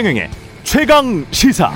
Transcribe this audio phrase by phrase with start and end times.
[0.00, 0.30] 최경영의
[0.62, 1.70] 최강 시사.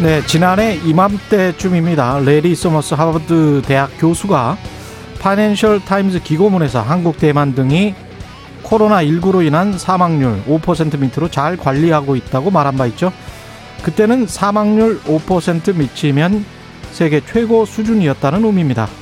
[0.00, 2.20] 네, 지난해 이맘때쯤입니다.
[2.20, 4.56] 래리 서머스 하버드 대학 교수가
[5.18, 7.96] 파이낸셜 타임즈 기고문에서 한국, 대만 등이
[8.62, 13.12] 코로나19로 인한 사망률 5% 밑으로 잘 관리하고 있다고 말한 바 있죠.
[13.82, 16.44] 그때는 사망률 5% 밑이면
[16.92, 19.01] 세계 최고 수준이었다는 의미입니다.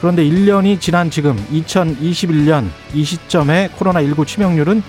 [0.00, 4.82] 그런데 1년이 지난 지금 2021년 이 시점에 코로나19 치명률은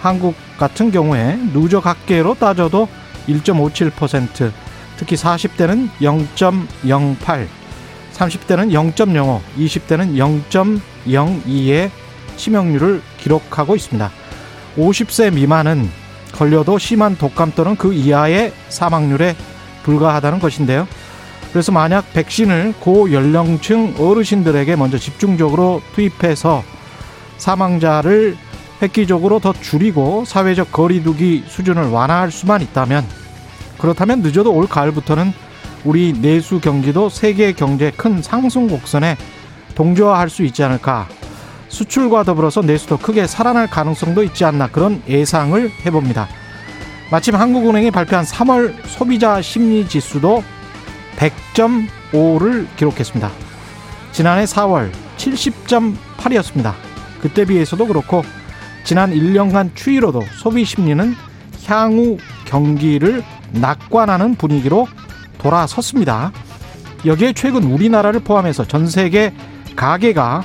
[0.00, 2.88] 한국 같은 경우에 누적학계로 따져도
[3.28, 4.52] 1.57%,
[4.96, 7.46] 특히 40대는 0.08,
[8.12, 11.90] 30대는 0.05, 20대는 0.02의
[12.36, 14.10] 치명률을 기록하고 있습니다.
[14.76, 15.88] 50세 미만은
[16.32, 19.36] 걸려도 심한 독감 또는 그 이하의 사망률에
[19.84, 20.86] 불과하다는 것인데요.
[21.56, 26.62] 그래서 만약 백신을 고연령층 어르신들에게 먼저 집중적으로 투입해서
[27.38, 28.36] 사망자를
[28.82, 33.06] 획기적으로 더 줄이고 사회적 거리두기 수준을 완화할 수만 있다면
[33.78, 35.32] 그렇다면 늦어도 올 가을부터는
[35.86, 39.16] 우리 내수 경기도 세계 경제 큰 상승 곡선에
[39.74, 41.08] 동조화할 수 있지 않을까
[41.68, 46.28] 수출과 더불어서 내수도 크게 살아날 가능성도 있지 않나 그런 예상을 해봅니다.
[47.10, 50.44] 마침 한국은행이 발표한 3월 소비자 심리 지수도
[51.16, 53.30] 100.5를 기록했습니다.
[54.12, 56.74] 지난해 4월 70.8이었습니다.
[57.20, 58.22] 그때 비해서도 그렇고
[58.84, 61.14] 지난 1년간 추이로도 소비 심리는
[61.66, 63.22] 향후 경기를
[63.52, 64.86] 낙관하는 분위기로
[65.38, 66.32] 돌아섰습니다.
[67.04, 69.32] 여기에 최근 우리나라를 포함해서 전 세계
[69.74, 70.44] 가계가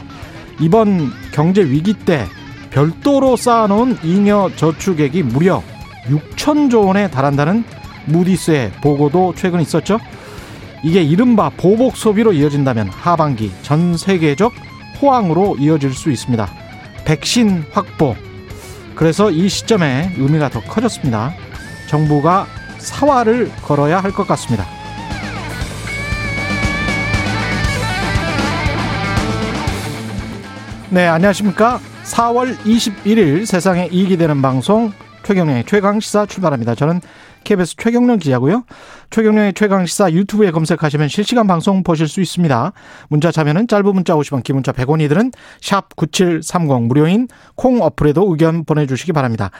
[0.59, 2.27] 이번 경제 위기 때
[2.72, 5.61] 별도로 쌓아놓은 잉여 저축액이 무려
[6.08, 7.64] 6천조 원에 달한다는
[8.05, 9.99] 무디스의 보고도 최근 있었죠.
[10.83, 14.53] 이게 이른바 보복 소비로 이어진다면 하반기 전 세계적
[15.01, 16.47] 호황으로 이어질 수 있습니다.
[17.05, 18.15] 백신 확보.
[18.95, 21.33] 그래서 이 시점에 의미가 더 커졌습니다.
[21.87, 22.47] 정부가
[22.77, 24.65] 사활을 걸어야 할 것 같습니다.
[30.89, 31.80] 네, 안녕하십니까.
[32.03, 34.91] 4월 21일 세상에 이익이 되는 방송
[35.23, 36.75] 최경령의 최강 시사 출발합니다.
[36.75, 36.99] 저는
[37.43, 38.63] KBS 최경령 기자고요.
[39.09, 42.73] 최경령의 최강시사 유튜브에 검색하시면 실시간 방송 보실 수 있습니다.
[43.09, 45.31] 문자 참여는 짧은 문자 50원, 긴 문자 100원이 들은
[45.61, 49.52] 샵 9730 무료인 콩 어플에도 의견 보내주시기 바랍니다.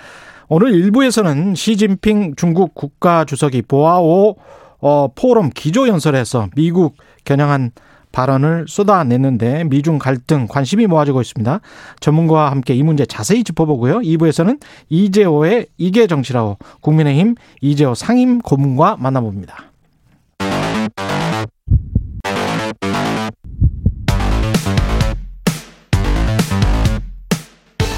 [0.48, 4.36] 오늘 1부에서는 시진핑 중국 국가주석이 보아오
[4.82, 7.72] 어, 포럼 기조연설에서 미국 겨냥한
[8.12, 11.60] 발언을 쏟아냈는데 미중 갈등 관심이 모아지고 있습니다.
[12.00, 14.00] 전문가와 함께 이 문제 자세히 짚어보고요.
[14.00, 19.72] 2부에서는 이재오의 이게 정치라오 국민의힘 이재오 상임 고문과 만나봅니다.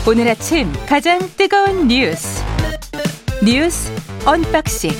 [0.05, 2.43] 오늘 아침 가장 뜨거운 뉴스
[3.41, 3.89] 뉴스
[4.25, 4.91] unboxing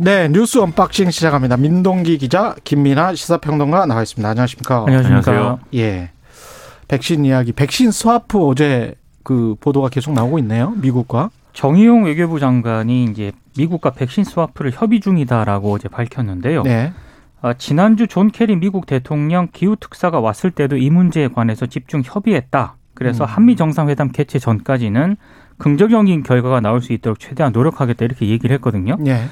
[0.00, 1.56] 네, 뉴스 unboxing 시작합니다.
[1.56, 4.28] 민동기 기자, 김민아 시사평론가 나와 있습니다.
[4.28, 4.84] 안녕하십니까?
[4.86, 5.58] 안녕하십니까?
[5.74, 6.10] 예.
[6.86, 8.94] 백신 이야기, 백신 스와프 어제
[9.24, 10.70] 그 보도가 계속 나오고 있네요.
[10.76, 11.30] 미국과.
[11.52, 16.62] 정의용 외교부 장관이 이제 미국과 백신 스와프를 협의 중이다라고 어제 밝혔는데요.
[16.62, 16.92] 네.
[17.42, 22.76] 아, 지난주 존 케리 미국 대통령 기후 특사가 왔을 때도 이 문제에 관해서 집중 협의했다.
[22.94, 23.26] 그래서 음.
[23.26, 25.16] 한미 정상회담 개최 전까지는
[25.58, 28.96] 긍정적인 결과가 나올 수 있도록 최대한 노력하겠다 이렇게 얘기를 했거든요.
[29.08, 29.24] 예.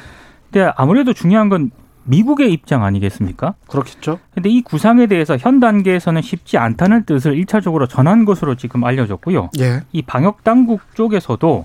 [0.50, 1.70] 근데 아무래도 중요한 건
[2.04, 3.54] 미국의 입장 아니겠습니까?
[3.68, 4.18] 그렇겠죠.
[4.32, 9.50] 근데 이 구상에 대해서 현 단계에서는 쉽지 않다는 뜻을 일차적으로 전한 것으로 지금 알려졌고요.
[9.58, 9.82] 예.
[9.92, 11.64] 이 방역 당국 쪽에서도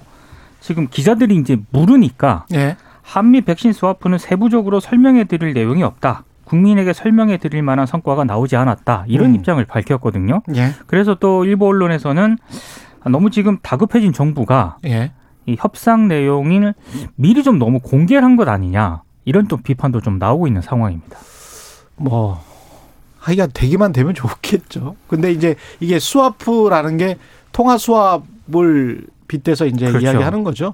[0.59, 2.75] 지금 기자들이 이제 물으니까 예.
[3.01, 6.23] 한미 백신 스와프는 세부적으로 설명해 드릴 내용이 없다.
[6.45, 9.05] 국민에게 설명해 드릴 만한 성과가 나오지 않았다.
[9.07, 9.35] 이런 음.
[9.35, 10.41] 입장을 밝혔거든요.
[10.55, 10.71] 예.
[10.87, 12.37] 그래서 또 일부 언론에서는
[13.09, 15.11] 너무 지금 다급해진 정부가 예.
[15.45, 16.73] 이 협상 내용을
[17.15, 19.01] 미리 좀 너무 공개를 한 것 아니냐.
[19.25, 21.17] 이런 또 비판도 좀 나오고 있는 상황입니다.
[21.95, 22.43] 뭐
[23.19, 24.95] 하기가 되기만 되면 좋겠죠.
[25.07, 27.17] 근데 이제 이게 스와프라는 게
[27.51, 30.05] 통화 수합을 빗대서 이제 그렇죠.
[30.05, 30.73] 이야기하는 거죠.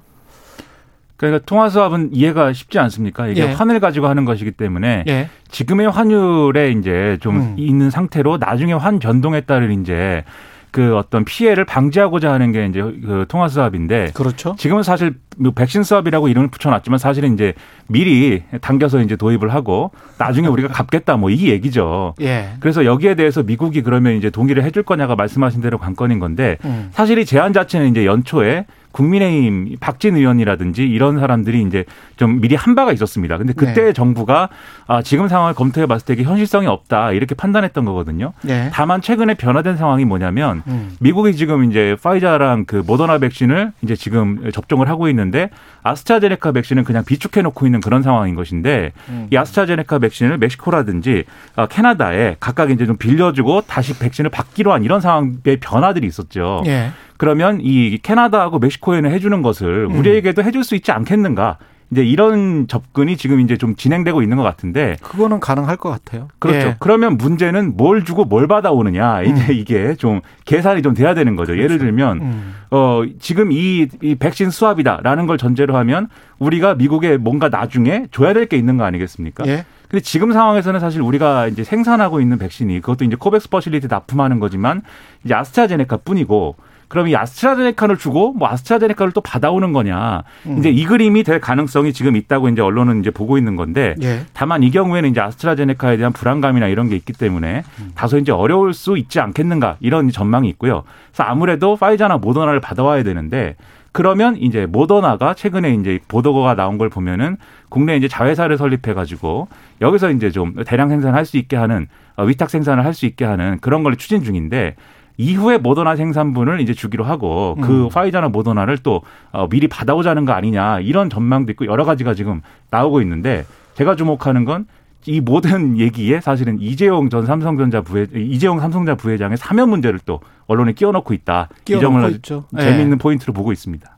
[1.16, 3.26] 그러니까 통화 수합은 이해가 쉽지 않습니까?
[3.26, 3.52] 이게 예.
[3.52, 5.28] 환을 가지고 하는 것이기 때문에 예.
[5.50, 7.54] 지금의 환율에 이제 좀 음.
[7.58, 10.24] 있는 상태로 나중에 환 변동에 따른 이제
[10.70, 14.54] 그 어떤 피해를 방지하고자 하는 게 이제 그 통화 수합인데 그렇죠.
[14.58, 17.54] 지금은 사실 뭐 백신 수합이라고 이름을 붙여놨지만 사실은 이제
[17.86, 22.14] 미리 당겨서 이제 도입을 하고 나중에 우리가 갚겠다 뭐 이 얘기죠.
[22.20, 22.54] 예.
[22.60, 26.88] 그래서 여기에 대해서 미국이 그러면 이제 동의를 해줄 거냐가 말씀하신 대로 관건인 건데 음.
[26.92, 28.66] 사실 이 제안 자체는 이제 연초에
[28.98, 31.84] 국민의힘 박진 의원이라든지 이런 사람들이 이제
[32.16, 33.38] 좀 미리 한 바가 있었습니다.
[33.38, 33.92] 근데 그때 네.
[33.92, 34.48] 정부가
[34.88, 38.32] 아, 지금 상황을 검토해 봤을 때 이게 현실성이 없다 이렇게 판단했던 거거든요.
[38.42, 38.70] 네.
[38.72, 40.96] 다만 최근에 변화된 상황이 뭐냐면 음.
[40.98, 45.50] 미국이 지금 이제 파이자랑 그 모더나 백신을 이제 지금 접종을 하고 있는데
[45.84, 49.28] 아스트라제네카 백신은 그냥 비축해 놓고 있는 그런 상황인 것인데 음.
[49.32, 51.24] 이 아스트라제네카 백신을 멕시코라든지
[51.54, 56.62] 어, 캐나다에 각각 이제 좀 빌려주고 다시 백신을 받기로 한 이런 상황의 변화들이 있었죠.
[56.66, 56.90] 예.
[57.18, 59.98] 그러면 이 캐나다하고 멕시코에는 해주는 것을 음.
[59.98, 61.58] 우리에게도 해줄 수 있지 않겠는가?
[61.90, 66.28] 이제 이런 접근이 지금 이제 좀 진행되고 있는 것 같은데 그거는 가능할 것 같아요.
[66.38, 66.58] 그렇죠.
[66.68, 66.76] 예.
[66.80, 69.52] 그러면 문제는 뭘 주고 뭘 받아오느냐 이제 음.
[69.54, 71.56] 이게 좀 계산이 좀 돼야 되는 거죠.
[71.56, 72.54] 예를 들면 음.
[72.70, 78.44] 어 지금 이, 이 백신 수합이다라는 걸 전제로 하면 우리가 미국에 뭔가 나중에 줘야 될
[78.44, 79.46] 게 있는 거 아니겠습니까?
[79.46, 79.64] 예.
[79.88, 84.82] 근데 지금 상황에서는 사실 우리가 이제 생산하고 있는 백신이 그것도 이제 코백스 facility 납품하는 거지만
[85.24, 86.56] 이제 아스트라제네카 뿐이고
[86.88, 90.58] 그럼 이 아스트라제네카를 주고 뭐 아스트라제네카를 또 받아오는 거냐 음.
[90.58, 94.22] 이제 이 그림이 될 가능성이 지금 있다고 이제 언론은 이제 보고 있는 건데 예.
[94.32, 97.62] 다만 이 경우에는 이제 아스트라제네카에 대한 불안감이나 이런 게 있기 때문에
[97.94, 100.84] 다소 이제 어려울 수 있지 않겠는가 이런 전망이 있고요.
[101.12, 103.56] 그래서 아무래도 화이자나 모더나를 받아와야 되는데
[103.92, 107.36] 그러면 이제 모더나가 최근에 이제 보도가 나온 걸 보면은
[107.68, 109.48] 국내 이제 자회사를 설립해 가지고
[109.80, 111.86] 여기서 이제 좀 대량 생산할 수 있게 하는
[112.16, 114.74] 어, 위탁 생산을 할 수 있게 하는 그런 걸 추진 중인데
[115.18, 117.88] 이후에 모더나 생산분을 이제 주기로 하고 그 음.
[117.90, 123.02] 파이자나 모더나를 또 어, 미리 받아오자는 거 아니냐 이런 전망도 있고 여러 가지가 지금 나오고
[123.02, 123.44] 있는데
[123.74, 124.66] 제가 주목하는 건
[125.06, 130.72] 이 모든 얘기에 사실은 이재용 전 삼성전자 부회 이재용 삼성전자 부회장의 사면 문제를 또 언론에
[130.72, 131.48] 끼워넣고 있다.
[131.60, 132.44] 이 끼워넣고 점을 있죠.
[132.56, 132.98] 재미있는 예.
[132.98, 133.96] 포인트로 보고 있습니다.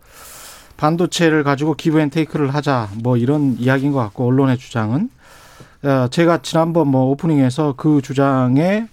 [0.77, 5.11] 반도체를 가지고 기브앤테이크를 하자 뭐 이런 이야기인 것 같고 언론의 주장은
[5.83, 8.87] 어, 제가 지난번 뭐 오프닝에서 그 주장에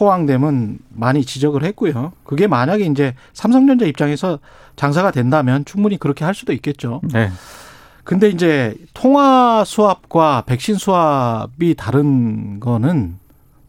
[0.00, 2.12] 허황됨은 많이 지적을 했고요.
[2.24, 4.38] 그게 만약에 이제 삼성전자 입장에서
[4.76, 7.00] 장사가 된다면 충분히 그렇게 할 수도 있겠죠.
[7.12, 7.30] 네.
[8.02, 13.18] 근데 이제 통화 수합과 백신 수합이 다른 거는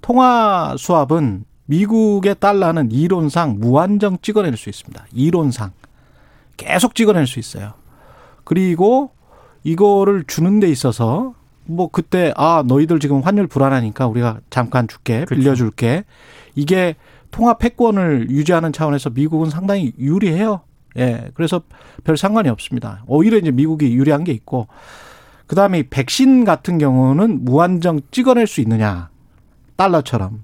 [0.02, 5.06] 통화 수합은 미국의 달러는 이론상 무한정 찍어낼 수 있습니다.
[5.14, 5.72] 이론상
[6.58, 7.74] 계속 찍어낼 수 있어요.
[8.44, 9.12] 그리고
[9.64, 11.34] 이거를 주는 데 있어서
[11.66, 15.36] 뭐 그때 아 너희들 지금 환율 불안하니까 우리가 잠깐 줄게 그렇죠.
[15.36, 16.06] 빌려줄게
[16.56, 16.96] 이게
[17.32, 20.62] 통화 패권을 유지하는 차원에서 미국은 상당히 유리해요.
[20.98, 21.62] 예, 그래서
[22.04, 23.04] 별 상관이 없습니다.
[23.08, 24.68] 오히려 이제 미국이 유리한 게 있고
[25.48, 29.10] 그 다음에 이 백신 같은 경우는 무한정 찍어낼 수 있느냐
[29.76, 30.44] 달러처럼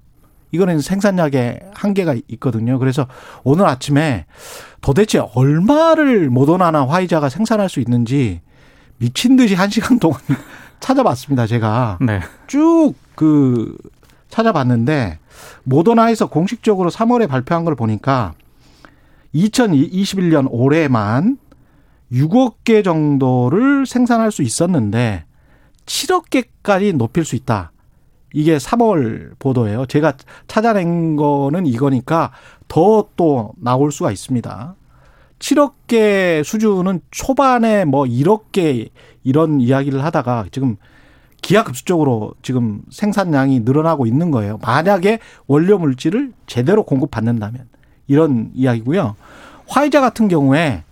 [0.52, 2.78] 이거는 생산량의 한계가 있거든요.
[2.78, 3.08] 그래서
[3.44, 4.26] 오늘 아침에
[4.82, 8.42] 도대체 얼마를 모더나나 화이자가 생산할 수 있는지
[8.98, 10.20] 미친 듯이 한 시간 동안
[10.82, 11.48] 찾아봤습니다.
[11.48, 12.20] 제가 네.
[12.48, 13.78] 쭉그
[14.30, 15.20] 찾아봤는데
[15.64, 18.34] 모더나에서 공식적으로 3월에 발표한 걸 보니까
[19.34, 21.38] 2021년 올해만
[22.12, 25.24] 6억 개 정도를 생산할 수 있었는데
[25.86, 27.72] 7억 개까지 높일 수 있다.
[28.34, 29.86] 이게 3월 보도예요.
[29.86, 30.14] 제가
[30.48, 32.32] 찾아낸 거는 이거니까
[32.68, 34.76] 더 또 나올 수가 있습니다.
[35.40, 38.90] 7억 개 수준은 초반에 뭐 1억 개
[39.24, 40.78] 이런 이야기를 하다가 지금
[41.42, 44.60] 기하급수적으로 지금 생산량이 늘어나고 있는 거예요.
[44.62, 47.68] 만약에 원료 물질을 제대로 공급받는다면
[48.08, 49.16] 이런 이야기고요.
[49.68, 50.84] 화이자 같은 경우에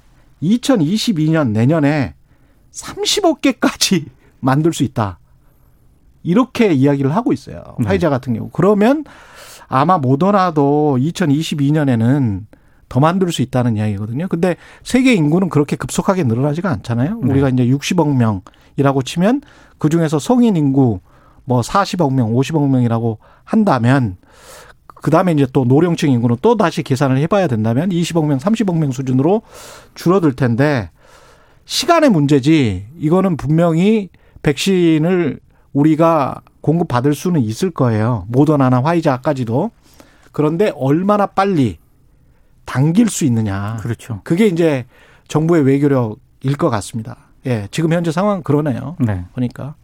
[0.41, 2.15] 2022년 내년에
[2.71, 4.05] 30억 개까지
[4.39, 5.19] 만들 수 있다.
[6.23, 7.75] 이렇게 이야기를 하고 있어요.
[7.79, 7.87] 네.
[7.87, 8.49] 화이자 같은 경우.
[8.51, 9.03] 그러면
[9.67, 12.45] 아마 모더나도 2022년에는
[12.89, 14.27] 더 만들 수 있다는 이야기거든요.
[14.27, 17.19] 근데 세계 인구는 그렇게 급속하게 늘어나지가 않잖아요.
[17.21, 17.31] 네.
[17.31, 19.41] 우리가 이제 60억 명이라고 치면
[19.77, 20.99] 그 중에서 성인 인구
[21.45, 24.17] 뭐 40억 명, 50억 명이라고 한다면
[24.87, 28.91] 그 다음에 이제 또 노령층 인구는 또 다시 계산을 해봐야 된다면 20억 명, 30억 명
[28.91, 29.43] 수준으로
[29.95, 30.91] 줄어들 텐데
[31.65, 34.09] 시간의 문제지 이거는 분명히
[34.41, 35.39] 백신을
[35.73, 38.25] 우리가 공급받을 수는 있을 거예요.
[38.29, 39.71] 모더나나 화이자까지도.
[40.31, 41.77] 그런데 얼마나 빨리
[42.65, 43.77] 당길 수 있느냐.
[43.81, 44.21] 그렇죠.
[44.23, 44.85] 그게 이제
[45.27, 47.17] 정부의 외교력일 것 같습니다.
[47.45, 48.95] 예, 지금 현재 상황 그러네요.
[48.99, 49.25] 네.
[49.33, 49.75] 보니까.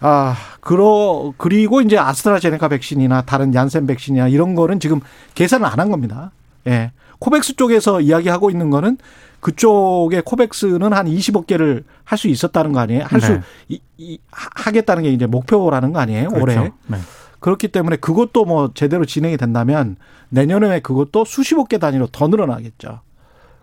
[0.00, 5.00] 아, 그러, 그리고 이제 아스트라제네카 백신이나 다른 얀센 백신이나 이런 거는 지금
[5.34, 6.30] 계산을 안 한 겁니다.
[6.66, 6.92] 예.
[7.20, 8.98] 코백스 쪽에서 이야기하고 있는 거는
[9.40, 13.04] 그쪽에 코백스는 한 20억 개를 할 수 있었다는 거 아니에요?
[13.06, 13.40] 할 수, 네.
[13.68, 16.28] 이, 이, 하- 하겠다는 게 이제 목표라는 거 아니에요?
[16.34, 16.54] 올해.
[16.54, 16.72] 그렇죠.
[16.86, 16.98] 네.
[17.44, 19.96] 그렇기 때문에 그것도 뭐 제대로 진행이 된다면
[20.30, 23.00] 내년에 그것도 수십억 개 단위로 더 늘어나겠죠.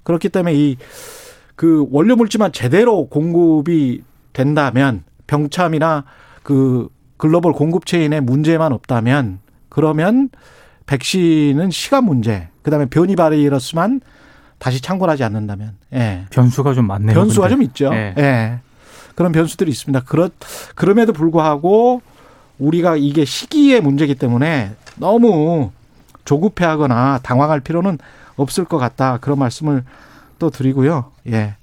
[0.03, 0.77] 그렇기 때문에 이
[1.61, 4.01] 그 원료 물질만 제대로 공급이
[4.33, 6.05] 된다면 병참이나
[6.41, 10.29] 그 글로벌 공급 체인에 문제만 없다면 그러면
[10.87, 14.01] 백신은 시간 문제, 그다음에 변이 바이러스만
[14.57, 15.77] 다시 창궐하지 않는다면.
[15.93, 16.25] 예.
[16.31, 17.13] 변수가 좀 많네요.
[17.13, 17.53] 변수가 근데.
[17.53, 17.91] 좀 있죠.
[17.93, 18.15] 예.
[18.17, 18.59] 예.
[19.13, 19.99] 그런 변수들이 있습니다.
[20.05, 20.29] 그렇
[20.73, 22.01] 그럼에도 불구하고
[22.59, 25.71] 우리가 이게 시기의 문제이기 때문에 너무
[26.25, 27.97] 조급해하거나 당황할 필요는
[28.35, 29.17] 없을 것 같다.
[29.17, 29.83] 그런 말씀을
[30.39, 31.11] 또 드리고요.
[31.27, 31.55] 예.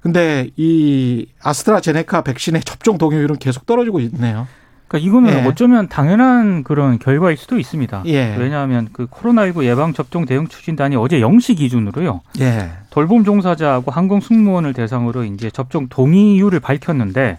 [0.00, 4.46] 근데 이 아스트라제네카 백신의 접종 동의율은 계속 떨어지고 있네요.
[4.88, 5.46] 그러니까 이거는 예.
[5.46, 8.02] 어쩌면 당연한 그런 결과일 수도 있습니다.
[8.06, 8.34] 예.
[8.36, 12.22] 왜냐하면 그 코로나19 예방 접종 대응 추진단이 어제 0시 기준으로요.
[12.40, 12.70] 예.
[12.90, 17.38] 돌봄 종사자하고 항공 승무원을 대상으로 이제 접종 동의율을 밝혔는데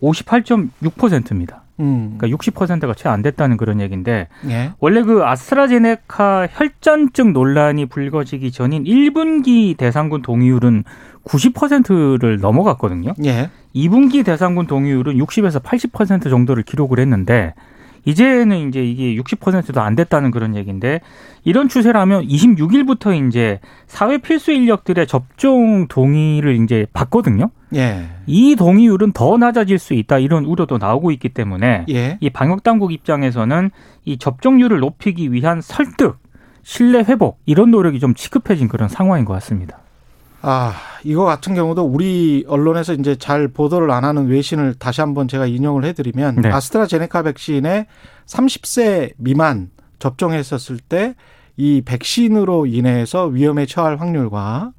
[0.00, 1.63] 58.6%입니다.
[1.80, 2.16] 음.
[2.18, 4.72] 그러니까 60%가 채 안 됐다는 그런 얘기인데 예.
[4.80, 10.84] 원래 그 아스트라제네카 혈전증 논란이 불거지기 전인 1분기 대상군 동의율은
[11.24, 13.14] 90%를 넘어갔거든요.
[13.24, 13.50] 예.
[13.74, 17.54] 2분기 대상군 동의율은 60에서 80% 정도를 기록을 했는데
[18.04, 21.00] 이제는 이제 이게 60%도 안 됐다는 그런 얘기인데
[21.42, 27.50] 이런 추세라면 26일부터 이제 사회 필수 인력들의 접종 동의를 이제 받거든요.
[27.74, 28.04] 예.
[28.26, 32.18] 이 동의율은 더 낮아질 수 있다 이런 우려도 나오고 있기 때문에 예.
[32.20, 33.70] 이 방역 당국 입장에서는
[34.04, 36.18] 이 접종률을 높이기 위한 설득,
[36.62, 39.83] 신뢰 회복 이런 노력이 좀 시급해진 그런 상황인 것 같습니다.
[40.46, 40.74] 아,
[41.04, 45.84] 이거 같은 경우도 우리 언론에서 이제 잘 보도를 안 하는 외신을 다시 한번 제가 인용을
[45.84, 46.50] 해드리면 네.
[46.50, 47.86] 아스트라제네카 백신에
[48.26, 51.14] 30세 미만 접종했었을 때
[51.56, 54.72] 이 백신으로 인해서 위험에 처할 확률과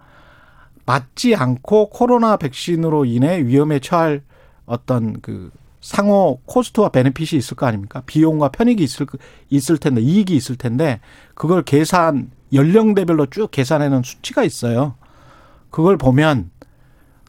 [0.86, 4.22] 맞지 않고 코로나 백신으로 인해 위험에 처할
[4.66, 8.02] 어떤 그 상호 코스트와 베네핏이 있을 거 아닙니까?
[8.06, 9.06] 비용과 편익이 있을
[9.50, 11.00] 있을 텐데 이익이 있을 텐데
[11.34, 14.96] 그걸 계산 연령대별로 쭉 계산해놓은 수치가 있어요.
[15.76, 16.52] 그걸 보면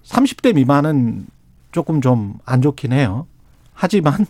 [0.05, 1.27] 30대 미만은
[1.73, 3.27] 조금 좀 안 좋긴 해요.
[3.75, 4.25] 하지만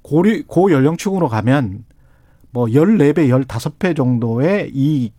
[0.00, 1.84] 고리, 고연령층으로 가면
[2.52, 5.12] 뭐 14배, 15배 정도의 이익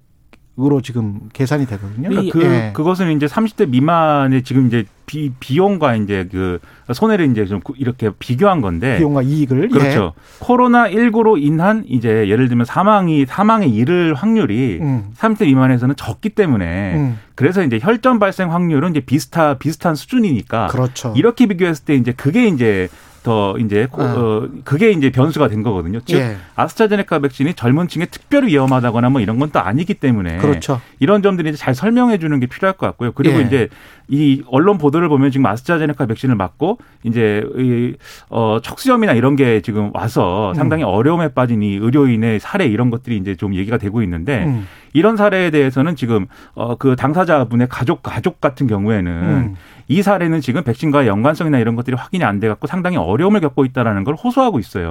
[0.60, 2.10] 으로 지금 계산이 되거든요.
[2.10, 2.72] 그러니까 그 예.
[2.74, 6.60] 그것은 이제 30대 미만의 지금 이제 비 비용과 이제 그
[6.94, 9.64] 손해를 이제 좀 이렇게 비교한 건데 비용과 이익을.
[9.64, 9.68] 예.
[9.68, 10.14] 그렇죠.
[10.38, 15.08] 코로나 19로 인한 이제 예를 들면 사망이 사망에 이를 확률이 음.
[15.18, 17.20] 30대 미만에서는 적기 때문에 음.
[17.34, 21.16] 그래서 이제 혈전 발생 확률은 이제 비슷한 비슷한 수준이니까 그렇죠.
[21.18, 22.90] 이렇게 비교했을 때 이제 그게 이제
[23.24, 24.14] 더 이제 코- 아.
[24.16, 26.02] 어, 그게 이제 변수가 된 거거든요.
[26.06, 26.36] 즉 예.
[26.56, 30.82] 아스트라제네카 백신이 젊은 층에 특별히 위험하다거나 뭐 이런 건 또 아니기 때문에 그렇죠.
[31.00, 33.12] 이런 점들이 이제 잘 설명해 주는 게 필요할 것 같고요.
[33.14, 33.44] 그리고 예.
[33.44, 33.70] 이제
[34.10, 37.94] 이 언론 보도를 보면 지금 아스트라제네카 백신을 맞고 이제 이
[38.30, 40.56] 어, 척수염이나 이런 게 지금 와서 음.
[40.56, 44.68] 상당히 어려움에 빠진 이 의료인의 사례 이런 것들이 이제 좀 얘기가 되고 있는데 음.
[44.94, 46.26] 이런 사례에 대해서는 지금
[46.56, 49.56] 어, 그 당사자분의 가족 가족 같은 경우에는 음.
[49.88, 54.04] 이 사례는 지금 백신과의 연관성이나 이런 것들이 확인이 안 돼 갖고 상당히 어려움을 겪고 있다라는
[54.04, 54.90] 걸 호소하고 있어요.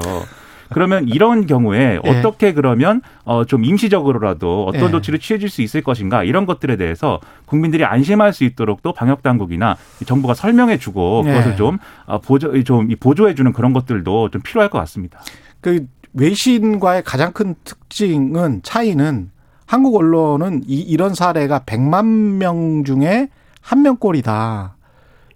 [0.70, 2.08] 그러면 이런 경우에 예.
[2.08, 4.90] 어떻게 그러면 어 좀 임시적으로라도 어떤 예.
[4.90, 9.76] 조치를 취해질 수 있을 것인가 이런 것들에 대해서 국민들이 안심할 수 있도록 또 방역 당국이나
[10.06, 11.30] 정부가 설명해주고 예.
[11.30, 15.20] 그것을 좀 어, 보조 좀 보조해주는 그런 것들도 좀 필요할 것 같습니다.
[15.60, 19.30] 그 외신과의 가장 큰 특징은 차이는
[19.66, 22.04] 한국 언론은 이, 이런 사례가 100만
[22.36, 23.28] 명 중에
[23.60, 24.76] 한 명꼴이다.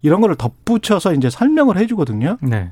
[0.07, 2.39] 이런 거를 덧붙여서 이제 설명을 해주거든요.
[2.41, 2.71] 네.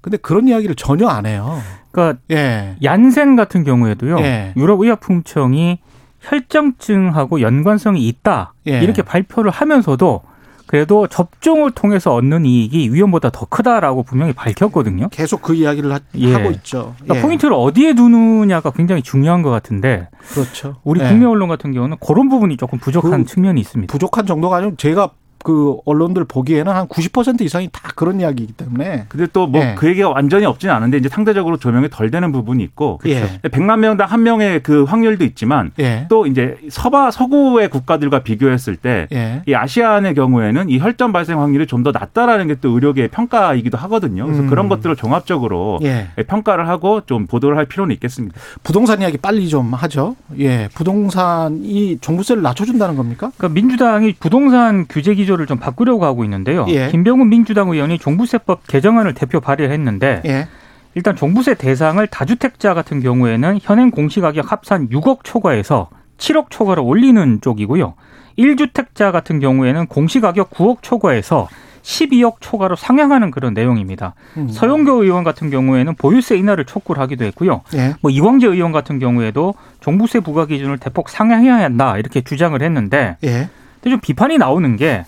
[0.00, 1.60] 근데 그런 이야기를 전혀 안 해요.
[1.92, 2.76] 그러니까 예.
[2.82, 4.18] 얀센 같은 경우에도요.
[4.20, 4.54] 예.
[4.56, 5.78] 유럽 의약품청이
[6.20, 8.80] 혈전증하고 연관성이 있다 예.
[8.80, 10.22] 이렇게 발표를 하면서도
[10.66, 15.08] 그래도 접종을 통해서 얻는 이익이 위험보다 더 크다라고 분명히 밝혔거든요.
[15.10, 16.42] 계속 그 이야기를 하, 예.
[16.42, 16.94] 고 있죠.
[17.00, 17.22] 그러니까 예.
[17.22, 20.76] 포인트를 어디에 두느냐가 굉장히 중요한 것 같은데 그렇죠.
[20.84, 21.08] 우리 예.
[21.08, 23.92] 국내 언론 같은 경우는 그런 부분이 조금 부족한 그 측면이 있습니다.
[23.92, 25.10] 부족한 정도가 아니고 제가
[25.44, 29.74] 그 언론들 보기에는 한 90% 이상이 다 그런 이야기이기 때문에 근데 또뭐 예.
[29.76, 33.40] 그 얘기가 완전히 없지는 않은데 이제 상대적으로 조명이 덜 되는 부분이 있고 예.
[33.42, 36.06] 100만 명당 한 명의 그 확률도 있지만 예.
[36.08, 39.42] 또 이제 서바 서구의 국가들과 비교했을 때 예.
[39.46, 44.26] 이 아시안의 경우에는 이 혈전 발생 확률이 좀 더 낮다라는 게 또 의료계의 평가이기도 하거든요.
[44.26, 44.48] 그래서 음.
[44.48, 46.08] 그런 것들을 종합적으로 예.
[46.26, 48.38] 평가를 하고 좀 보도를 할 필요는 있겠습니다.
[48.62, 50.14] 부동산 이야기 빨리 좀 하죠.
[50.38, 50.68] 예.
[50.74, 53.32] 부동산이 종부세를 낮춰준다는 겁니까?
[53.36, 56.66] 그러니까 민주당이 부동산 규제 기 조를 좀 바꾸려고 하고 있는데요.
[56.68, 56.88] 예.
[56.88, 60.48] 김병훈 민주당 의원이 종부세법 개정안을 대표 발의했는데 예.
[60.94, 67.94] 일단 종부세 대상을 다주택자 같은 경우에는 현행 공시가격 합산 6억 초과에서 7억 초과로 올리는 쪽이고요.
[68.38, 71.48] 1주택자 같은 경우에는 공시가격 9억 초과에서
[71.82, 74.14] 12억 초과로 상향하는 그런 내용입니다.
[74.36, 74.48] 음.
[74.48, 77.62] 서영교 의원 같은 경우에는 보유세 인하를 촉구를 하기도 했고요.
[77.74, 77.94] 예.
[78.00, 83.48] 뭐 이광재 의원 같은 경우에도 종부세 부과 기준을 대폭 상향해야 한다 이렇게 주장을 했는데 예.
[83.80, 85.04] 근데 좀 비판이 나오는 게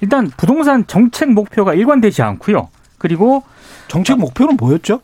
[0.00, 2.68] 일단 부동산 정책 목표가 일관되지 않고요.
[2.98, 3.42] 그리고
[3.88, 5.00] 정책 목표는 뭐였죠?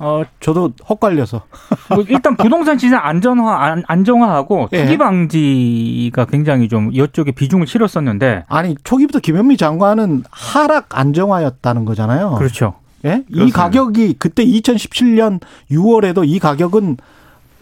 [0.00, 1.42] 어, 저도 헛갈려서.
[1.90, 4.84] 뭐 일단 부동산 시장 안전화 안, 안정화하고 예.
[4.84, 12.36] 투기 방지가 굉장히 좀 이쪽에 비중을 실었었는데 아니 초기부터 김현미 장관은 하락 안정화였다는 거잖아요.
[12.36, 12.74] 그렇죠.
[13.04, 13.24] 예?
[13.28, 13.62] 이 그렇습니다.
[13.62, 15.40] 가격이 그때 2017년
[15.70, 16.96] 6월에도 이 가격은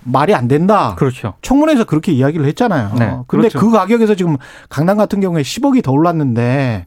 [0.06, 0.94] 말이 안 된다.
[0.96, 1.34] 그렇죠.
[1.42, 2.94] 청문회에서 그렇게 이야기를 했잖아요.
[2.98, 3.58] 네, 근데 그렇죠.
[3.58, 4.36] 그 가격에서 지금
[4.68, 6.86] 강남 같은 경우에 10억이 더 올랐는데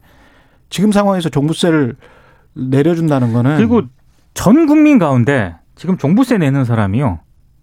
[0.70, 1.96] 지금 상황에서 종부세를
[2.54, 3.82] 내려준다는 거는 그리고
[4.34, 7.20] 전 국민 가운데 지금 종부세 내는 사람이요.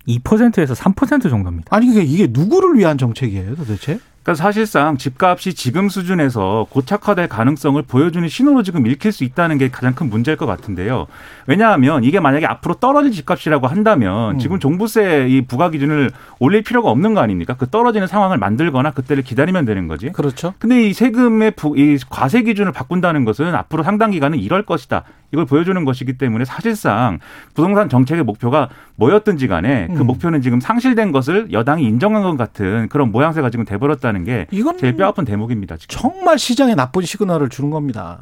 [0.08, 1.76] 2%에서 3% 정도입니다.
[1.76, 4.00] 아니 그게 이게 누구를 위한 정책이에요, 도대체?
[4.28, 9.96] 그러니까 사실상 집값이 지금 수준에서 고착화될 가능성을 보여주는 신호로 지금 읽힐 수 있다는 게 가장
[9.96, 11.08] 큰 문제일 것 같은데요.
[11.46, 14.40] 왜냐하면 이게 만약에 앞으로 떨어질 집값이라고 한다면 음.
[14.40, 17.56] 지금 종부세 이 부과 기준을 올릴 필요가 없는 거 아닙니까?
[17.58, 20.12] 그 떨어지는 상황을 만들거나 그때를 기다리면 되는 거지.
[20.12, 20.54] 그렇죠.
[20.60, 25.06] 근데 이 세금의 부, 이 과세 기준을 바꾼다는 것은 앞으로 상당 기간은 이럴 것이다.
[25.32, 27.20] 이걸 보여주는 것이기 때문에 사실상
[27.54, 30.08] 부동산 정책의 목표가 뭐였든지 간에 그 음.
[30.08, 34.96] 목표는 지금 상실된 것을 여당이 인정한 것 같은 그런 모양새가 지금 돼버렸다는 게 이건 제일
[34.96, 35.78] 뼈아픈 대목입니다.
[35.78, 35.96] 지금.
[36.00, 38.20] 정말 시장에 나쁜 시그널을 주는 겁니다.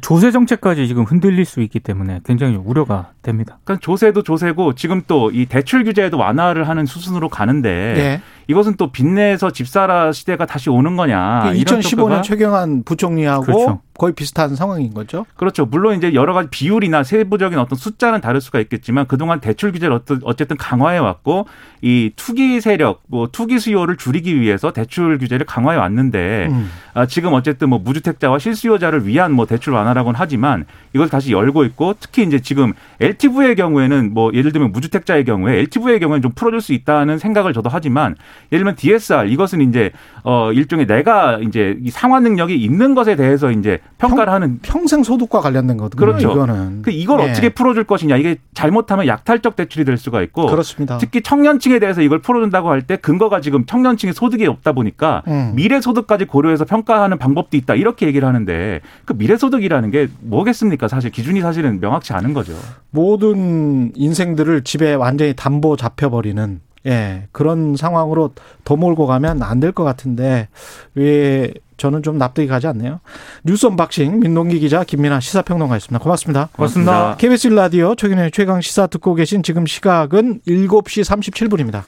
[0.00, 3.58] 조세 정책까지 지금 흔들릴 수 있기 때문에 굉장히 우려가 됩니다.
[3.64, 8.22] 그러니까 조세도 조세고 지금 또 이 대출 규제에도 완화를 하는 수순으로 가는데 네.
[8.48, 13.80] 이것은 또 빚내서 집사라 시대가 다시 오는 거냐 이런 2015년 평가가 최경환 부총리하고 그렇죠.
[13.96, 15.26] 거의 비슷한 상황인 거죠.
[15.36, 15.64] 그렇죠.
[15.66, 20.56] 물론 이제 여러 가지 비율이나 세부적인 어떤 숫자는 다를 수가 있겠지만 그동안 대출 규제를 어쨌든
[20.56, 21.46] 강화해 왔고
[21.82, 26.70] 이 투기 세력, 뭐 투기 수요를 줄이기 위해서 대출 규제를 강화해 왔는데 음.
[26.94, 31.94] 아, 지금 어쨌든 뭐 무주택자와 실수요자를 위한 뭐 대출 완화라고는 하지만 이걸 다시 열고 있고
[31.98, 36.72] 특히 이제 지금 LTV의 경우에는 뭐 예를 들면 무주택자의 경우에 LTV의 경우에는 좀 풀어줄 수
[36.72, 38.14] 있다는 생각을 저도 하지만
[38.52, 39.90] 예를 들면 DSR 이것은 이제
[40.24, 45.40] 어 일종의 내가 이제 이 상환 능력이 있는 것에 대해서 이제 평가를 하는 평생 소득과
[45.40, 46.00] 관련된 거거든요.
[46.00, 46.32] 그렇죠.
[46.32, 46.82] 이거는.
[46.82, 47.30] 그 이걸 예.
[47.30, 50.98] 어떻게 풀어줄 것이냐 이게 잘못하면 약탈적 대출이 될 수가 있고 그렇습니다.
[50.98, 55.52] 특히 청년층에 대해서 이걸 풀어준다고 할 때 근거가 지금 청년층의 소득이 없다 보니까 음.
[55.56, 60.86] 미래 소득까지 고려해서 평가하는 방법도 있다 이렇게 얘기를 하는데 그 미래 소득이라는 게 뭐겠습니까?
[60.86, 62.52] 사실 기준이 사실은 명확치 않은 거죠.
[62.90, 68.30] 모든 인생들을 집에 완전히 담보 잡혀버리는 예 그런 상황으로
[68.64, 70.48] 더 몰고 가면 안 될 것 같은데
[70.94, 73.00] 왜 저는 좀 납득이 가지 않네요.
[73.44, 76.02] 뉴스 unboxing 민동기 기자 김민아 시사평론가였습니다.
[76.02, 76.48] 고맙습니다.
[76.52, 77.16] 고맙습니다.
[77.16, 81.82] KBS 라디오 최경영의 최강 시사 듣고 계신 지금 시각은 7시 37분입니다.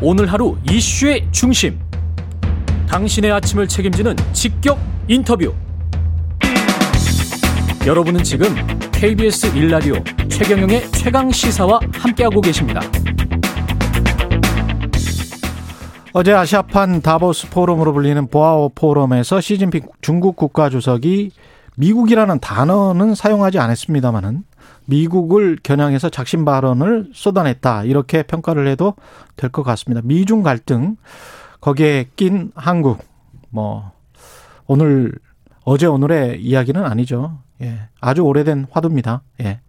[0.00, 1.78] 오늘 하루 이슈의 중심.
[2.88, 5.52] 당신의 아침을 책임지는 직격 인터뷰.
[7.88, 8.48] 여러분은 지금
[8.92, 9.94] KBS 일라디오
[10.28, 12.82] 최경영의 최강 시사와 함께하고 계십니다.
[16.12, 21.30] 어제 아시아판 다보스 포럼으로 불리는 보아오 포럼에서 시진핑 중국 국가주석이
[21.78, 24.44] 미국이라는 단어는 사용하지 않았습니다마는
[24.84, 28.96] 미국을 겨냥해서 작심 발언을 쏟아냈다 이렇게 평가를 해도
[29.36, 30.02] 될 것 같습니다.
[30.04, 30.96] 미중 갈등
[31.62, 32.98] 거기에 낀 한국
[33.48, 33.92] 뭐
[34.66, 35.14] 오늘
[35.64, 37.38] 어제 오늘의 이야기는 아니죠.
[37.62, 37.78] 예.
[38.00, 39.22] 아주 오래된 화두입니다.
[39.42, 39.60] 예.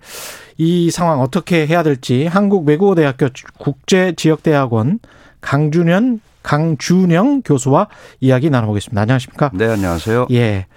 [0.58, 5.00] 이 상황 어떻게 해야 될지 한국 외국어대학교 국제지역대학원
[5.42, 7.88] 강준현 강준영 교수와
[8.20, 9.02] 이야기 나눠보겠습니다.
[9.02, 9.52] 안녕하십니까?
[9.54, 10.28] 네, 안녕하세요.
[10.32, 10.68] 예.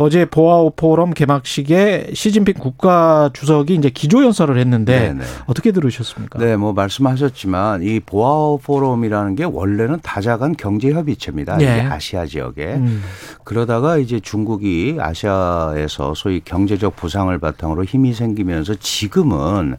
[0.00, 5.24] 어제 보아오 포럼 개막식에 시진핑 국가 주석이 이제 기조연설을 했는데 네, 네.
[5.46, 6.38] 어떻게 들으셨습니까?
[6.38, 11.56] 네, 뭐 말씀하셨지만 이 보아오 포럼이라는 게 원래는 다자간 경제 협의체입니다.
[11.56, 11.64] 네.
[11.64, 12.74] 이게 아시아 지역에.
[12.74, 13.02] 음.
[13.42, 19.76] 그러다가 이제 중국이 아시아에서 소위 경제적 부상을 바탕으로 힘이 생기면서 지금은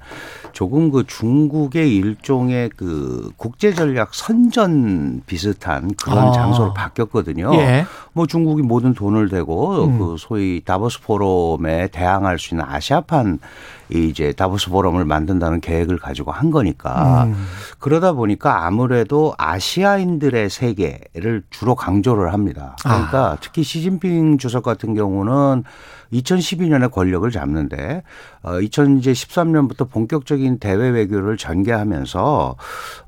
[0.53, 6.31] 조금 그 중국의 일종의 그 국제 전략 선전 비슷한 그런 아.
[6.31, 7.53] 장소로 바뀌었거든요.
[7.55, 7.85] 예.
[8.13, 9.99] 뭐 중국이 모든 돈을 대고 음.
[9.99, 13.39] 그 소위 다보스 포럼에 대항할 수 있는 아시아판
[13.91, 17.47] 이 이제 다보스 포럼을 만든다는 계획을 가지고 한 거니까 음.
[17.79, 22.75] 그러다 보니까 아무래도 아시아인들의 세계를 주로 강조를 합니다.
[22.83, 25.63] 그러니까 특히 시진핑 주석 같은 경우는
[26.13, 28.03] 2012년에 권력을 잡는데
[28.41, 32.55] 어 2013년부터 본격적인 대외 외교를 전개하면서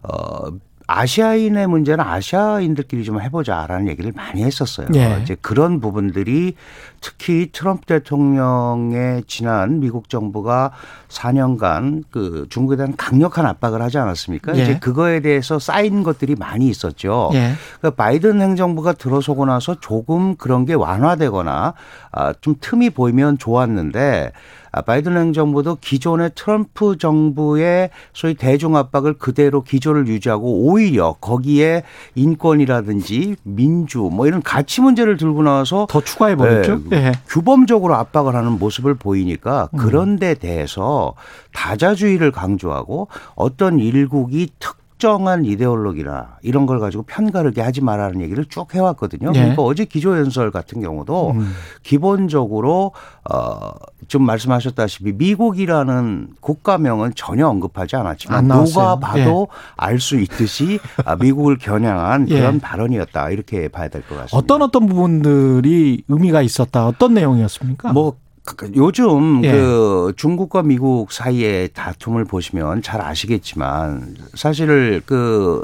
[0.04, 0.48] 어
[0.88, 4.88] 아시아인의 문제는 아시아인들끼리 좀 해보자라는 얘기를 많이 했었어요.
[4.96, 5.20] 예.
[5.22, 6.56] 이제 그런 부분들이
[7.02, 10.72] 특히 트럼프 대통령의 지난 미국 정부가
[11.10, 14.56] 4년간 그 중국에 대한 강력한 압박을 하지 않았습니까?
[14.58, 14.62] 예.
[14.62, 17.32] 이제 그거에 대해서 쌓인 것들이 많이 있었죠.
[17.34, 17.54] 예.
[17.80, 21.74] 그러니까 바이든 행정부가 들어서고 나서 조금 그런 게 완화되거나
[22.12, 29.64] 아, 좀 틈이 보이면 좋았는데 아, 바이든 행정부도 기존의 트럼프 정부의 소위 대중 압박을 그대로
[29.64, 31.84] 기조를 유지하고 오히려 거기에
[32.16, 36.82] 인권이라든지 민주 뭐 이런 가치 문제를 들고 나와서 더 추가해 버렸죠.
[36.90, 37.12] 네, 예.
[37.28, 39.78] 규범적으로 압박을 하는 모습을 보이니까 음.
[39.78, 41.14] 그런 데 대해서
[41.54, 48.74] 다자주의를 강조하고 어떤 일국이 특 정한 이데올로기나 이런 걸 가지고 편가르게 하지 말라는 얘기를 쭉
[48.74, 49.32] 해왔거든요.
[49.32, 49.40] 네.
[49.40, 51.52] 그러니까 어제 기조연설 같은 경우도 음.
[51.82, 52.92] 기본적으로
[53.24, 58.48] 어좀 말씀하셨다시피 미국이라는 국가명은 전혀 언급하지 안 않았지만.
[58.48, 62.40] 누가 봐도 알수 있듯이 아, 미국을 겨냥한 예.
[62.40, 64.38] 그런 발언이었다 이렇게 봐야 될 것 같습니다.
[64.38, 66.86] 어떤 어떤 부분들이 의미가 있었다.
[66.88, 67.92] 어떤 내용이었습니까?
[67.94, 68.31] 뭐 그-
[68.76, 69.52] 요즘 예.
[69.52, 75.64] 그 중국과 미국 사이의 다툼을 보시면 잘 아시겠지만 사실 그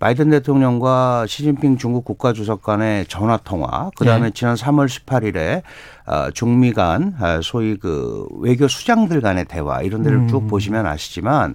[0.00, 4.30] 바이든 대통령과 시진핑 중국 국가주석 간의 전화 통화, 그 다음에 예.
[4.32, 5.62] 지난 3월 18일에
[6.06, 10.28] 어, 중미 간 아, 소위 그 외교 수장들 간의 대화 이런 데를 음.
[10.28, 11.54] 쭉 보시면 아시지만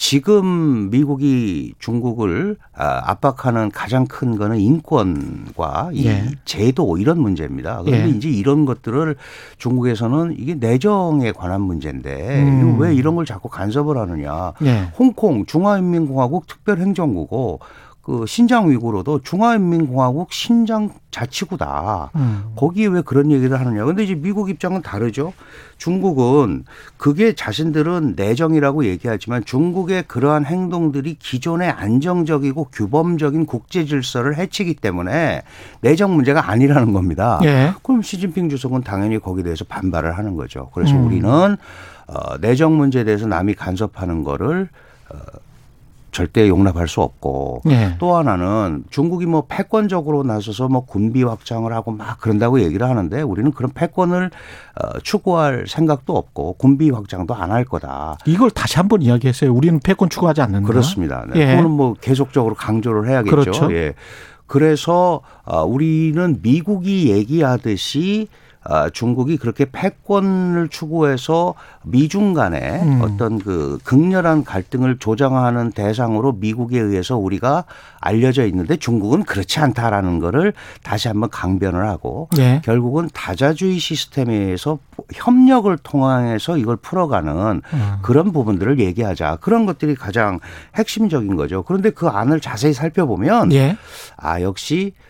[0.00, 6.24] 지금 미국이 중국을 아, 압박하는 가장 큰 거는 인권과 이 예.
[6.46, 7.82] 제도 이런 문제입니다.
[7.84, 8.08] 그런데 예.
[8.08, 9.14] 이제 이런 것들을
[9.58, 12.80] 중국에서는 이게 내정에 관한 문제인데 음.
[12.80, 14.54] 왜 이런 걸 자꾸 간섭을 하느냐.
[14.62, 14.90] 예.
[14.98, 17.60] 홍콩 중화인민공화국 특별행정구고
[18.10, 22.10] 그 신장 위구르도 중화인민공화국 신장 자치구다.
[22.16, 22.42] 음.
[22.56, 23.84] 거기에 왜 그런 얘기를 하느냐.
[23.84, 25.32] 근데 이제 미국 입장은 다르죠.
[25.78, 26.64] 중국은
[26.96, 35.42] 그게 자신들은 내정이라고 얘기하지만 중국의 그러한 행동들이 기존의 안정적이고 규범적인 국제 질서를 해치기 때문에
[35.80, 37.38] 내정 문제가 아니라는 겁니다.
[37.44, 37.72] 예.
[37.84, 40.68] 그럼 시진핑 주석은 당연히 거기에 대해서 반발을 하는 거죠.
[40.74, 41.06] 그래서 음.
[41.06, 44.68] 우리는 어, 내정 문제에 대해서 남이 간섭하는 거를
[45.10, 45.16] 어,
[46.12, 47.96] 절대 용납할 수 없고 예.
[47.98, 53.50] 또 하나는 중국이 뭐 패권적으로 나서서 뭐 군비 확장을 하고 막 그런다고 얘기를 하는데 우리는
[53.52, 54.30] 그런 패권을
[54.82, 58.16] 어, 추구할 생각도 없고 군비 확장도 안 할 거다.
[58.26, 59.52] 이걸 다시 한번 이야기했어요.
[59.52, 60.68] 우리는 패권 추구하지 않는다.
[60.68, 61.26] 그렇습니다.
[61.34, 61.40] 네.
[61.40, 61.46] 예.
[61.56, 63.36] 그거는 뭐 계속적으로 강조를 해야겠죠.
[63.36, 63.72] 그렇죠.
[63.74, 63.94] 예.
[64.46, 68.49] 그래서 어, 우리는 미국이 얘기하듯이 아,
[68.92, 73.00] 중국이 그렇게 패권을 추구해서 미중 간에 음.
[73.02, 77.64] 어떤 그 극렬한 갈등을 조장하는 대상으로 미국에 의해서 우리가
[78.00, 80.52] 알려져 있는데 중국은 그렇지 않다라는 거를
[80.82, 82.60] 다시 한번 강변을 하고 예.
[82.64, 84.78] 결국은 다자주의 시스템에서
[85.12, 87.94] 협력을 통해서 이걸 풀어가는 음.
[88.02, 89.38] 그런 부분들을 얘기하자.
[89.40, 90.38] 그런 것들이 가장
[90.76, 91.62] 핵심적인 거죠.
[91.62, 93.76] 그런데 그 안을 자세히 살펴보면 예.
[94.16, 95.09] 아 역시 어,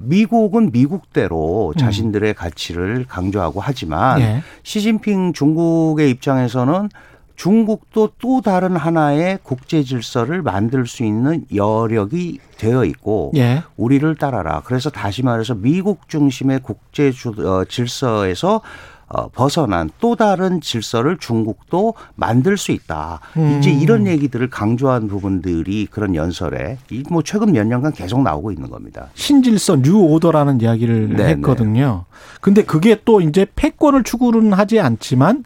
[0.00, 4.22] 미국은 미국대로 자신들의 가치를 강조하고 하지만 음.
[4.22, 4.42] 예.
[4.62, 6.88] 시진핑 중국의 입장에서는
[7.34, 13.62] 중국도 또 다른 하나의 국제 질서를 만들 수 있는 여력이 되어 있고 예.
[13.76, 14.62] 우리를 따라라.
[14.64, 18.62] 그래서 다시 말해서 미국 중심의 국제 주- 어, 질서에서
[19.08, 23.20] 어, 벗어난 또 다른 질서를 중국도 만들 수 있다.
[23.36, 23.58] 음.
[23.58, 29.08] 이제 이런 얘기들을 강조한 부분들이 그런 연설에 이뭐 최근 몇 년간 계속 나오고 있는 겁니다.
[29.14, 32.04] 신질서 new order라는 이야기를 네, 했거든요.
[32.40, 35.44] 근데 그게 또 이제 패권을 추구는 하지 않지만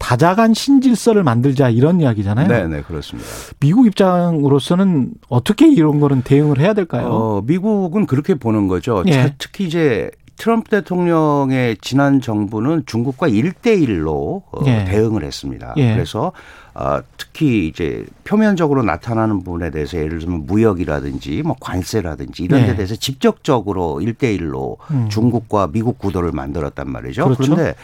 [0.00, 2.48] 다자간 신질서를 만들자 이런 이야기잖아요.
[2.48, 3.28] 네, 네, 그렇습니다.
[3.60, 7.08] 미국 입장으로서는 어떻게 이런 거는 대응을 해야 될까요?
[7.08, 9.04] 어, 미국은 그렇게 보는 거죠.
[9.06, 9.12] 예.
[9.12, 10.10] 자, 특히 이제
[10.40, 14.86] 트럼프 대통령의 지난 정부는 중국과 일대일로 어, 예.
[14.86, 15.74] 대응을 했습니다.
[15.76, 15.92] 예.
[15.92, 16.32] 그래서
[16.72, 22.66] 어, 특히 이제 표면적으로 나타나는 부분에 대해서 예를 들면 무역이라든지 뭐 관세라든지 이런 예.
[22.68, 25.10] 데 대해서 직접적으로 일대일로 음.
[25.10, 27.24] 중국과 미국 구도를 만들었단 말이죠.
[27.24, 27.42] 그렇죠.
[27.42, 27.74] 그런데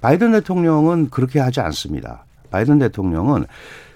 [0.00, 2.26] 바이든 대통령은 그렇게 하지 않습니다.
[2.52, 3.46] 바이든 대통령은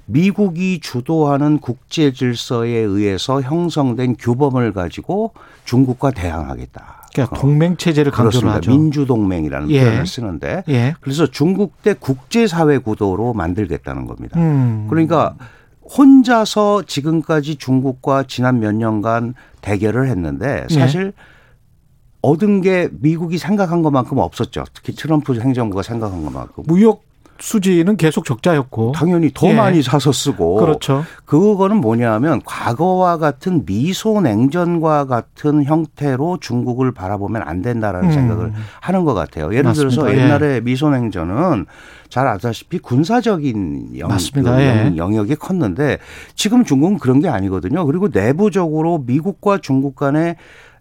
[0.06, 6.97] 미국이 주도하는 국제 질서에 의해서 형성된 규범을 가지고 중국과 대항하겠다.
[7.24, 8.48] 그러니까 어, 동맹 체제를 강조를.
[8.50, 8.70] 하죠.
[8.70, 9.84] 민주동맹이라는 예.
[9.84, 10.94] 표현을 쓰는데 예.
[11.00, 14.38] 그래서 중국 대 국제사회 구도로 만들겠다는 겁니다.
[14.38, 14.86] 음.
[14.88, 15.34] 그러니까
[15.96, 20.74] 혼자서 지금까지 중국과 지난 몇 년간 대결을 했는데 예.
[20.74, 21.12] 사실
[22.22, 24.64] 얻은 게 미국이 생각한 것만큼 없었죠.
[24.74, 26.64] 특히 트럼프 행정부가 생각한 것만큼.
[26.66, 27.02] 무역
[27.40, 28.92] 수지는 계속 적자였고.
[28.92, 29.54] 당연히 더 예.
[29.54, 31.04] 많이 사서 쓰고 그렇죠.
[31.24, 38.12] 그거는 뭐냐면 과거와 같은 미소 냉전과 같은 형태로 중국을 바라보면 안 된다라는 음.
[38.12, 39.50] 생각을 하는 것 같아요.
[39.52, 40.02] 예를 맞습니다.
[40.02, 40.22] 들어서 예.
[40.24, 41.66] 옛날에 미소 냉전은
[42.08, 44.08] 잘 아다시피 군사적인 영.
[44.34, 44.86] 그 예.
[44.86, 45.98] 영- 영역이 컸는데
[46.34, 47.84] 지금 중국은 그런 게 아니거든요.
[47.86, 50.36] 그리고 내부적으로 미국과 중국 간에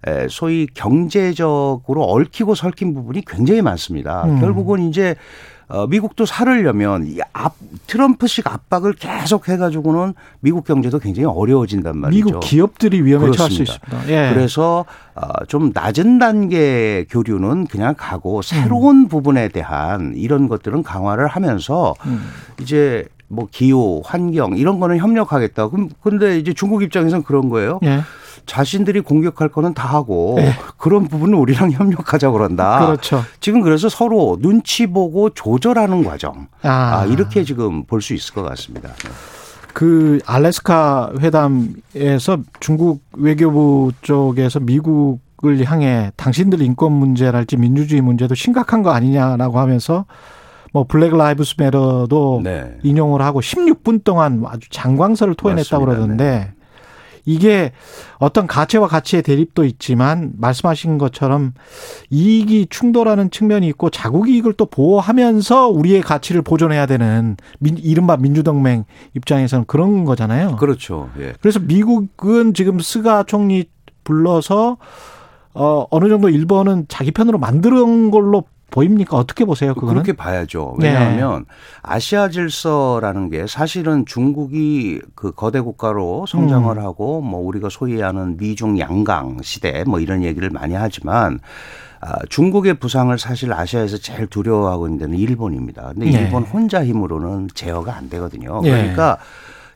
[0.06, 4.24] 에, 소위 경제적으로 얽히고 설킨 부분이 굉장히 많습니다.
[4.26, 4.40] 음.
[4.40, 5.16] 결국은 이제
[5.70, 7.56] 어, 미국도 살으려면 이 압,
[7.88, 12.26] 트럼프식 압박을 계속 해가지고는 미국 경제도 굉장히 어려워진단 말이죠.
[12.26, 13.64] 미국 기업들이 위험에 처할 수.
[13.64, 14.10] 있습니다.
[14.10, 14.34] 예.
[14.34, 19.08] 그래서 어, 좀 낮은 단계 교류는 그냥 가고 새로운 음.
[19.10, 22.30] 부분에 대한 이런 것들은 강화를 하면서 음.
[22.62, 25.70] 이제 뭐 기후, 환경 이런 거는 협력하겠다.
[25.70, 27.80] 그럼 근데 이제 중국 입장에서는 그런 거예요.
[27.84, 28.02] 예.
[28.46, 30.54] 자신들이 공격할 거는 다 하고 예.
[30.78, 32.86] 그런 부분은 우리랑 협력하자 그런다.
[32.86, 33.24] 그렇죠.
[33.42, 36.48] 지금 그래서 서로 눈치 보고 조절하는 과정.
[36.62, 38.90] 아, 아, 이렇게 지금 볼 수 있을 것 같습니다.
[39.74, 48.82] 그 알래스카 회담에서 중국 외교부 쪽에서 미국 을 향해 당신들 인권 문제랄지 민주주의 문제도 심각한
[48.82, 50.06] 거 아니냐라고 하면서
[50.78, 52.78] 뭐 Black Lives Matter도 네.
[52.84, 55.86] 인용을 하고 16분 동안 아주 장광설을 토해냈다고.
[55.86, 55.92] 네.
[55.92, 56.54] 그러던데
[57.26, 57.72] 이게
[58.20, 61.54] 어떤 가치와 가치의 대립도 있지만 말씀하신 것처럼
[62.12, 68.86] 이익이 충돌하는 측면이 있고 자국 이익을 또 보호하면서 우리의 가치를 보존해야 되는 민, 이른바 민주동맹
[69.16, 70.58] 입장에서는 그런 거잖아요.
[70.58, 71.10] 그렇죠.
[71.20, 71.34] 예.
[71.42, 73.66] 그래서 미국은 지금 스가 총리
[74.04, 74.78] 불러서
[75.56, 79.16] 어 어느 정도 일본은 자기 편으로 만드는 걸로 보입니까?
[79.18, 79.74] 어떻게 보세요?
[79.74, 79.94] 그거는?
[79.96, 80.76] 그렇게 봐야죠.
[80.80, 80.88] 네.
[80.88, 81.46] 왜냐하면
[81.82, 86.84] 아시아 질서라는 게 사실은 중국이 그 거대 국가로 성장을 음.
[86.84, 91.40] 하고 뭐 우리가 소위 하는 미중 양강 시대 뭐 이런 얘기를 많이 하지만
[92.00, 95.94] 아, 중국의 부상을 사실 아시아에서 제일 두려워하고 있는 데는 일본입니다.
[95.94, 96.22] 근데 네.
[96.22, 98.62] 일본 혼자 힘으로는 제어가 안 되거든요.
[98.62, 98.70] 네.
[98.70, 99.18] 그러니까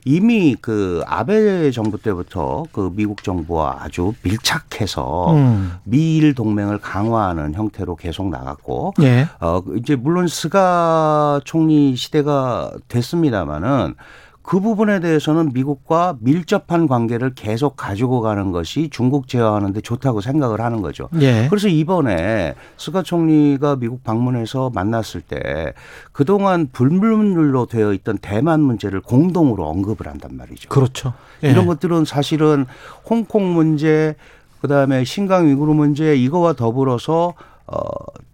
[0.05, 5.73] 이미 그 아베 정부 때부터 그 미국 정부와 아주 밀착해서 음.
[5.83, 9.27] 미일 동맹을 강화하는 형태로 계속 나갔고 예.
[9.39, 13.95] 어 이제 물론 스가 총리 시대가 됐습니다마는
[14.43, 20.81] 그 부분에 대해서는 미국과 밀접한 관계를 계속 가지고 가는 것이 중국 제어하는데 좋다고 생각을 하는
[20.81, 21.09] 거죠.
[21.19, 21.47] 예.
[21.49, 25.73] 그래서 이번에 스가 총리가 미국 방문해서 만났을 때
[26.11, 30.69] 그동안 불문율로 되어 있던 대만 문제를 공동으로 언급을 한단 말이죠.
[30.69, 31.13] 그렇죠.
[31.43, 31.51] 예.
[31.51, 32.65] 이런 것들은 사실은
[33.07, 34.15] 홍콩 문제,
[34.61, 37.33] 그다음에 신강 위구르 문제 이거와 더불어서
[37.67, 37.77] 어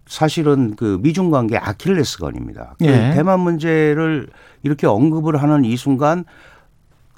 [0.06, 2.76] 사실은 그 미중 관계 아킬레스건입니다.
[2.78, 3.12] 그 예.
[3.14, 4.28] 대만 문제를
[4.62, 6.24] 이렇게 언급을 하는 이 순간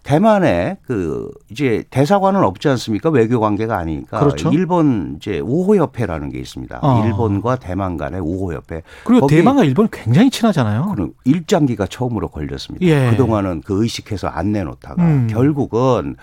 [0.03, 3.11] 대만에 그 이제 대사관은 없지 않습니까?
[3.11, 4.51] 외교 관계가 아니니까 그렇죠.
[4.51, 6.81] 일본 이제 우호 협회라는 게 있습니다.
[6.83, 7.05] 어.
[7.05, 8.83] 일본과 대만 간의 우호 협회.
[9.05, 10.91] 그리고 대만과 일본 굉장히 친하잖아요.
[10.95, 12.85] 그런 일장기가 처음으로 걸렸습니다.
[12.87, 13.11] 예.
[13.11, 15.27] 그동안은 그 의식해서 안 내놓다가 음.
[15.31, 16.17] 결국은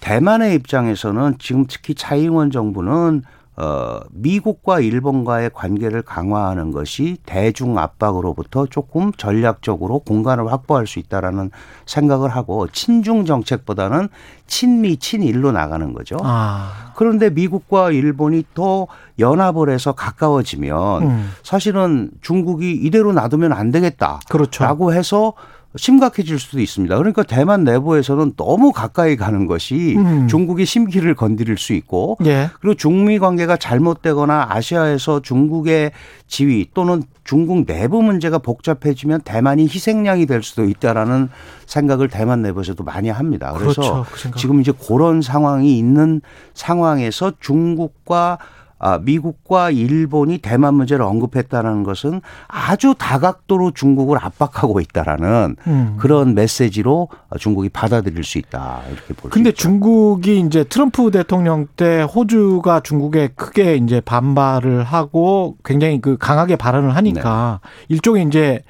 [0.00, 3.22] 대만의 입장에서는 지금 특히 차이잉원 정부는
[3.60, 11.50] 어, 미국과 일본과의 관계를 강화하는 것이 대중 압박으로부터 조금 전략적으로 공간을 확보할 수 있다라는
[11.84, 14.10] 생각을 하고 친중 정책보다는
[14.46, 16.18] 친미 친일로 나가는 거죠.
[16.22, 16.92] 아.
[16.94, 18.86] 그런데 미국과 일본이 또
[19.18, 21.30] 연합을 해서 가까워지면 음.
[21.42, 24.20] 사실은 중국이 이대로 놔두면 안 되겠다.
[24.28, 24.62] 그렇죠.
[24.62, 25.32] 라고 해서
[25.76, 26.96] 심각해질 수도 있습니다.
[26.96, 30.26] 그러니까 대만 내부에서는 너무 가까이 가는 것이 음.
[30.26, 32.48] 중국의 심기를 건드릴 수 있고 예.
[32.60, 35.92] 그리고 중미 관계가 잘못되거나 아시아에서 중국의
[36.26, 41.28] 지위 또는 중국 내부 문제가 복잡해지면 대만이 희생양이 될 수도 있다라는
[41.66, 43.52] 생각을 대만 내부에서도 많이 합니다.
[43.52, 44.30] 그래서 그렇죠.
[44.30, 44.38] 그.
[44.38, 46.22] 지금 이제 그런 상황이 있는
[46.54, 48.38] 상황에서 중국과
[48.78, 55.96] 아, 미국과 일본이 대만 문제를 언급했다는 것은 아주 다각도로 중국을 압박하고 있다라는 음.
[55.98, 59.62] 그런 메시지로 중국이 받아들일 수 있다 이렇게 볼수 근데 있죠.
[59.62, 66.94] 중국이 이제 트럼프 대통령 때 호주가 중국에 크게 이제 반발을 하고 굉장히 그 강하게 발언을
[66.94, 68.62] 하니까 일종의 이제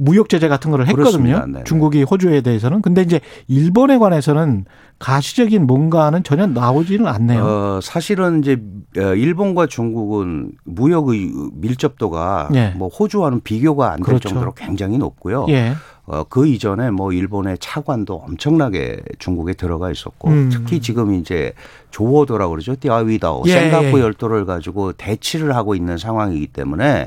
[0.00, 1.04] 무역 제재 같은 거를 했거든요.
[1.04, 1.46] 그렇습니다.
[1.46, 1.64] 네네.
[1.64, 2.80] 중국이 호주에 대해서는.
[2.80, 4.64] 근데 이제 일본에 관해서는
[4.98, 7.44] 가시적인 뭔가는 전혀 나오지는 않네요.
[7.44, 8.60] 어, 사실은 이제
[8.98, 12.72] 어, 일본과 중국은 무역의 밀접도가 예.
[12.76, 14.30] 뭐 호주와는 비교가 안될 그렇죠.
[14.30, 15.46] 정도로 굉장히 높고요.
[15.50, 15.74] 예.
[16.06, 20.50] 어, 그 이전에 뭐 일본의 차관도 엄청나게 중국에 들어가 있었고 음.
[20.50, 21.52] 특히 지금 이제
[21.90, 22.74] 조워도라고 그러죠.
[22.74, 24.02] 띠아위다오 예, 생각부 예.
[24.02, 27.06] 열도를 가지고 대치를 하고 있는 상황이기 때문에 어,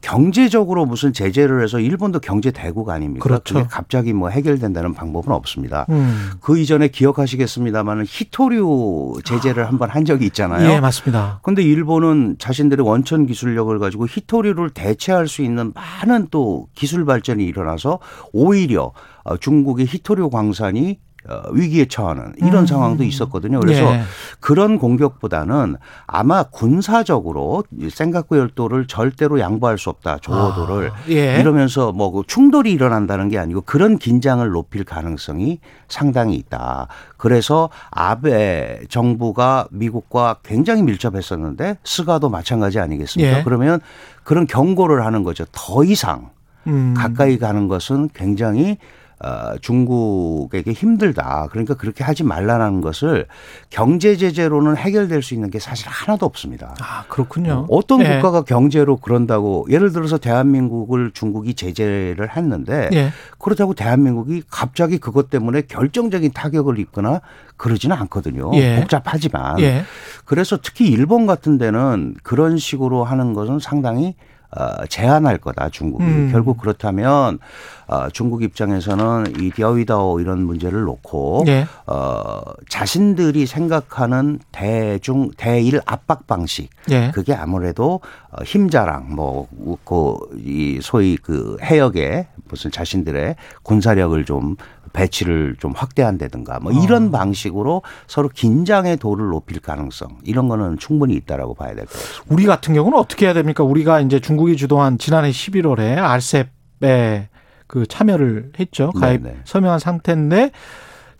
[0.00, 3.22] 경제적으로 무슨 제재를 해서 일본도 경제 대국 아닙니까?
[3.22, 3.66] 그렇죠.
[3.70, 5.86] 갑자기 뭐 해결된다는 방법은 없습니다.
[5.90, 6.30] 음.
[6.40, 10.68] 그 이전에 기억하시겠습니다만은 히토류 제재를 한번 한 적이 있잖아요.
[10.68, 11.38] 예, 맞습니다.
[11.42, 18.00] 근데 일본은 자신들의 원천 기술력을 가지고 히토류를 대체할 수 있는 많은 또 기술 발전이 일어나서
[18.32, 21.07] 오히려 어, 중국의 히토류 광산이 어,
[21.52, 22.66] 위기에 처하는 이런 음.
[22.66, 23.60] 상황도 있었거든요.
[23.60, 24.02] 그래서 예.
[24.40, 30.18] 그런 공격보다는 아마 군사적으로 이 센가쿠 열도를 절대로 양보할 수 없다.
[30.18, 31.38] 조호도를 아, 예.
[31.40, 36.88] 이러면서 뭐그 충돌이 일어난다는 게 아니고 그런 긴장을 높일 가능성이 상당히 있다.
[37.16, 43.38] 그래서 아베 정부가 미국과 굉장히 밀접했었는데 스가도 마찬가지 아니겠습니까?
[43.38, 43.42] 예.
[43.42, 43.80] 그러면
[44.24, 45.44] 그런 경고를 하는 거죠.
[45.52, 46.30] 더 이상
[46.66, 46.94] 음.
[46.96, 48.78] 가까이 가는 것은 굉장히
[49.20, 51.48] 어, 중국에게 힘들다.
[51.50, 53.26] 그러니까 그렇게 하지 말라는 것을
[53.68, 56.74] 경제 제재로는 해결될 수 있는 게 사실 하나도 없습니다.
[56.80, 57.66] 아 그렇군요.
[57.68, 58.16] 어떤 예.
[58.16, 63.10] 국가가 경제로 그런다고 예를 들어서 대한민국을 중국이 제재를 했는데 예.
[63.38, 67.20] 그렇다고 대한민국이 갑자기 그것 때문에 결정적인 타격을 입거나
[67.56, 68.52] 그러지는 않거든요.
[68.54, 68.76] 예.
[68.76, 69.82] 복잡하지만 예.
[70.26, 74.14] 그래서 특히 일본 같은 데는 그런 식으로 하는 것은 상당히
[74.56, 76.28] 어, 제한할 거다 중국이 음.
[76.32, 77.38] 결국 그렇다면
[77.88, 81.66] 어, 중국 입장에서는 이 댜오위다오 이런 문제를 놓고 예.
[81.86, 87.10] 어, 자신들이 생각하는 대중 대일 압박 방식 예.
[87.14, 94.56] 그게 아무래도 어, 힘자랑 뭐그이 소위 그 해역에 무슨 자신들의 군사력을 좀
[94.92, 101.54] 배치를 좀 확대한다든가 뭐 이런 방식으로 서로 긴장의 도를 높일 가능성 이런 거는 충분히 있다라고
[101.54, 102.24] 봐야 될 것 같습니다.
[102.28, 103.64] 우리 같은 경우는 어떻게 해야 됩니까?
[103.64, 107.28] 우리가 이제 중국이 주도한 지난해 11월에 RCEP에
[107.68, 108.90] 그 참여를 했죠.
[108.90, 109.36] 가입 네네.
[109.44, 110.50] 서명한 상태인데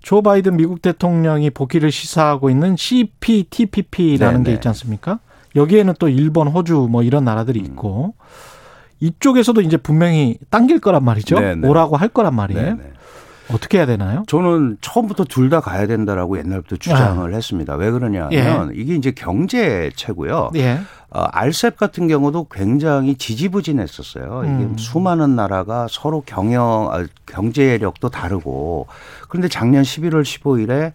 [0.01, 4.55] 조 바이든 미국 대통령이 복귀를 시사하고 있는 CPTPP라는 게 네네.
[4.55, 5.21] 있지 않습니까?
[5.55, 8.15] 여기에는 또 일본, 호주 뭐 이런 나라들이 있고
[9.01, 11.39] 이쪽에서도 이제 분명히 당길 거란 말이죠.
[11.39, 11.69] 네네.
[11.69, 12.79] 오라고 할 거란 말이에요.
[13.53, 14.25] 어떻게 해야 되나요?
[14.29, 17.75] 저는 처음부터 둘 다 가야 된다라고 옛날부터 주장을 했습니다.
[17.77, 20.51] 왜 그러냐면 이게 이제 경제체고요.
[20.57, 20.79] 예.
[21.11, 24.43] 어, 알셉 같은 경우도 굉장히 지지부진했었어요.
[24.45, 24.77] 이게 음.
[24.77, 28.87] 수많은 나라가 서로 경영 아, 경제력도 다르고
[29.29, 30.93] 그런데 작년 11월 15일에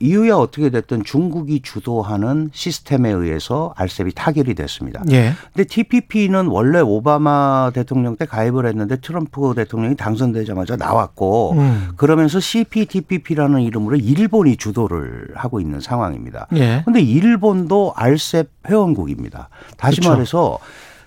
[0.00, 5.02] 이유야 어떻게 됐든 중국이 주도하는 시스템에 의해서 알셉이 타결이 됐습니다.
[5.10, 5.32] 예.
[5.52, 11.88] 근데 TPP는 원래 오바마 대통령 때 가입을 했는데 트럼프 대통령이 당선되자마자 나왔고 음.
[11.96, 16.48] 그러면서 CPTPP라는 이름으로 일본이 주도를 하고 있는 상황입니다.
[16.56, 16.82] 예.
[16.84, 19.48] 근데 일본도 알셉 회원국입니다.
[19.76, 20.10] 다시 그쵸.
[20.10, 20.58] 말해서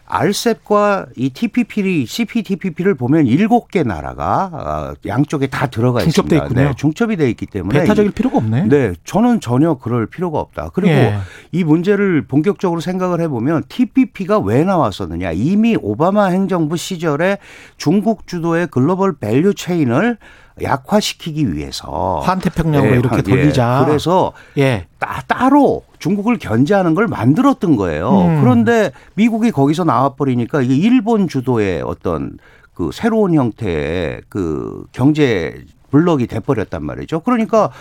[0.07, 6.45] RCEP과 이 TPP, CPTPP를 보면 일곱 개 나라가 어, 양쪽에 다 들어가 중첩돼 있습니다.
[6.45, 6.67] 있군요.
[6.69, 8.63] 네, 중첩이 돼 있기 때문에 배타적일 필요가 없네.
[8.65, 10.69] 이- 네, 저는 전혀 그럴 필요가 없다.
[10.73, 11.17] 그리고 예.
[11.51, 15.31] 이 문제를 본격적으로 생각을 해보면 TPP가 왜 나왔었느냐.
[15.33, 17.37] 이미 오바마 행정부 시절에
[17.77, 20.17] 중국 주도의 global value chain을
[20.61, 23.21] 약화시키기 위해서 환태평양으로 예, 이렇게 예.
[23.21, 23.83] 돌리자.
[23.85, 24.87] 그래서 예.
[24.99, 28.09] 따, 따로 중국을 견제하는 걸 만들었던 거예요.
[28.09, 28.41] 음.
[28.41, 32.37] 그런데 미국이 거기서 나와버리니까 이게 일본 주도의 어떤
[32.73, 37.21] 그 새로운 형태의 그 경제 블록이 돼버렸단 말이죠.
[37.21, 37.71] 그러니까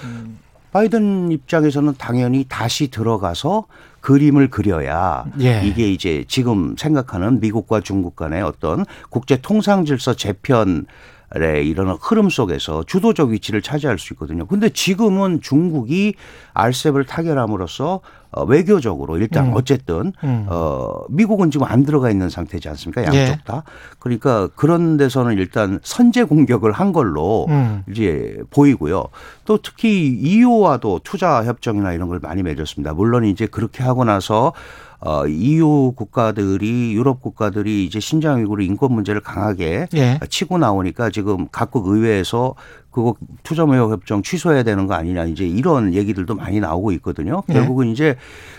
[0.72, 3.64] 바이든 입장에서는 당연히 다시 들어가서
[4.00, 5.62] 그림을 그려야 예.
[5.64, 10.86] 이게 이제 지금 생각하는 미국과 중국 간의 어떤 국제 통상 질서 재편
[11.34, 14.46] 의 이런 흐름 속에서 주도적 위치를 차지할 수 있거든요.
[14.46, 16.14] 근데 지금은 중국이
[16.54, 19.52] 알셉을 타결함으로써 어, 외교적으로 일단 음.
[19.54, 20.46] 어쨌든 음.
[20.48, 23.02] 어 미국은 지금 안 들어가 있는 상태지 않습니까?
[23.02, 23.38] 양쪽 예.
[23.44, 23.64] 다.
[23.98, 27.82] 그러니까 그런 데서는 일단 선제 공격을 한 걸로 음.
[27.90, 29.06] 이제 보이고요.
[29.46, 32.94] 또 특히 EU와도 투자 협정이나 이런 걸 많이 맺었습니다.
[32.94, 34.52] 물론 이제 그렇게 하고 나서
[35.00, 40.18] 어 EU 국가들이 유럽 국가들이 이제 신장 위구르 인권 문제를 강하게 예.
[40.28, 42.54] 치고 나오니까 지금 각국 의회에서
[42.90, 47.42] 그거 투자무역 협정 취소해야 되는 거 아니냐 이제 이런 얘기들도 많이 나오고 있거든요.
[47.50, 47.52] 예.
[47.52, 48.16] 결국은 이제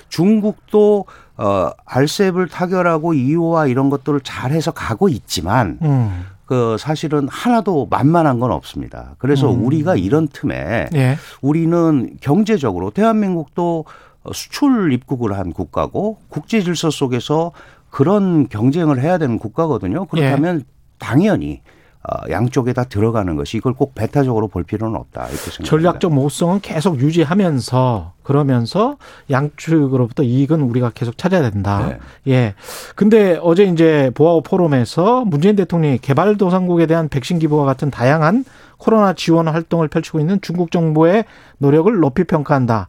[0.09, 1.05] 중국도
[1.37, 6.25] 어 알셉을 타결하고 EU와 이런 것들을 잘해서 가고 있지만 음.
[6.47, 9.15] 그 사실은 하나도 만만한 건 없습니다.
[9.17, 9.65] 그래서 음.
[9.65, 11.17] 우리가 이런 틈에 예.
[11.41, 13.85] 우리는 경제적으로 대한민국도
[14.33, 17.51] 수출 입국을 한 국가고 국제 질서 속에서
[17.89, 20.05] 그런 경쟁을 해야 되는 국가거든요.
[20.05, 20.63] 그렇다면
[20.99, 21.61] 당연히
[22.03, 25.69] 어, 양쪽에 다 들어가는 것이 이걸 꼭 배타적으로 볼 필요는 없다 이렇게 생각합니다.
[25.69, 28.97] 전략적 모호성은 계속 유지하면서 그러면서
[29.29, 31.99] 양측으로부터 이익은 우리가 계속 찾아야 된다.
[32.23, 32.33] 네.
[32.33, 32.53] 예.
[32.95, 38.45] 근데 어제 이제 보아오 포럼에서 문재인 대통령이 개발도상국에 대한 백신 기부와 같은 다양한
[38.77, 41.25] 코로나 지원 활동을 펼치고 있는 중국 정부의
[41.57, 42.87] 노력을 높이 평가한다.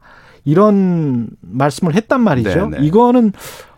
[0.48, 2.68] 이런 말씀을 했단 말이죠.
[2.70, 2.87] 네, 네.
[2.87, 3.32] 이거는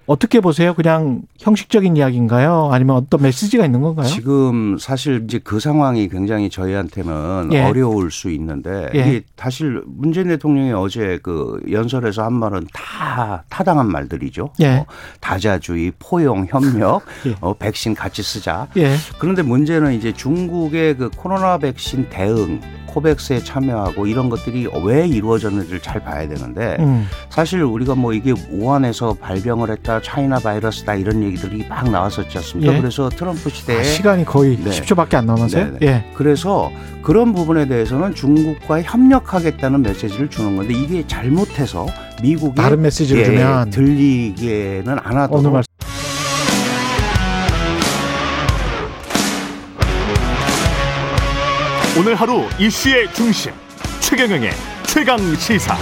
[0.06, 0.74] 어떻게 보세요?
[0.74, 2.70] 그냥 형식적인 이야기인가요?
[2.72, 4.06] 아니면 어떤 메시지가 있는 건가요?
[4.06, 7.62] 지금 사실 이제 그 상황이 굉장히 저희한테는 예.
[7.62, 8.98] 어려울 수 있는데 예.
[8.98, 14.52] 이게 사실 문재인 대통령이 어제 그 연설에서 한 말은 다 타당한 말들이죠.
[14.60, 14.78] 예.
[14.78, 14.86] 어,
[15.20, 17.36] 다자주의, 포용, 협력, 예.
[17.40, 18.66] 어, 백신 같이 쓰자.
[18.76, 18.96] 예.
[19.20, 26.00] 그런데 문제는 이제 중국의 그 코로나 백신 대응, 코백스에 참여하고 이런 것들이 왜 이루어졌는지를 잘
[26.00, 27.06] 봐야 되는데 음.
[27.28, 32.74] 사실 우리가 뭐 이게 우한에서 발병을 했다, 차이나 바이러스다 이런 얘기들이 막 나왔었지 않습니까?
[32.74, 32.78] 예.
[32.80, 34.70] 그래서 트럼프 시대에 아, 시간이 거의 네.
[34.70, 35.64] 10초밖에 안 남아서요?
[35.64, 35.78] 네네.
[35.82, 36.04] 예.
[36.14, 36.70] 그래서
[37.02, 41.86] 그런 부분에 대해서는 중국과 협력하겠다는 메시지를 주는 건데 이게 잘못해서
[42.22, 45.62] 미국이 다른 메시지를 예, 주면 들리게는 안 하도록
[52.00, 53.52] 오늘 하루 이슈의 중심
[54.00, 54.52] 최경영의
[54.86, 55.76] 최강 시사.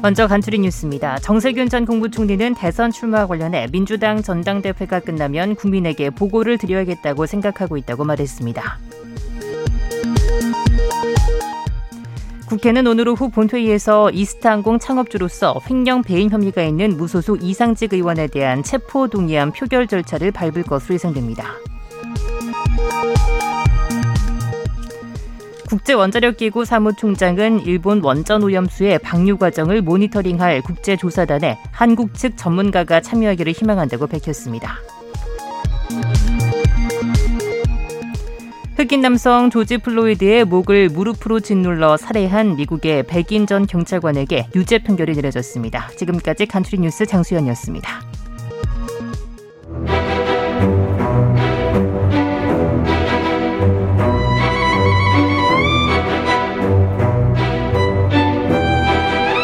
[0.00, 1.18] 먼저 간추린 뉴스입니다.
[1.18, 8.78] 정세균 전 국무총리는 대선 출마 관련해 민주당 전당대회가 끝나면 국민에게 보고를 드려야겠다고 생각하고 있다고 말했습니다.
[12.46, 19.08] 국회는 오늘 오후 본회의에서 이스타항공 창업주로서 횡령 배임 혐의가 있는 무소속 이상직 의원에 대한 체포
[19.08, 21.54] 동의안 표결 절차를 밟을 것으로 예상됩니다.
[25.68, 34.78] 국제원자력기구 사무총장은 일본 원전 오염수의 방류 과정을 모니터링할 국제조사단에 한국 측 전문가가 참여하기를 희망한다고 밝혔습니다.
[38.76, 45.88] 흑인 남성 조지 플로이드의 목을 무릎으로 짓눌러 살해한 미국의 백인 전 경찰관에게 유죄 판결이 내려졌습니다.
[45.96, 48.02] 지금까지 간추린 뉴스 장수연이었습니다.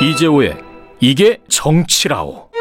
[0.03, 0.59] 이재오의
[1.01, 2.52] 이게 정치라오.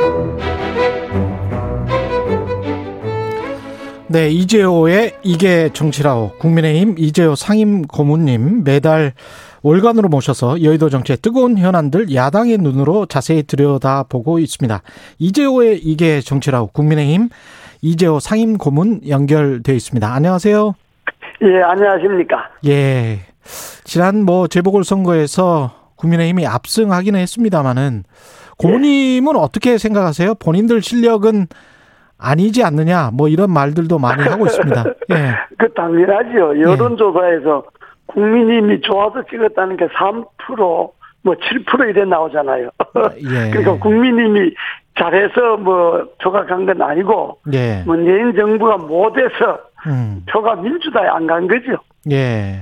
[4.12, 6.32] 네, 이재호의 이게 정치라오.
[6.38, 9.14] 국민의힘 이재호 상임 고문님 매달
[9.62, 14.82] 월간으로 모셔서 여의도 정치의 뜨거운 현안들 야당의 눈으로 자세히 들여다보고 있습니다.
[15.18, 16.68] 이재호의 이게 정치라오.
[16.68, 17.30] 국민의힘
[17.82, 20.14] 이재호 상임 고문 연결돼 있습니다.
[20.14, 20.74] 안녕하세요.
[21.44, 22.50] 예, 안녕하십니까.
[22.68, 23.22] 예.
[23.86, 28.04] 지난 뭐 재보궐선거에서 국민의힘이 압승하기는 했습니다만은
[28.58, 30.36] 고모님은 어떻게 생각하세요?
[30.36, 31.48] 본인들 실력은
[32.22, 34.84] 아니지 않느냐 뭐 이런 말들도 많이 하고 있습니다.
[35.12, 35.36] 예.
[35.58, 36.60] 그 당연하죠.
[36.62, 37.64] 여론조사에서
[38.06, 40.26] 국민님이 좋아서 찍었다는 게 3%,
[40.58, 40.94] 뭐
[41.24, 42.70] 7% 이래 나오잖아요.
[43.20, 43.50] 예.
[43.52, 44.54] 그러니까 국민님이
[45.00, 47.84] 잘해서 뭐 표가 간 건 아니고 예.
[47.86, 50.24] 문재인 정부가 못해서 음.
[50.30, 51.78] 표가 민주당에 안 간 거죠.
[52.12, 52.62] 예.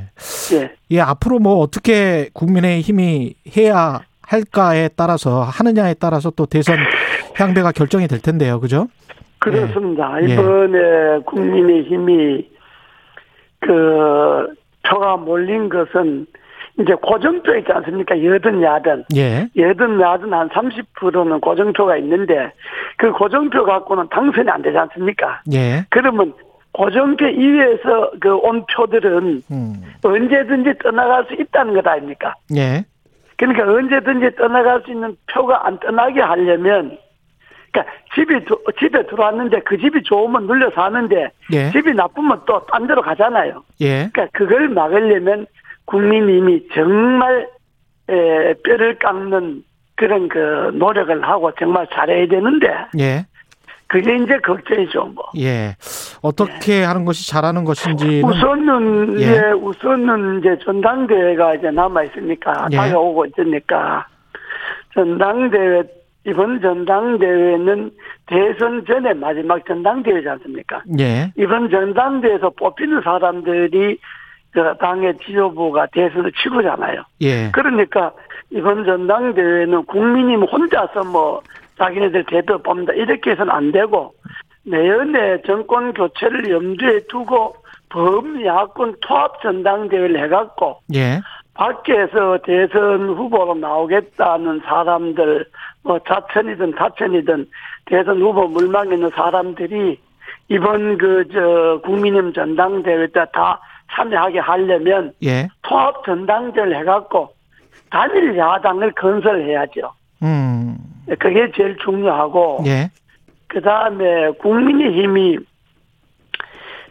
[0.53, 0.71] 예.
[0.91, 6.77] 예, 앞으로 뭐 어떻게 국민의 힘이 해야 할까에 따라서 하느냐에 따라서 또 대선
[7.35, 8.59] 향배가 결정이 될 텐데요.
[8.59, 8.87] 그죠?
[9.39, 10.21] 그렇습니다.
[10.21, 10.33] 예.
[10.33, 12.49] 이번에 국민의힘이
[13.59, 14.53] 그
[14.87, 16.25] 표가 몰린 것은
[16.79, 18.23] 이제 고정표 있지 않습니까?
[18.23, 19.05] 여든 야든.
[19.15, 19.47] 예.
[19.57, 22.51] 여든 야든 한 30%는 고정표가 있는데
[22.97, 25.41] 그 고정표 갖고는 당선이 안 되지 않습니까?
[25.53, 25.85] 예.
[25.89, 26.33] 그러면
[26.71, 29.73] 고정표 이외에서 그 온 표들은 음.
[30.03, 32.33] 언제든지 떠나갈 수 있다는 것 아닙니까?
[32.55, 32.83] 예.
[33.37, 36.97] 그러니까 언제든지 떠나갈 수 있는 표가 안 떠나게 하려면
[37.71, 41.69] 그러니까 집이 도- 집에 들어왔는데 그 집이 좋으면 눌려 사는데 예.
[41.71, 43.63] 집이 나쁘면 또 딴 데로 가잖아요.
[43.81, 44.09] 예.
[44.11, 45.45] 그러니까 그걸 막으려면
[45.85, 47.47] 국민님이 정말
[48.09, 49.63] 에, 뼈를 깎는
[49.95, 52.67] 그런 그 노력을 하고 정말 잘해야 되는데
[52.99, 53.25] 예.
[53.87, 55.25] 그게 이제 걱정이죠 뭐.
[55.37, 55.75] 예.
[56.21, 59.25] 어떻게 하는 것이 잘하는 것인지는 우선은 예.
[59.25, 59.39] 예.
[59.51, 62.77] 우선은 이제 전당대회가 이제 남아 있으니까 예.
[62.77, 64.05] 다가오고 있으니까
[64.93, 65.83] 전당대회
[66.25, 67.91] 이번 전당대회는
[68.27, 70.81] 대선 전에 마지막 전당대회지 않습니까?
[70.99, 71.31] 예.
[71.37, 73.97] 이번 전당대회에서 뽑히는 사람들이
[74.51, 77.03] 그 당의 지도부가 대선을 치고잖아요.
[77.21, 77.51] 예.
[77.51, 78.11] 그러니까
[78.49, 81.41] 이번 전당대회는 국민이 혼자서 뭐
[81.77, 84.13] 자기네들 대표 뽑는다 이렇게 해서는 안 되고
[84.63, 87.55] 내년에 정권 교체를 염두에 두고
[87.89, 91.21] 범야권 통합 전당대회를 해갖고 예.
[91.53, 95.45] 밖에서 대선 후보로 나오겠다는 사람들
[95.83, 97.47] 뭐 자천이든 타천이든
[97.85, 99.99] 대선 후보 물망에 있는 사람들이
[100.49, 103.59] 이번 그 저 국민의힘 전당대회 때 다
[103.91, 105.47] 참여하게 하려면 예.
[105.63, 107.29] 통합 전당대회를 해갖고
[107.89, 109.91] 단일 야당을 건설해야죠.
[110.21, 110.77] 음.
[111.17, 112.91] 그게 제일 중요하고 예.
[113.47, 115.39] 그 다음에 국민의힘이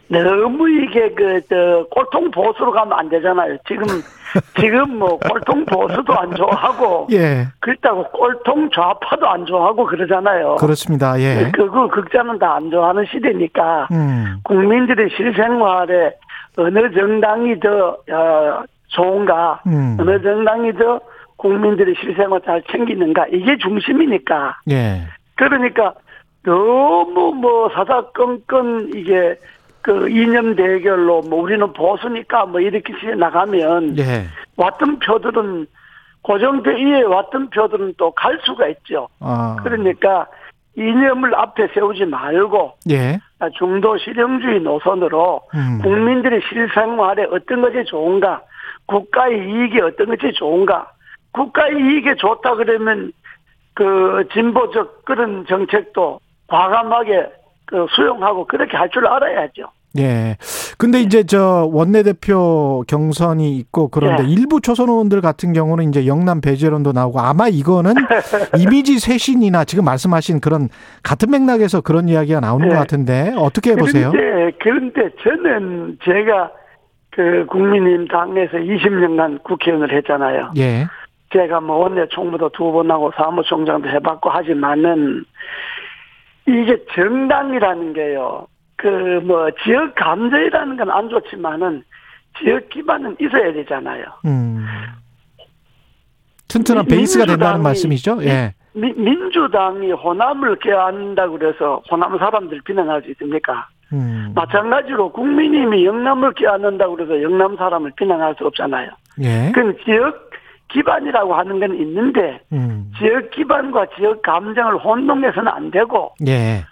[0.09, 3.57] 너무 이게 그저 꼴통 보수로 가면 안 되잖아요.
[3.67, 3.85] 지금
[4.59, 7.47] 지금 뭐 꼴통 보수도 안 좋아하고 예.
[7.59, 10.55] 그렇다고 꼴통 좌파도 안 좋아하고 그러잖아요.
[10.55, 11.19] 그렇습니다.
[11.19, 11.51] 예.
[11.53, 14.39] 그거 극자는 다 안 좋아하는 시대니까 음.
[14.43, 16.13] 국민들의 실생활에
[16.57, 19.95] 어느 정당이 더 어, 좋은가, 음.
[19.99, 20.99] 어느 정당이 더
[21.37, 24.57] 국민들의 실생활 잘 챙기는가 이게 중심이니까.
[24.71, 25.03] 예.
[25.35, 25.93] 그러니까
[26.43, 29.35] 너무 뭐 사사건건 이게
[29.89, 34.27] 그 이념 대결로 뭐 우리는 보수니까 뭐 이렇게 나가면 예.
[34.55, 35.65] 왔던 표들은
[36.21, 39.07] 고정표 이외에 왔던 표들은 또 갈 수가 있죠.
[39.19, 39.57] 아.
[39.63, 40.27] 그러니까
[40.77, 43.17] 이념을 앞에 세우지 말고 예.
[43.57, 45.79] 중도 실용주의 노선으로 음.
[45.81, 48.43] 국민들의 실생활에 어떤 것이 좋은가,
[48.85, 50.91] 국가의 이익이 어떤 것이 좋은가,
[51.31, 53.11] 국가의 이익이 좋다 그러면
[53.73, 57.31] 그 진보적 그런 정책도 과감하게
[57.65, 59.71] 그 수용하고 그렇게 할 줄 알아야죠.
[59.97, 60.37] 예.
[60.77, 64.27] 근데 이제 저 원내대표 경선이 있고 그런데 예.
[64.27, 67.93] 일부 초선 의원들 같은 경우는 이제 영남 배제론도 나오고 아마 이거는
[68.59, 70.69] 이미지 쇄신이나 지금 말씀하신 그런
[71.01, 72.69] 같은 맥락에서 그런 이야기가 나오는 예.
[72.71, 74.11] 것 같은데 어떻게 보세요?
[74.11, 76.51] 그런데, 그런데 저는 제가
[77.11, 80.51] 그 국민의힘 당에서 20년간 국회의원을 했잖아요.
[80.57, 80.85] 예.
[81.33, 85.25] 제가 뭐 원내 총무도 두 번 하고 사무총장도 해봤고 하지만은
[86.47, 88.47] 이게 정당이라는 게요.
[88.81, 88.87] 그
[89.25, 91.83] 뭐 지역 감정이라는 건 안 좋지만은
[92.39, 94.05] 지역 기반은 있어야 되잖아요.
[94.25, 94.65] 음.
[96.47, 98.23] 튼튼한 민- 베이스가 된다는 민주당이- 말씀이죠?
[98.23, 98.53] 예.
[98.73, 103.67] 미- 민주당이 호남을 개한다고 그래서 호남 사람들 비난할 수 있습니까?
[103.91, 104.31] 음.
[104.35, 108.89] 마찬가지로 국민님이 영남을 끼안는다고 그래서 영남 사람을 비난할 수 없잖아요.
[109.21, 109.51] 예.
[109.53, 110.29] 그건 지역
[110.69, 112.91] 기반이라고 하는 건 있는데 음.
[112.97, 116.63] 지역 기반과 지역 감정을 혼동해서는 안 되고 예.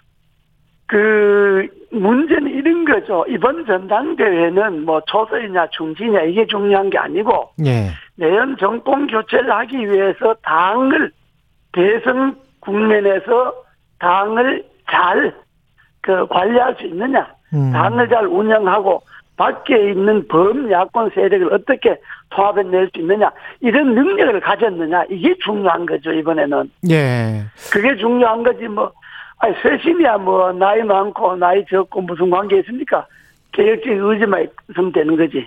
[0.88, 3.24] 그 문제는 이런 거죠.
[3.28, 7.90] 이번 전당대회는 뭐 초서이냐 중지냐 이게 중요한 게 아니고 예.
[8.16, 11.12] 내연 정권 교체를 하기 위해서 당을
[11.72, 13.54] 대선 국면에서
[14.00, 15.32] 당을 잘
[16.08, 17.70] 그 관리할 수 있느냐, 음.
[17.70, 19.02] 당을 잘 운영하고
[19.36, 23.30] 밖에 있는 범야권 세력을 어떻게 통합해낼 수 있느냐
[23.60, 27.44] 이런 능력을 가졌느냐 이게 중요한 거죠 이번에는 예.
[27.70, 28.90] 그게 중요한 거지 뭐
[29.38, 33.06] 아니 쇄신이야 뭐 나이 많고 나이 적고 무슨 관계 있습니까
[33.52, 35.46] 개혁적인 의지만 있으면 되는 거지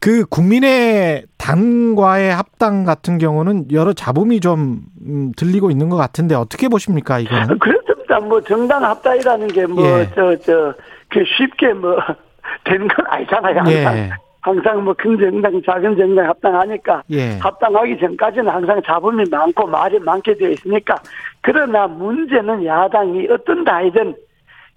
[0.00, 6.68] 그 국민의 당과의 합당 같은 경우는 여러 잡음이 좀 음, 들리고 있는 것 같은데 어떻게
[6.68, 7.58] 보십니까 이거는?
[7.58, 10.10] 그렇습니다 뭐 정당 합당이라는 게뭐 예.
[10.14, 11.96] 저저그 쉽게 뭐
[12.64, 14.10] 되는 건 아니잖아요 항상 예.
[14.44, 17.38] 항상 뭐큰 정당 작은 정당 합당하니까 예.
[17.38, 20.96] 합당하기 전까지는 항상 잡음이 많고 말이 많게 되어 있으니까
[21.40, 24.14] 그러나 문제는 야당이 어떤 당이든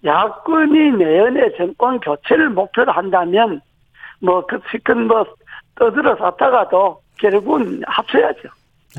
[0.05, 3.59] 야권이 내연의 정권 교체를 목표로 한다면
[4.21, 5.25] 뭐그 시큰 뭐
[5.75, 8.47] 떠들어 샀다가도 결국은 합쳐야죠.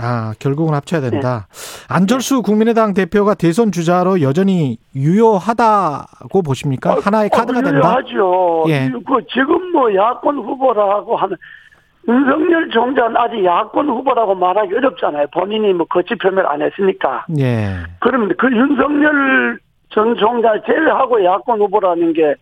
[0.01, 1.47] 아, 결국은 합쳐야 된다.
[1.51, 1.95] 네.
[1.95, 6.97] 안철수 국민의당 대표가 대선 주자로 여전히 유효하다고 보십니까?
[7.03, 7.97] 하나의 카드가 된다?
[7.97, 8.65] 하죠.
[8.69, 8.91] 예.
[9.07, 11.37] 그 지금 뭐 야권 후보라고 하는
[12.09, 15.27] 윤석열 총장은 아직 야권 후보라고 말하기 어렵잖아요.
[15.33, 17.27] 본인이 뭐 거치 표명 안 했으니까.
[17.39, 17.77] 예.
[18.01, 19.59] 그러면 그 윤석열
[19.91, 22.35] 전 총장 제외하고 야권 후보라는 게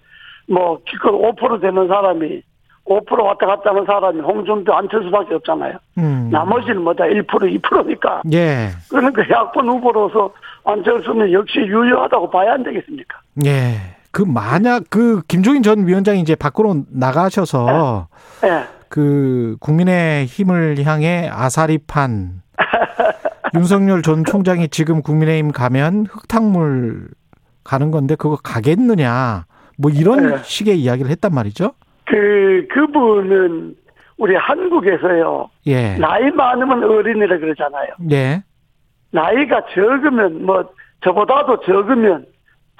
[0.48, 2.42] 뭐 기껏 5% 되는 사람이
[2.88, 5.78] 5% 왔다 갔다 하는 사람이 홍준표 안철수밖에 없잖아요.
[5.98, 6.28] 음.
[6.30, 8.22] 나머지는 뭐다 1% 2%니까.
[8.32, 8.68] 예.
[8.88, 10.32] 그러니까 야권 후보로서
[10.64, 13.18] 안철수는 역시 유효하다고 봐야 안 되겠습니까?
[13.44, 13.96] 예.
[14.12, 18.08] 그 만약 그 김종인 전 위원장이 이제 밖으로 나가셔서
[18.44, 18.64] 예.
[18.88, 22.42] 그 국민의 힘을 향해 아사리판
[23.54, 27.08] 윤석열 전 총장이 지금 국민의힘 가면 흙탕물
[27.64, 29.44] 가는 건데 그거 가겠느냐
[29.76, 30.38] 뭐 이런 네.
[30.42, 31.72] 식의 이야기를 했단 말이죠.
[32.06, 33.74] 그 그분은
[34.18, 35.96] 우리 한국에서요 예.
[35.96, 37.88] 나이 많으면 어린이라 그러잖아요.
[38.10, 38.42] 예.
[39.10, 40.64] 나이가 적으면 뭐
[41.02, 42.26] 저보다도 적으면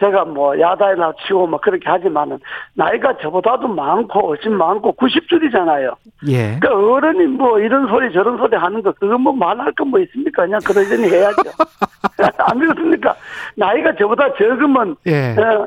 [0.01, 2.39] 제가 뭐 야단이나 치고 뭐 그렇게 하지만은
[2.74, 5.95] 나이가 저보다도 많고 훨씬 많고 90줄이잖아요.
[6.29, 6.59] 예.
[6.61, 10.45] 그 어른이 뭐 이런 소리 저런 소리 하는 거 그거 뭐 말할 거뭐 있습니까?
[10.45, 11.43] 그냥 그러려니 해야죠.
[12.39, 13.14] 안 그렇습니까?
[13.57, 15.35] 나이가 저보다 적으면 예.
[15.39, 15.66] 어,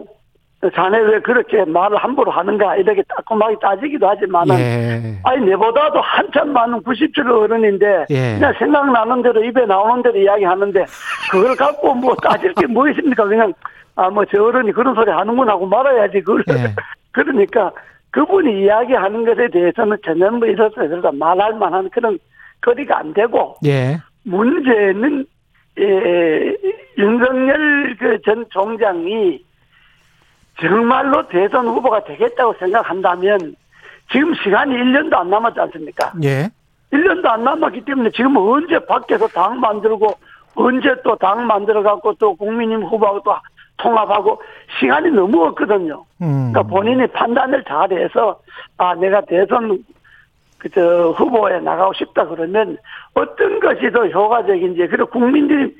[0.75, 5.15] 자네 왜 그렇게 말을 함부로 하는가 이렇게 따끔하게 따지기도 하지만은 예.
[5.23, 8.33] 아니 내보다도 한참 많은 90줄 어른인데 예.
[8.37, 10.85] 그냥 생각나는 대로 입에 나오는 대로 이야기하는데
[11.31, 13.23] 그걸 갖고 뭐 따질 게 뭐 있습니까?
[13.25, 13.53] 그냥
[13.95, 16.75] 아 뭐 저 어른이 그런 소리 하는구나 하고 말아야지 그걸 예.
[17.11, 17.71] 그러니까
[18.11, 22.19] 그분이 이야기하는 것에 대해서는 전혀 뭐 이렇다 저렇다 말할 만한 그런
[22.61, 23.97] 거리가 안 되고 예.
[24.25, 25.25] 문제는
[25.79, 26.53] 에,
[26.97, 29.39] 윤석열 그 전 총장이
[30.61, 33.55] 정말로 대선 후보가 되겠다고 생각한다면
[34.11, 36.13] 지금 시간이 1년도 안 남았지 않습니까?
[36.23, 36.49] 예.
[36.91, 40.11] 1년도 안 남았기 때문에 지금 언제 밖에서 당 만들고
[40.55, 43.35] 언제 또 당 만들어 갖고 또 국민님 후보하고 또
[43.77, 44.41] 통합하고
[44.79, 46.03] 시간이 너무 없거든요.
[46.21, 46.51] 음.
[46.51, 48.39] 그러니까 본인이 판단을 잘해서
[48.77, 49.83] 아 내가 대선
[50.57, 52.77] 그저 후보에 나가고 싶다 그러면
[53.13, 55.73] 어떤 것이 더 효과적인지 그리고 국민들의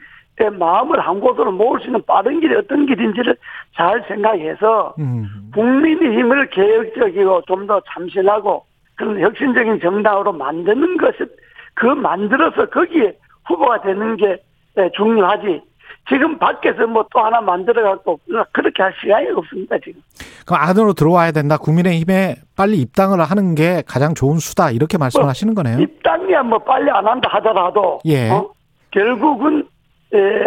[0.58, 3.36] 마음을 한 곳으로 모을 수 있는 빠른 길이 어떤 길인지를
[3.76, 5.52] 잘 생각해서 음.
[5.54, 8.64] 국민의 힘을 개혁적이고 좀 더 참신하고
[8.96, 11.30] 그런 혁신적인 정당으로 만드는 것을
[11.74, 13.16] 그 만들어서 거기에
[13.48, 14.38] 후보가 되는 게
[14.78, 15.62] 예, 중요하지.
[16.08, 18.20] 지금 밖에서 뭐 또 하나 만들어 갖고
[18.54, 20.02] 그렇게 할 시간이 없습니다 지금.
[20.46, 21.58] 그 안으로 들어와야 된다.
[21.58, 24.72] 국민의힘에 빨리 입당을 하는 게 가장 좋은 수다.
[24.72, 25.80] 이렇게 말씀을 하시는 거네요.
[25.80, 28.30] 입당이야 뭐 빨리 안 한다 하더라도 예.
[28.30, 28.50] 어?
[28.92, 29.68] 결국은
[30.14, 30.46] 에,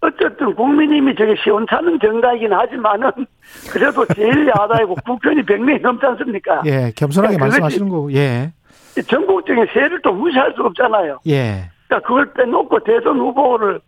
[0.00, 3.10] 어쨌든 국민님이 저게 시원찮은 정당이긴 하지만은
[3.72, 6.62] 그래도 제일 야당이고 국회의원이 100명이 넘지 않습니까?
[6.66, 8.52] 예, 겸손하게 그러니까 말씀하시는 거고, 예.
[9.08, 11.18] 전국적인 세를 또 무시할 수 없잖아요.
[11.26, 11.70] 예.
[11.86, 13.80] 그러니까 그걸 빼놓고 대선 후보를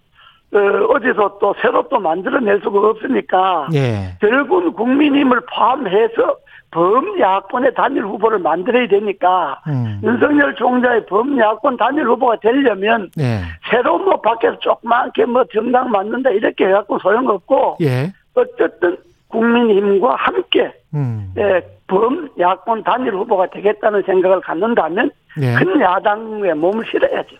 [0.50, 0.58] 어,
[0.94, 4.16] 어디서 또 새로 또 만들어낼 수가 없으니까 예.
[4.20, 6.36] 결국은 국민힘을 포함해서
[6.70, 10.00] 범야권의 단일 후보를 만들어야 되니까 음.
[10.02, 13.40] 윤석열 총장의 범야권 단일 후보가 되려면 예.
[13.70, 18.12] 새로 뭐 밖에서 조그맣게 뭐 정당 만든다 이렇게 해갖고 소용없고 예.
[18.34, 18.96] 어쨌든
[19.28, 21.32] 국민힘과 함께 음.
[21.38, 25.10] 예, 범야권 단일 후보가 되겠다는 생각을 갖는다면
[25.40, 25.54] 예.
[25.54, 27.36] 큰 야당에 몸을 실어야죠.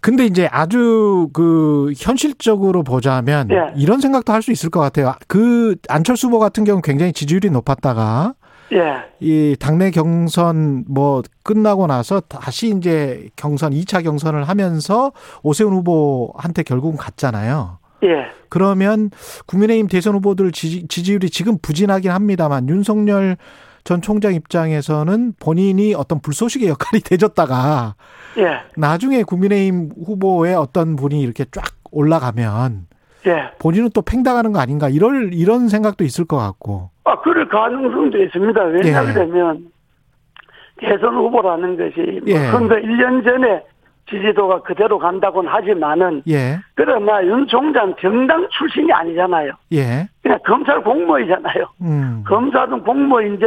[0.00, 3.72] 근데 이제 아주 그 현실적으로 보자면 예.
[3.76, 5.14] 이런 생각도 할 수 있을 것 같아요.
[5.28, 8.34] 그 안철수 후보 같은 경우 는 굉장히 지지율이 높았다가
[8.72, 15.12] 예, 이 당내 경선 뭐 끝나고 나서 다시 이제 경선 2차 경선을 하면서
[15.42, 17.78] 오세훈 후보한테 결국은 갔잖아요.
[18.04, 19.10] 예, 그러면
[19.46, 23.36] 국민의힘 대선 후보들 지지, 지지율이 지금 부진하긴 합니다만 윤석열
[23.84, 27.96] 전 총장 입장에서는 본인이 어떤 불쏘시개 역할이 되졌다가
[28.38, 32.86] 예, 나중에 국민의힘 후보의 어떤 분이 이렇게 쫙 올라가면
[33.26, 33.50] 예.
[33.58, 38.62] 본인은 또 팽당하는 거 아닌가 이럴 이런 생각도 있을 것 같고 아, 그럴 가능성도 있습니다.
[38.64, 39.72] 왜냐하면
[40.78, 42.38] 대선 후보라는 것이 뭐 예.
[42.50, 43.62] 선거 1년 전에
[44.08, 49.52] 지지도가 그대로 간다고는 하지만은 예 그러나 윤 총장 정당 출신이 아니잖아요.
[49.72, 50.08] 예.
[50.22, 51.66] 그냥 검찰 공무원이잖아요.
[51.82, 52.24] 음.
[52.26, 53.46] 검사든 공무원인데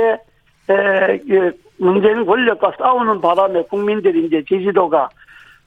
[0.69, 5.09] 에, 예, 문재인 권력과 싸우는 바람에 국민들이 이제 지지도가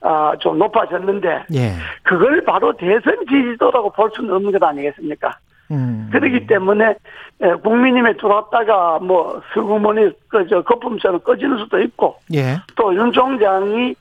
[0.00, 1.72] 아, 좀 높아졌는데 예.
[2.02, 5.36] 그걸 바로 대선 지지도라고 볼 수는 없는 것 아니겠습니까?
[5.70, 6.08] 음.
[6.12, 6.94] 그렇기 때문에
[7.40, 12.56] 에, 국민님에 들어왔다가 뭐 슬그머니 그저 거품처럼 꺼지는 수도 있고 예.
[12.76, 13.94] 또윤 총장이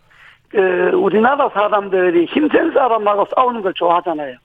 [0.50, 4.36] 그 우리나라 사람들이 힘센 사람하고 싸우는 걸 좋아하잖아요.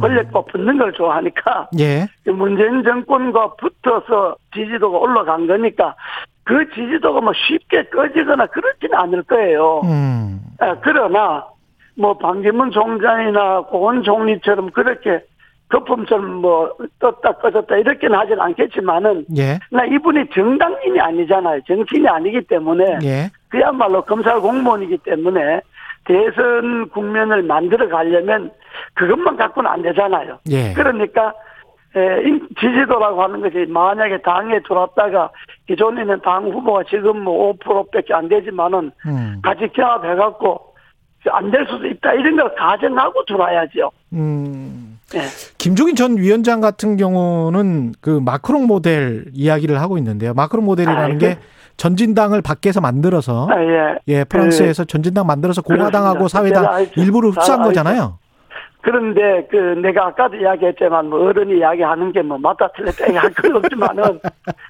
[0.00, 2.06] 권력과 붙는 걸 좋아하니까 예.
[2.24, 5.94] 그 문재인 정권과 붙어서 지지도가 올라간 거니까
[6.42, 9.80] 그 지지도가 뭐 쉽게 꺼지거나 그렇지는 않을 거예요.
[9.84, 10.40] 음.
[10.58, 11.46] 아, 그러나
[11.96, 15.22] 뭐 반기문 총장이나 고원 총리처럼 그렇게
[15.68, 19.58] 거품처럼 뭐 떴다 꺼졌다 이렇게는 하진 않겠지만은 예.
[19.70, 21.60] 나 이분이 정당인이 아니잖아요.
[21.66, 23.30] 정치인이 아니기 때문에 예.
[23.48, 25.60] 그야말로 검찰 공무원이기 때문에
[26.04, 28.50] 대선 국면을 만들어 가려면
[28.94, 30.38] 그것만 갖고는 안 되잖아요.
[30.50, 30.72] 예.
[30.74, 31.32] 그러니까
[32.60, 35.30] 지지도라고 하는 것이 만약에 당에 들어왔다가
[35.68, 39.40] 기존에는 당 후보가 지금 뭐 5%밖에 안 되지만은 음.
[39.42, 40.74] 같이 결합해갖고
[41.30, 43.90] 안 될 수도 있다 이런 걸 가정하고 들어와야죠.
[44.12, 44.93] 음.
[45.14, 45.20] 예.
[45.58, 50.34] 김종인 전 위원장 같은 경우는 그 마크롱 모델 이야기를 하고 있는데요.
[50.34, 51.40] 마크롱 모델이라는 아, 게 그-
[51.76, 53.94] 전진당을 밖에서 만들어서 아, 예.
[54.08, 56.28] 예, 프랑스에서 전진당 만들어서 공화당하고.
[56.28, 56.86] 사회당.
[56.96, 57.68] 일부를 흡수한 잘 알죠.
[57.68, 58.18] 거잖아요.
[58.80, 64.20] 그런데 그 내가 아까도 이야기했지만 뭐 어른이 이야기하는 게 뭐 맞다 틀렸다 얘기할 건 없지만은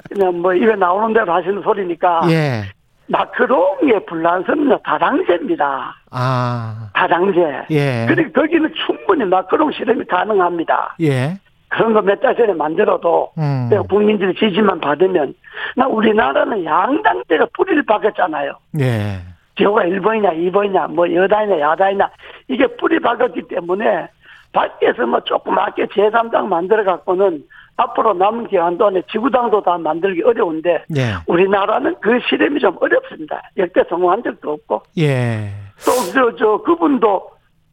[0.09, 2.62] 그냥 뭐 입에 나오는 대로 하시는 소리니까 예.
[3.07, 5.94] 마크롱의 불란서는요 다당제입니다.
[6.11, 6.88] 아.
[6.94, 7.66] 다당제.
[7.70, 8.07] 예.
[8.09, 10.96] 그리고 거기는 충분히 마크롱 실험이 가능합니다.
[11.02, 11.38] 예.
[11.68, 13.66] 그런 거 몇 달 전에 만들어도 음.
[13.68, 15.34] 내가 국민들의 지지만 받으면
[15.76, 18.52] 나 우리나라는 양당제가 뿌리를 박았잖아요.
[18.80, 19.18] 예.
[19.57, 22.09] 지호가 1번이냐 2번이냐 뭐 여당이냐 야당이냐
[22.48, 24.09] 이게 뿌리 박았기 때문에
[24.52, 27.42] 밖에서 뭐 조그맣게 제3당 만들어 갖고는
[27.77, 31.14] 앞으로 남은 기간 동안에 지구당도 다 만들기 어려운데 예.
[31.27, 33.43] 우리나라는 그 실험이 좀 어렵습니다.
[33.57, 35.51] 역대 성공한 적도 없고 예.
[35.85, 37.31] 또저저 그분도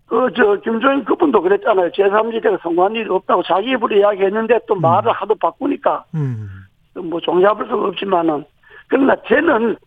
[0.07, 1.91] 그저 김종인 그분도 그랬잖아요.
[1.91, 6.49] 제3지대가 성공한 일이 없다고 자기 입으로 이야기했는데 또 말을 하도 바꾸니까 음.
[6.95, 8.43] 뭐 종잡을 수가 없지만은
[8.87, 9.77] 그러나 저는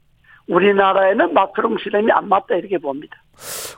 [0.49, 3.17] 우리나라에는 마크롱 실험이 안 맞다 이렇게 봅니다.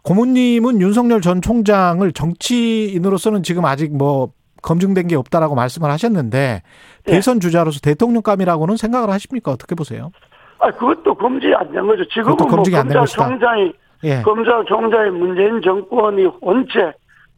[0.05, 4.31] 고모님은 윤석열 전 총장을 정치인으로서는 지금 아직 뭐
[4.67, 6.63] 검증된 게 없다라고 말씀을 하셨는데
[7.07, 7.11] 예.
[7.11, 9.53] 대선 주자로서 대통령감이라고는 생각을 하십니까?
[9.53, 10.11] 어떻게 보세요?
[10.59, 12.05] 아 그것도 검증이 안 된 거죠.
[12.09, 13.73] 지금은 뭐 검찰총장이
[14.05, 14.23] 예.
[14.23, 16.93] 검찰총장이 문재인 정권이 원체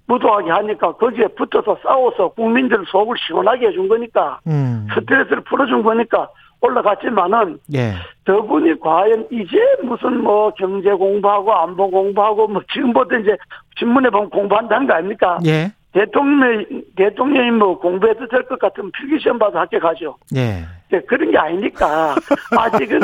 [0.06, 4.86] 무도하게 하니까 거기에 붙어서 싸워서 국민들 속을 시원하게 해준 거니까 음.
[4.94, 6.28] 스트레스를 풀어준 거니까
[6.62, 7.92] 올라갔지만은 예.
[8.26, 13.36] 저분이 과연 이제 무슨 뭐 경제 공부하고 안보 공부하고 뭐 지금부터 이제
[13.78, 15.38] 신문에 보면 공부한다는 거 아닙니까?
[15.44, 15.70] 예.
[15.98, 16.64] 대통령
[16.96, 20.16] 대통령이 뭐 공부해도 될 것 같으면 필기시험 봐도 합격하죠.
[20.36, 20.64] 예.
[20.90, 22.14] 네, 그런 게 아니니까
[22.56, 23.00] 아직은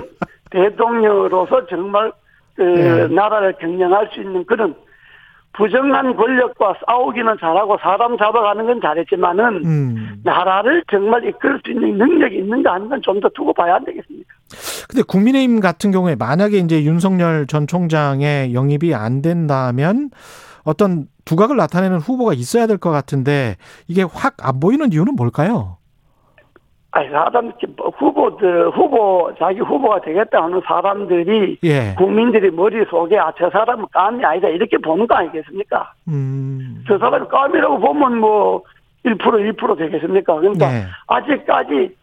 [0.51, 2.13] 대통령으로서 정말
[2.55, 3.09] 그 네.
[3.09, 4.75] 나라를 경영할 수 있는 그런
[5.57, 10.21] 부정한 권력과 싸우기는 잘하고 사람 잡아가는 건 잘했지만은 음.
[10.25, 14.35] 나라를 정말 이끌 수 있는 능력이 있는가 하는 건좀더 두고 봐야 안 되겠습니까?
[14.89, 20.11] 근데 국민의힘 같은 경우에 만약에 이제 윤석열 전 총장의 영입이 안 된다면
[20.65, 23.57] 어떤 두각을 나타내는 후보가 있어야 될 것 같은데
[23.89, 25.79] 이게 확 안 보이는 이유는 뭘까요?
[26.91, 27.53] 아니, 사람,
[27.99, 31.95] 후보들, 후보, 자기 후보가 되겠다 하는 사람들이 예.
[31.99, 34.47] 국민들이 머릿 속에 아, 저 사람은 깜이 아니다.
[34.49, 35.93] 이렇게 보는 거 아니겠습니까?
[36.07, 36.85] 음.
[36.87, 38.63] 저 사람이 깜이라고 보면 뭐
[39.05, 40.35] 1% 1% 되겠습니까?
[40.37, 40.85] 그러니까 네.
[41.09, 41.97] 아직까지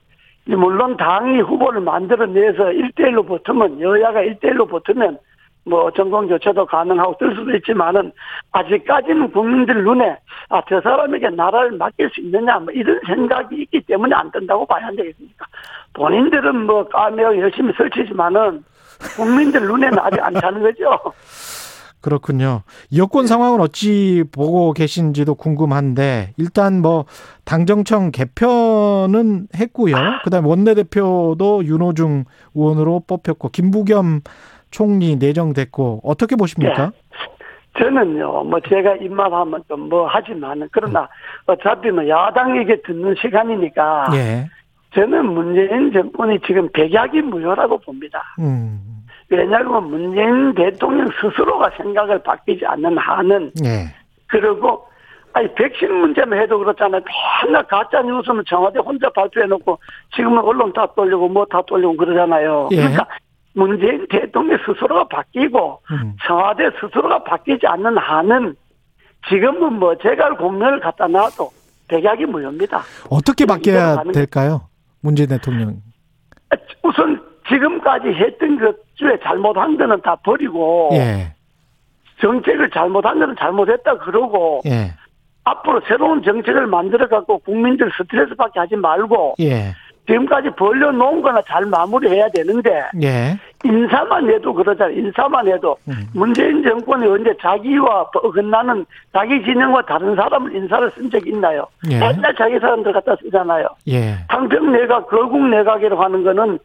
[0.48, 5.18] 물론 당이 후보를 만들어내서 1대1로 붙으면 여야가 1대1로 붙으면
[5.64, 8.12] 뭐 정권 교체도 가능하고 뜰 수도 있지만은
[8.52, 10.18] 아직까지는 국민들 눈에
[10.50, 14.88] 아 저 사람에게 나라를 맡길 수 있느냐 뭐 이런 생각이 있기 때문에 안 된다고 봐야
[14.88, 15.46] 안 되겠습니까?
[15.94, 18.64] 본인들은 뭐 까매고 열심히 설치지만은
[19.18, 20.98] 국민들 눈에는 아직 안 차는 거죠.
[22.00, 22.64] 그렇군요.
[22.96, 27.06] 여권 상황은 어찌 보고 계신지도 궁금한데 일단 뭐
[27.46, 29.96] 당정청 개편은 했고요.
[30.24, 32.24] 그다음 에 원내대표도 윤호중
[32.56, 34.22] 의원으로 뽑혔고 김부겸
[34.72, 36.92] 총리 내정됐고 어떻게 보십니까?
[37.78, 41.08] 저는요, 뭐 제가 입맛하면 좀 뭐 하지만은 그러나
[41.46, 44.50] 어차피 뭐 야당에게 듣는 시간이니까 예.
[44.94, 48.22] 저는 문재인 정권이 지금 백약이 무효라고 봅니다.
[48.40, 48.80] 음.
[49.30, 53.86] 왜냐하면 문재인 대통령 스스로가 생각을 바뀌지 않는 한은 예.
[54.28, 54.86] 그리고
[55.34, 57.02] 아니 백신 문제만 해도 그렇잖아요.
[57.46, 59.80] 맨날 가짜 뉴스는 청와대 혼자 발표해놓고
[60.14, 62.68] 지금은 언론 다 돌리고 뭐 다 돌리고 그러잖아요.
[62.74, 62.76] 예.
[62.76, 63.08] 그러니까
[63.54, 66.16] 문재인 대통령 스스로가 바뀌고 음.
[66.26, 68.56] 청와대 스스로가 바뀌지 않는 한은
[69.30, 71.52] 지금은 뭐 제가 공면을 갖다 놔도
[71.88, 72.82] 백약이 무효입니다.
[73.10, 74.62] 어떻게 바뀌어야 될까요?
[75.02, 75.82] 문재인 대통령.
[76.84, 81.34] 우선 지금까지 했던 것 중에 잘못한 거는 다 버리고 예.
[82.22, 84.94] 정책을 잘못한 거는 잘못했다 그러고 예.
[85.44, 89.74] 앞으로 새로운 정책을 만들어 갖고 국민들 스트레스 받게 하지 말고 예.
[90.12, 93.38] 지금까지 벌려놓은 거나 잘 마무리해야 되는데 예.
[93.64, 94.98] 인사만 해도 그러잖아요.
[94.98, 96.08] 인사만 해도 음.
[96.14, 101.66] 문재인 정권이 언제 자기와 어긋나는 자기 진영과 다른 사람을 인사를 쓴 적이 있나요?
[101.90, 102.00] 예.
[102.00, 103.68] 맨날 자기 사람들 갖다 쓰잖아요.
[103.88, 104.16] 예.
[104.30, 106.60] 상평 내각, 거국 내각이라고 하는 거는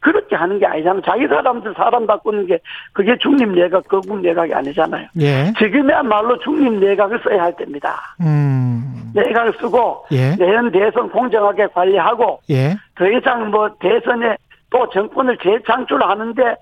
[0.00, 1.02] 그렇게 하는 게 아니잖아요.
[1.04, 2.58] 자기 사람들 사람 바꾸는 게
[2.92, 5.06] 그게 중립 내각, 거국 내각이 아니잖아요.
[5.20, 5.52] 예.
[5.58, 8.00] 지금이야말로 중립 내각을 써야 할 때입니다.
[8.20, 9.12] 음.
[9.14, 10.36] 내각을 쓰고 예.
[10.36, 12.76] 내년 대선 공정하게 관리하고 예.
[12.94, 14.36] 더 이상 뭐 대선에
[14.70, 16.54] 또 정권을 재창출하는데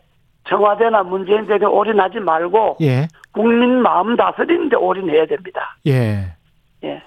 [0.48, 3.06] 청와대나 문재인 대통령 올인하지 말고 예.
[3.32, 5.76] 국민 마음 다스리는데 올인해야 됩니다.
[5.86, 6.24] 예.
[6.84, 7.02] 예.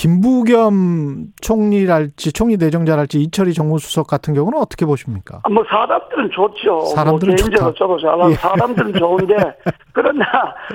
[0.00, 5.40] 김부겸 총리랄지 총리 내정자랄지 이철희 정무수석 같은 경우는 어떻게 보십니까?
[5.42, 6.80] 아, 뭐 사람들은 좋죠.
[6.94, 7.74] 사람들은 뭐 좋다.
[7.76, 8.34] 저도 잘 예.
[8.34, 9.34] 사람들은 좋은데
[9.92, 10.24] 그러나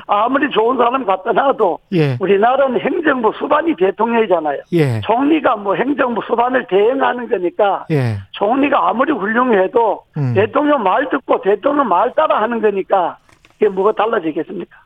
[0.06, 2.18] 아무리 좋은 사람 갖다 놔도 예.
[2.20, 4.62] 우리나라는 행정부 수반이 대통령이잖아요.
[4.74, 5.02] 예.
[5.02, 8.18] 총리가 뭐 행정부 수반을 대행하는 거니까 예.
[8.34, 10.34] 총리가 아무리 훌륭해도 음.
[10.36, 13.18] 대통령 말 듣고 대통령 말 따라 하는 거니까
[13.56, 14.78] 이게 뭐가 달라지겠습니까?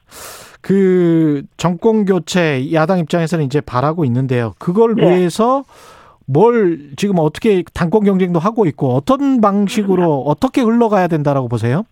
[0.62, 4.54] 그 정권 교체 야당 입장에서는 이제 바라고 있는데요.
[4.60, 5.04] 그걸 예.
[5.04, 5.64] 위해서
[6.26, 11.84] 뭘 지금 어떻게 당권 경쟁도 하고 있고 어떤 방식으로 어떻게 흘러가야 된다라고 보세요?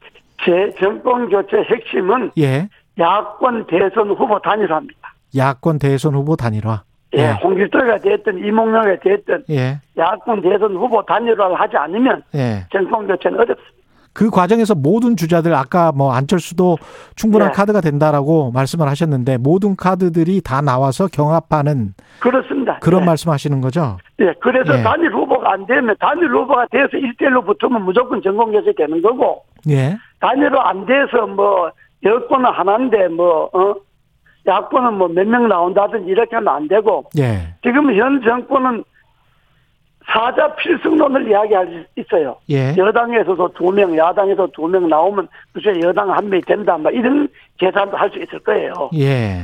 [0.45, 2.69] 제 정권 교체 핵심은 예.
[2.99, 5.13] 야권 대선 후보 단일화입니다.
[5.35, 6.83] 야권 대선 후보 단일화.
[7.15, 7.31] 예, 예.
[7.41, 9.79] 홍길동이가 됐든 이몽룡이 됐든 예.
[9.97, 12.65] 야권 대선 후보 단일화를 하지 않으면 예.
[12.71, 13.77] 정권 교체는 어렵습니다.
[14.17, 16.79] 그 과정에서 모든 주자들 아까 뭐 안철수도
[17.15, 17.51] 충분한 예.
[17.51, 22.79] 카드가 된다라고 말씀을 하셨는데 모든 카드들이 다 나와서 경합하는 그렇습니다.
[22.79, 23.05] 그런 예.
[23.05, 23.97] 말씀하시는 거죠?
[24.19, 24.81] 예, 그래서 예.
[24.81, 29.95] 단일 후보가 안 되면 단일 후보가 돼서 1대1로 붙으면 무조건 정권 교체 되는 거고 예.
[30.19, 31.69] 단일로 안 돼서 뭐
[32.03, 33.75] 여권은 하나인데 뭐 어?
[34.47, 37.53] 야권은 뭐 몇 명 나온다든지 이렇게 하면 안 되고 예.
[37.61, 38.83] 지금 현 정권은
[40.09, 42.37] 사자 필승론을 이야기할 수 있어요.
[42.49, 42.73] 예.
[42.77, 46.77] 여당에서도 두 명, 야당에서 두 명 나오면 그중에 여당 한 명이 된다.
[46.77, 47.27] 뭐 이런
[47.57, 48.73] 계산도 할 수 있을 거예요.
[48.95, 49.41] 예.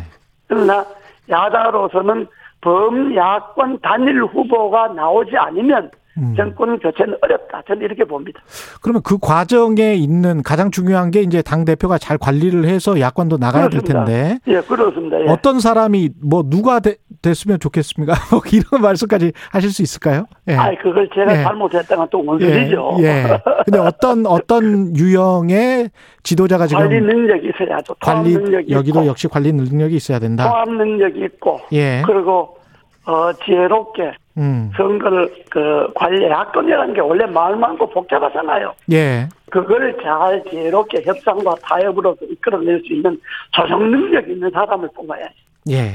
[0.48, 0.86] 그러나
[1.30, 2.28] 야당으로서는
[2.62, 6.34] 범야권 단일 후보가 나오지 않으면 음.
[6.38, 7.64] 정권 교체는 어렵다.
[7.68, 8.40] 저는 이렇게 봅니다.
[8.82, 13.70] 그러면 그 과정에 있는 가장 중요한 게 이제 당 대표가 잘 관리를 해서 야권도 나가야
[13.70, 14.06] 될 그렇습니다.
[14.06, 15.20] 텐데 예, 그렇습니다.
[15.22, 15.26] 예.
[15.30, 18.14] 어떤 사람이 뭐 누가 되- 됐으면 좋겠습니까?
[18.32, 20.26] 뭐 이런 말씀까지 하실 수 있을까요?
[20.50, 20.54] 예.
[20.56, 21.44] 아이, 그걸 제가 예.
[21.44, 22.28] 잘못했다가 또 예.
[22.28, 22.98] 원소리죠.
[23.00, 23.24] 예.
[23.66, 25.90] 근데 어떤 어떤 유형의
[26.22, 27.96] 지도자가 지금 관리 능력이 있어야죠.
[28.02, 30.48] 관리 능력이 여기도 있고, 역시 관리 능력이 있어야 된다.
[30.50, 32.04] 통합 능력이 있고, 예.
[32.06, 32.58] 그리고
[33.06, 34.72] 어, 지혜롭게 음.
[34.76, 38.74] 선거를 그 관리 야권이라는 게 원래 말 많고 복잡하잖아요.
[38.92, 39.30] 예.
[39.52, 43.20] 그걸 잘 지혜롭게 협상과 타협으로 이끌어낼 수 있는
[43.52, 45.36] 조정 능력 있는 사람을 뽑아야지.
[45.70, 45.92] 예.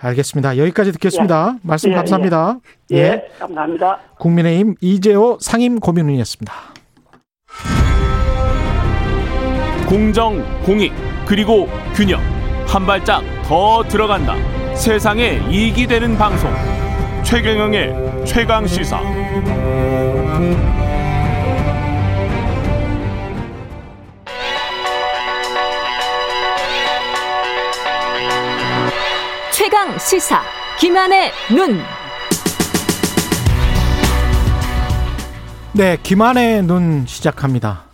[0.00, 0.56] 알겠습니다.
[0.56, 1.56] 여기까지 듣겠습니다.
[1.62, 2.58] 말씀 예, 감사합니다.
[2.92, 3.28] 예, 예.
[3.38, 3.98] 감사합니다.
[4.18, 6.52] 국민의힘 이재호 상임 고민의원이었습니다.
[9.88, 10.92] 공정, 공익,
[11.26, 12.20] 그리고 균형.
[12.66, 14.34] 한 발짝 더 들어간다.
[14.74, 16.50] 세상에 이익이 되는 방송.
[17.24, 19.00] 최경영의 최강 시사.
[29.52, 30.42] 최강 시사
[30.78, 31.80] 김한의 눈.
[35.72, 37.84] 네, 김한의 눈 시작합니다.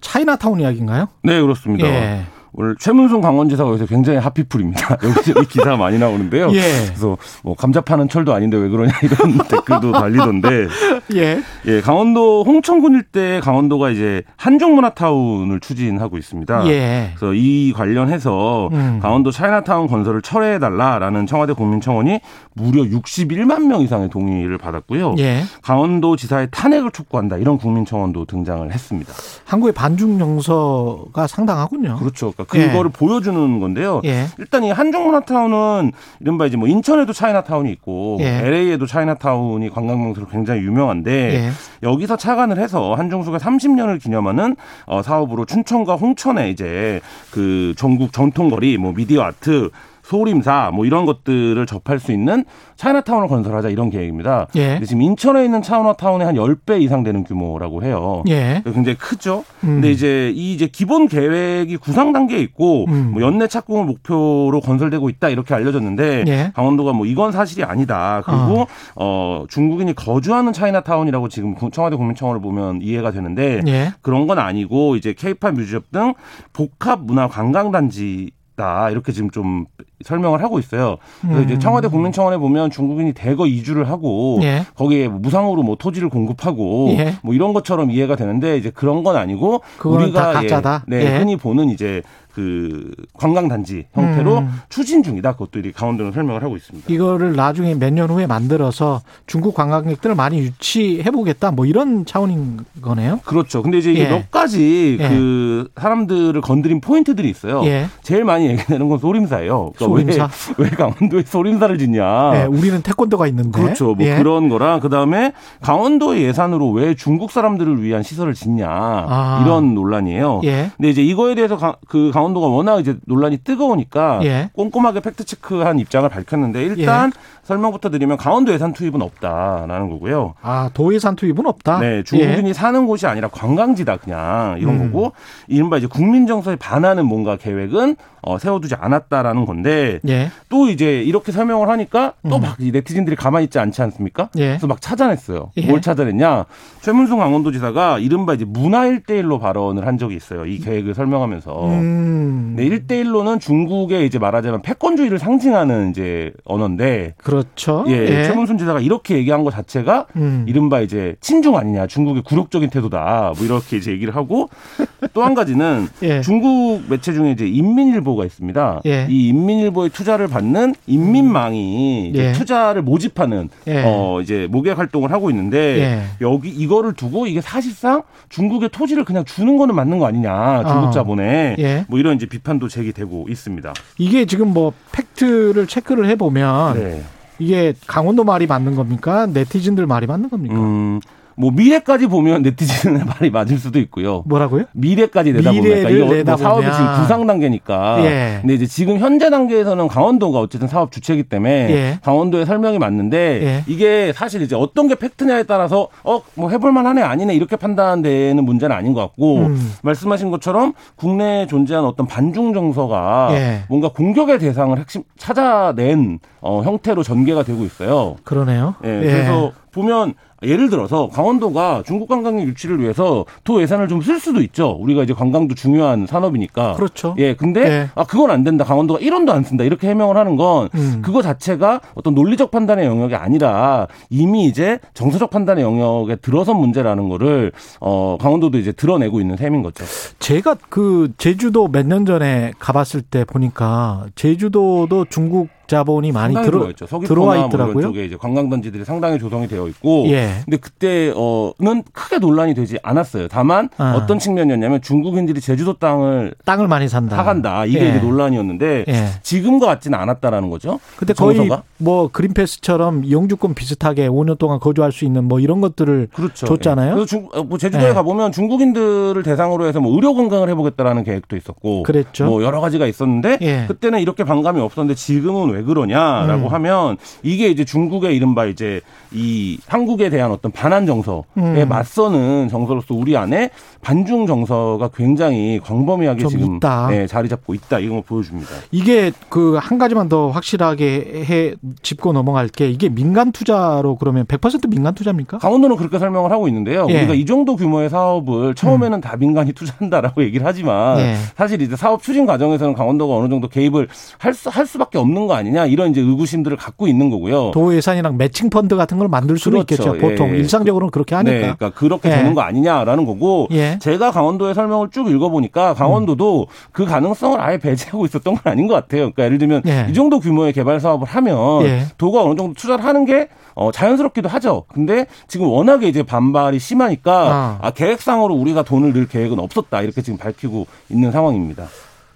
[0.00, 1.08] 차이나타운 이야기인가요?
[1.22, 1.86] 네, 그렇습니다.
[1.88, 2.35] 예.
[2.58, 4.96] 오늘 최문순 강원지사가 여기서 굉장히 하피풀입니다.
[5.04, 6.50] 여기저기 기사 많이 나오는데요.
[6.52, 6.60] 예.
[6.86, 10.66] 그래서 뭐 감자 파는 철도 아닌데 왜 그러냐 이런 댓글도 달리던데.
[11.14, 11.42] 예.
[11.66, 16.66] 예, 강원도 홍천군 일대 강원도가 이제 한중문화타운을 추진하고 있습니다.
[16.68, 17.12] 예.
[17.14, 19.00] 그래서 이 관련해서 음.
[19.02, 22.20] 강원도 차이나타운 건설을 철회해 달라라는 청와대 국민청원이
[22.54, 25.16] 무려 61만 명 이상의 동의를 받았고요.
[25.18, 25.42] 예.
[25.60, 29.12] 강원도 지사의 탄핵을 촉구한다 이런 국민청원도 등장을 했습니다.
[29.44, 31.96] 한국의 반중 정서가 상당하군요.
[31.96, 32.32] 그렇죠.
[32.32, 32.98] 그러니까 그거를 예.
[32.98, 34.00] 보여주는 건데요.
[34.04, 34.26] 예.
[34.38, 38.40] 일단 이 한중문화타운은 이른바 이제 뭐 인천에도 차이나타운이 있고 예.
[38.44, 41.50] LA에도 차이나타운이 관광명소로 굉장히 유명한데 예.
[41.82, 48.92] 여기서 착안을 해서 한중수가 30년을 기념하는 어, 사업으로 춘천과 홍천에 이제 그 전국 전통거리 뭐
[48.92, 49.70] 미디어 아트
[50.06, 52.44] 소림사 뭐 이런 것들을 접할 수 있는
[52.76, 54.46] 차이나타운을 건설하자 이런 계획입니다.
[54.54, 54.74] 예.
[54.74, 58.22] 근데 지금 인천에 있는 차이나타운의 한 10배 이상 되는 규모라고 해요.
[58.28, 58.62] 예.
[58.64, 59.44] 굉장히 크죠.
[59.64, 59.80] 음.
[59.80, 63.10] 근데 이제 이 이제 기본 계획이 구상 단계에 있고 음.
[63.14, 66.52] 뭐 연내 착공을 목표로 건설되고 있다 이렇게 알려졌는데 예.
[66.54, 68.22] 강원도가 뭐 이건 사실이 아니다.
[68.24, 73.92] 그리고 어, 중국인이 거주하는 차이나타운이라고 지금 청와대 국민청원을 보면 이해가 되는데 예.
[74.02, 76.14] 그런 건 아니고 이제 케이팝 뮤지엄 등
[76.52, 79.66] 복합 문화 관광 단지 다 이렇게 지금 좀
[80.04, 80.96] 설명을 하고 있어요.
[81.20, 81.60] 그래서 이제 음.
[81.60, 84.64] 청와대 국민청원에 보면 중국인이 대거 이주를 하고 예.
[84.74, 87.14] 거기에 뭐 무상으로 뭐 토지를 공급하고 예.
[87.22, 90.84] 뭐 이런 것처럼 이해가 되는데 이제 그런 건 아니고 우리가 다 가짜다?
[90.90, 91.18] 예, 네, 예.
[91.18, 92.02] 흔히 보는 이제
[92.36, 94.50] 그 관광 단지 형태로 음.
[94.68, 95.32] 추진 중이다.
[95.32, 96.92] 그것도 이 강원도는 설명을 하고 있습니다.
[96.92, 101.50] 이거를 나중에 몇 년 후에 만들어서 중국 관광객들을 많이 유치해 보겠다.
[101.50, 103.20] 뭐 이런 차원인 거네요.
[103.24, 103.62] 그렇죠.
[103.62, 104.06] 근데 이제 예.
[104.10, 105.08] 몇 가지 예.
[105.08, 107.64] 그 사람들을 건드린 포인트들이 있어요.
[107.64, 107.86] 예.
[108.02, 109.72] 제일 많이 얘기되는 건 소림사예요.
[109.76, 110.28] 그러니까 소림사?
[110.58, 112.32] 왜, 왜 강원도에 소림사를 짓냐?
[112.34, 113.58] 예, 우리는 태권도가 있는데.
[113.58, 113.62] 아.
[113.62, 113.94] 그렇죠.
[113.94, 114.16] 뭐 예.
[114.16, 115.32] 그런 거랑 그다음에
[115.62, 119.42] 강원도의 예산으로 왜 중국 사람들을 위한 시설을 짓냐 아.
[119.42, 120.42] 이런 논란이에요.
[120.44, 120.70] 예.
[120.76, 124.50] 근데 이제 이거에 대해서 가- 그 강원 도가 워낙 이제 논란이 뜨거우니까 예.
[124.52, 127.12] 꼼꼼하게 팩트 체크한 입장을 밝혔는데 일단
[127.44, 130.34] 설명부터 드리면 강원도 예산 투입은 없다라는 거고요.
[130.42, 131.78] 아, 도 예산 투입은 없다.
[131.78, 134.92] 네, 중국인이 사는 곳이 아니라 관광지다 그냥 이런 음.
[134.92, 135.12] 거고
[135.46, 140.16] 이른바 이제 국민 정서에 반하는 뭔가 계획은 어, 세워두지 않았다라는 건데 예.
[140.16, 140.30] 예.
[140.48, 142.42] 또 이제 이렇게 설명을 하니까 또 음.
[142.42, 144.30] 막 네티즌들이 가만히 있지 않지 않습니까?
[144.36, 144.48] 예.
[144.48, 145.52] 그래서 막 찾아냈어요.
[145.56, 145.66] 예.
[145.66, 146.46] 뭘 찾아냈냐?
[146.80, 150.46] 최문순 강원도지사가 이른바 이제 문화 일대일로 발언을 한 적이 있어요.
[150.46, 151.66] 이 계획을 설명하면서.
[151.66, 152.15] 음.
[152.56, 157.84] 네, 1대1로는 중국의 이제 말하자면 패권주의를 상징하는 이제 언어인데 그렇죠.
[157.88, 160.44] 예, 최문순 지사가 이렇게 얘기한 것 자체가 음.
[160.48, 164.48] 이른바 이제 친중 아니냐, 중국의 굴욕적인 태도다, 뭐 이렇게 이제 얘기를 하고
[165.12, 166.20] 또 한 가지는 예.
[166.20, 168.82] 중국 매체 중에 이제 인민일보가 있습니다.
[168.86, 169.06] 예.
[169.10, 172.32] 이 인민일보의 투자를 받는 인민망이 이제 예.
[172.32, 173.82] 투자를 모집하는 예.
[173.84, 176.02] 어 이제 모객 활동을 하고 있는데 예.
[176.20, 180.90] 여기 이거를 두고 이게 사실상 중국의 토지를 그냥 주는 거는 맞는 거 아니냐, 중국 어.
[180.90, 181.84] 자본에 예.
[181.88, 183.74] 뭐 이런 이제 비판도 제기되고 있습니다.
[183.98, 187.04] 이게 지금 뭐 팩트를 체크를 해보면 네.
[187.40, 189.26] 이게 강원도 말이 맞는 겁니까?
[189.26, 190.54] 네티즌들 말이 맞는 겁니까?
[190.54, 191.00] 음,
[191.36, 194.22] 뭐 미래까지 보면 네티즌의 말이 맞을 수도 있고요.
[194.26, 194.64] 뭐라고요?
[194.72, 196.36] 미래까지 내다보니까 이게 뭐.
[196.36, 198.04] 사업이 지금 구상 단계니까.
[198.04, 198.38] 예.
[198.40, 201.98] 근데 이제 지금 현재 단계에서는 강원도가 어쨌든 사업 주체이기 때문에 예.
[202.02, 203.64] 강원도의 설명이 맞는데 예.
[203.66, 208.74] 이게 사실 이제 어떤 게 팩트냐에 따라서 어 뭐 해볼 만하네 아니네 이렇게 판단되는 문제는
[208.76, 209.72] 아닌 것 같고 음.
[209.82, 213.60] 말씀하신 것처럼 국내에 존재하는 어떤 반중 정서가 예.
[213.68, 218.16] 뭔가 공격의 대상을 핵심 찾아낸 어, 형태로 전개가 되고 있어요.
[218.24, 218.74] 그러네요.
[218.84, 219.00] 예, 예.
[219.00, 224.76] 그래서 보면 예를 들어서 강원도가 중국 관광객 유치를 위해서 도 예산을 좀 쓸 수도 있죠.
[224.78, 226.74] 우리가 이제 관광도 중요한 산업이니까.
[226.74, 227.14] 그렇죠.
[227.18, 227.88] 예, 근데 예.
[227.94, 228.62] 아 그건 안 된다.
[228.64, 229.64] 강원도가 1원도 안 쓴다.
[229.64, 231.00] 이렇게 해명을 하는 건 음.
[231.02, 237.52] 그거 자체가 어떤 논리적 판단의 영역이 아니라 이미 이제 정서적 판단의 영역에 들어선 문제라는 거를
[237.80, 239.84] 어 강원도도 이제 드러내고 있는 셈인 거죠.
[240.18, 246.86] 제가 그 제주도 몇 년 전에 가봤을 때 보니까 제주도도 중국 자본이 많이 들어, 있죠.
[246.86, 247.82] 들어와 뭐 있더라고요.
[247.82, 250.30] 쪽에 이제 관광단지들이 상당히 조성이 되어 있고, 예.
[250.44, 253.28] 근데 그때는 크게 논란이 되지 않았어요.
[253.28, 253.94] 다만 아.
[253.96, 257.16] 어떤 측면이었냐면 중국인들이 제주도 땅을 땅을 많이 산다.
[257.16, 257.88] 사간다 이게 예.
[257.90, 259.06] 이제 논란이었는데 예.
[259.22, 260.78] 지금과 같지는 않았다라는 거죠.
[260.96, 261.62] 근데 거의 정서가?
[261.78, 266.46] 뭐 그린패스처럼 영주권 비슷하게 5년 동안 거주할 수 있는 뭐 이런 것들을 그렇죠.
[266.46, 266.90] 줬잖아요.
[266.90, 266.94] 예.
[266.94, 267.92] 그래서 중, 어, 뭐 제주도에 예.
[267.92, 272.26] 가보면 중국인들을 대상으로 해서 뭐 의료 건강을 해보겠다라는 계획도 있었고, 그랬죠.
[272.26, 273.64] 뭐 여러 가지가 있었는데 예.
[273.66, 276.52] 그때는 이렇게 반감이 없었는데 지금은 왜 그러냐라고 음.
[276.52, 278.80] 하면 이게 이제 중국의 이른바 이제
[279.12, 281.66] 이 한국에 대한 어떤 반한 정서에 음.
[281.68, 283.50] 맞서는 정서로서 우리 안에
[283.82, 286.60] 반중 정서가 굉장히 광범위하게 좀 지금.
[286.92, 288.48] 예, 자리 잡고 있다 이런 걸 보여줍니다.
[288.70, 292.68] 이게 그 한 가지만 더 확실하게 해 짚고 넘어갈 게.
[292.68, 295.38] 이게 민간 투자로 그러면 100% 민간 투자입니까?
[295.38, 296.86] 강원도는 그렇게 설명을 하고 있는데요.
[296.90, 296.98] 예.
[296.98, 301.16] 우리가 이 정도 규모의 사업을 처음에는 다 민간이 투자한다라고 얘기를 하지만 예.
[301.36, 303.88] 사실 이제 사업 추진 과정에서는 강원도가 어느 정도 개입을
[304.18, 307.50] 할, 수, 할 수밖에 없는 거 아니 냐 이런 이제 의구심들을 갖고 있는 거고요.
[307.52, 309.94] 도 예산이랑 매칭 펀드 같은 걸 만들 수는 그렇죠.
[309.94, 309.98] 있겠죠.
[309.98, 310.38] 보통 예.
[310.38, 311.32] 일상적으로는 그렇게 하니까.
[311.32, 312.16] 네, 그러니까 그렇게 예.
[312.16, 313.78] 되는 거 아니냐라는 거고 예.
[313.80, 319.12] 제가 강원도의 설명을 쭉 읽어보니까 강원도도 그 가능성을 아예 배제하고 있었던 건 아닌 것 같아요.
[319.12, 319.86] 그러니까 예를 들면 예.
[319.90, 321.86] 이 정도 규모의 개발 사업을 하면 예.
[321.98, 324.64] 도가 어느 정도 투자를 하는 게 어, 자연스럽기도 하죠.
[324.68, 327.58] 근데 지금 워낙에 이제 반발이 심하니까 아.
[327.62, 331.66] 아, 계획상으로 우리가 돈을 낼 계획은 없었다 이렇게 지금 밝히고 있는 상황입니다.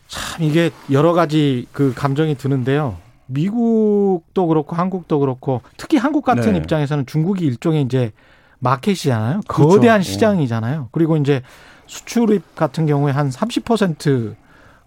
[0.07, 2.97] 참 이게 여러 가지 그 감정이 드는데요.
[3.31, 6.59] 미국도 그렇고 한국도 그렇고 특히 한국 같은 네.
[6.59, 8.13] 입장에서는 중국이 일종의 이제
[8.59, 9.43] 마켓이잖아요.
[9.49, 9.69] 그렇죠.
[9.69, 10.03] 거대한 예.
[10.03, 10.89] 시장이잖아요.
[10.93, 11.43] 그리고 이제
[11.87, 14.35] 수출입 같은 경우에 한 30%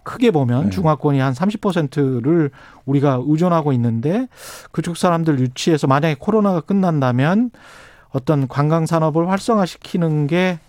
[0.04, 0.70] 크게 보면 네.
[0.70, 2.50] 중화권이 한 30%를
[2.84, 4.28] 우리가 의존하고 있는데
[4.70, 7.50] 그쪽 사람들 유치해서 만약에 코로나가 끝난다면
[8.10, 10.60] 어떤 관광 산업을 활성화시키는 게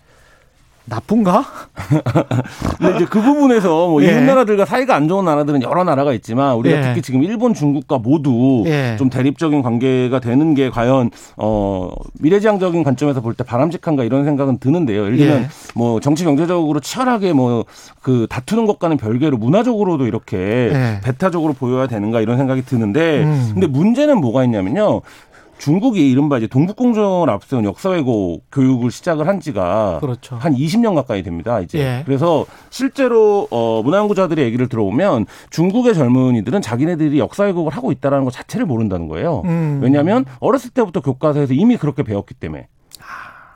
[0.86, 1.44] 나쁜가?
[2.78, 4.12] 근데 이제 그 부분에서 뭐 예.
[4.12, 6.82] 이웃 나라들과 사이가 안 좋은 나라들은 여러 나라가 있지만 우리가 예.
[6.82, 8.96] 특히 지금 일본, 중국과 모두 예.
[8.98, 15.04] 좀 대립적인 관계가 되는 게 과연 어 미래지향적인 관점에서 볼 때 바람직한가 이런 생각은 드는데요.
[15.04, 15.48] 예를 들면 예.
[15.74, 17.64] 뭐 정치 경제적으로 치열하게 뭐
[18.06, 21.00] 그 다투는 것과는 별개로 문화적으로도 이렇게 예.
[21.02, 23.50] 배타적으로 보여야 되는가 이런 생각이 드는데 음.
[23.54, 25.00] 근데 문제는 뭐가 있냐면요.
[25.58, 30.36] 중국이 이른바 이제 동북공정을 앞세운 역사 왜곡 교육을 시작을 한 지가 그렇죠.
[30.36, 31.60] 한 20년 가까이 됩니다.
[31.60, 32.02] 이제 예.
[32.04, 38.66] 그래서 실제로 어 문화연구자들의 얘기를 들어보면 중국의 젊은이들은 자기네들이 역사 왜곡을 하고 있다라는 것 자체를
[38.66, 39.42] 모른다는 거예요.
[39.46, 39.80] 음.
[39.82, 42.68] 왜냐하면 어렸을 때부터 교과서에서 이미 그렇게 배웠기 때문에.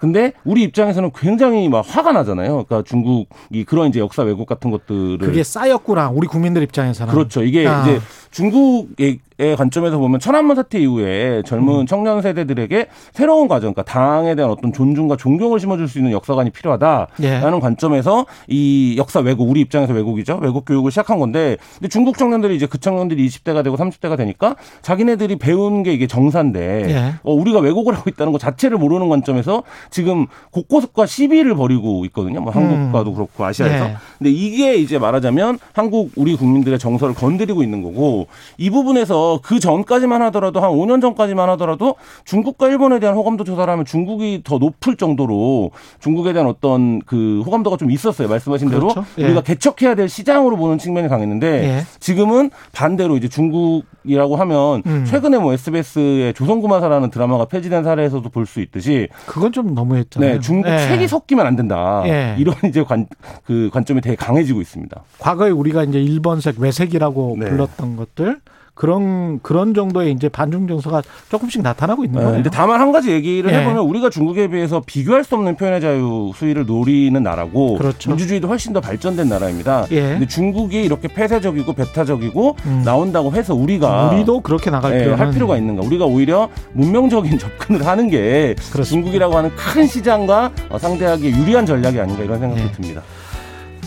[0.01, 2.65] 근데 우리 입장에서는 굉장히 막 화가 나잖아요.
[2.65, 6.09] 그러니까 중국이 그런 이제 역사 왜곡 같은 것들을 그게 쌓였구나.
[6.09, 7.13] 우리 국민들 입장에서는.
[7.13, 7.43] 그렇죠.
[7.43, 7.83] 이게 아.
[7.83, 9.21] 이제 중국의
[9.57, 11.43] 관점에서 보면 천안문 사태 이후에 음.
[11.45, 16.51] 젊은 청년 세대들에게 새로운 과정, 그러니까 당에 대한 어떤 존중과 존경을 심어줄 수 있는 역사관이
[16.51, 17.61] 필요하다라는 예.
[17.61, 20.39] 관점에서 이 역사 왜곡, 우리 입장에서 왜곡이죠.
[20.43, 25.37] 왜곡 교육을 시작한 건데, 근데 중국 청년들이 이제 그 청년들이 20대가 되고 30대가 되니까 자기네들이
[25.37, 27.15] 배운 게 이게 정사인데, 예.
[27.23, 32.41] 어, 우리가 왜곡을 하고 있다는 것 자체를 모르는 관점에서 지금 곳곳과 시비를 벌이고 있거든요.
[32.41, 33.85] 뭐 한국과도 그렇고 아시아에서.
[33.85, 33.97] 예.
[34.19, 38.27] 근데 이게 이제 말하자면 한국 우리 국민들의 정서를 건드리고 있는 거고
[38.59, 43.85] 이 부분에서 그 전까지만 하더라도 한 5년 전까지만 하더라도 중국과 일본에 대한 호감도 조사를 하면
[43.85, 45.71] 중국이 더 높을 정도로
[46.01, 48.29] 중국에 대한 어떤 그 호감도가 좀 있었어요.
[48.29, 49.05] 말씀하신 대로 그렇죠.
[49.19, 49.25] 예.
[49.25, 51.83] 우리가 개척해야 될 시장으로 보는 측면이 강했는데 예.
[52.01, 55.05] 지금은 반대로 이제 중국이라고 하면 음.
[55.07, 60.33] 최근에 뭐 SBS의 조선구마사라는 드라마가 폐지된 사례에서도 볼 수 있듯이 그건 좀 너무했잖아요.
[60.33, 60.79] 네, 중국 예.
[60.79, 62.03] 색이 섞이면 안 된다.
[62.07, 62.35] 예.
[62.37, 63.07] 이런 이제 관,
[63.45, 65.01] 그 관점이 되게 강해지고 있습니다.
[65.21, 67.49] 과거에 우리가 이제 일본색, 외색이라고 네.
[67.49, 68.41] 불렀던 것들
[68.81, 72.37] 그런 그런 정도의 이제 반중 정서가 조금씩 나타나고 있는 네, 거예요.
[72.39, 73.59] 근데 다만 한 가지 얘기를 예.
[73.59, 78.09] 해보면 우리가 중국에 비해서 비교할 수 없는 표현의 자유 수위를 노리는 나라고 그렇죠.
[78.09, 79.85] 민주주의도 훨씬 더 발전된 나라입니다.
[79.91, 80.01] 예.
[80.01, 82.83] 근데 중국이 이렇게 폐쇄적이고 배타적이고 음.
[82.83, 85.83] 나온다고 해서 우리가 우리도 그렇게 나갈 예, 할 필요가 있는가?
[85.83, 88.85] 우리가 오히려 문명적인 접근을 하는 게 그렇습니다.
[88.85, 92.73] 중국이라고 하는 큰 시장과 어, 상대하기 유리한 전략이 아닌가 이런 생각도 예.
[92.73, 93.03] 듭니다.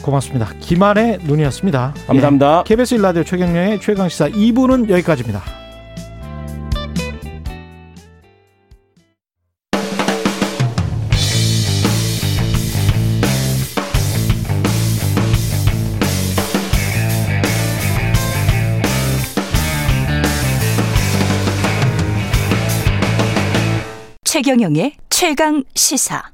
[0.03, 0.49] 고맙습니다.
[0.59, 1.95] 김한의 눈이었습니다.
[2.05, 2.59] 감사합니다.
[2.59, 2.63] 예.
[2.67, 5.41] KBS 일라디오 최경영의 최강시사 2부는 여기까지입니다.
[24.33, 26.33] 최경영의 최강 시사.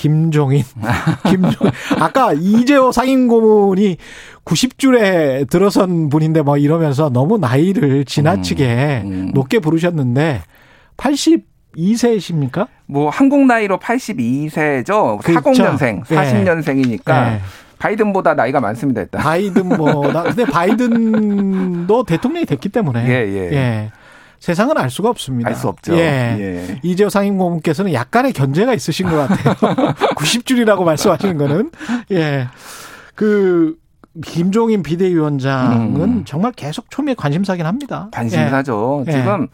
[0.00, 0.64] 김종인.
[1.28, 1.72] 김종인.
[2.00, 3.98] 아까 이재호 상임고문이
[4.46, 9.30] 90줄에 들어선 분인데 뭐 이러면서 너무 나이를 지나치게 음, 음.
[9.34, 10.40] 높게 부르셨는데
[10.96, 12.68] 82세이십니까?
[12.86, 15.18] 뭐 한국 나이로 82세죠.
[15.22, 15.50] 그렇죠.
[15.50, 17.40] 40년생, 40년생이니까 네.
[17.78, 19.20] 바이든보다 나이가 많습니다, 일단.
[19.20, 20.22] 바이든보다.
[20.22, 23.06] 근데 바이든도 대통령이 됐기 때문에.
[23.06, 23.52] 예, 예.
[23.52, 23.90] 예.
[24.40, 25.50] 세상은 알 수가 없습니다.
[25.50, 25.94] 알 수 없죠.
[25.96, 26.36] 예.
[26.38, 26.80] 예.
[26.82, 29.54] 이재호 상임고문께서는 약간의 견제가 있으신 것 같아요.
[30.16, 31.70] 90줄이라고 말씀하시는 거는.
[32.12, 32.48] 예.
[33.14, 33.76] 그,
[34.24, 36.24] 김종인 비대위원장은 음.
[36.24, 38.08] 정말 계속 초미의 관심사긴 합니다.
[38.12, 39.04] 관심사죠.
[39.06, 39.12] 예.
[39.12, 39.46] 지금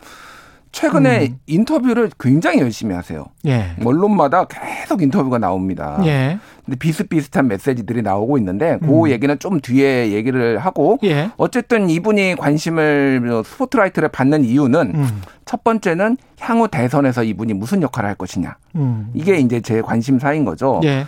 [0.76, 1.38] 최근에 음.
[1.46, 3.24] 인터뷰를 굉장히 열심히 하세요.
[3.46, 3.74] 예.
[3.82, 5.98] 언론마다 계속 인터뷰가 나옵니다.
[6.04, 6.38] 예.
[6.66, 9.08] 근데 비슷비슷한 메시지들이 나오고 있는데 그 음.
[9.08, 11.30] 얘기는 좀 뒤에 얘기를 하고 예.
[11.38, 15.22] 어쨌든 이분이 관심을 스포트라이트를 받는 이유는 음.
[15.46, 18.56] 첫 번째는 향후 대선에서 이분이 무슨 역할을 할 것이냐.
[18.74, 19.10] 음.
[19.14, 20.82] 이게 이제 제 관심사인 거죠.
[20.84, 21.06] 예.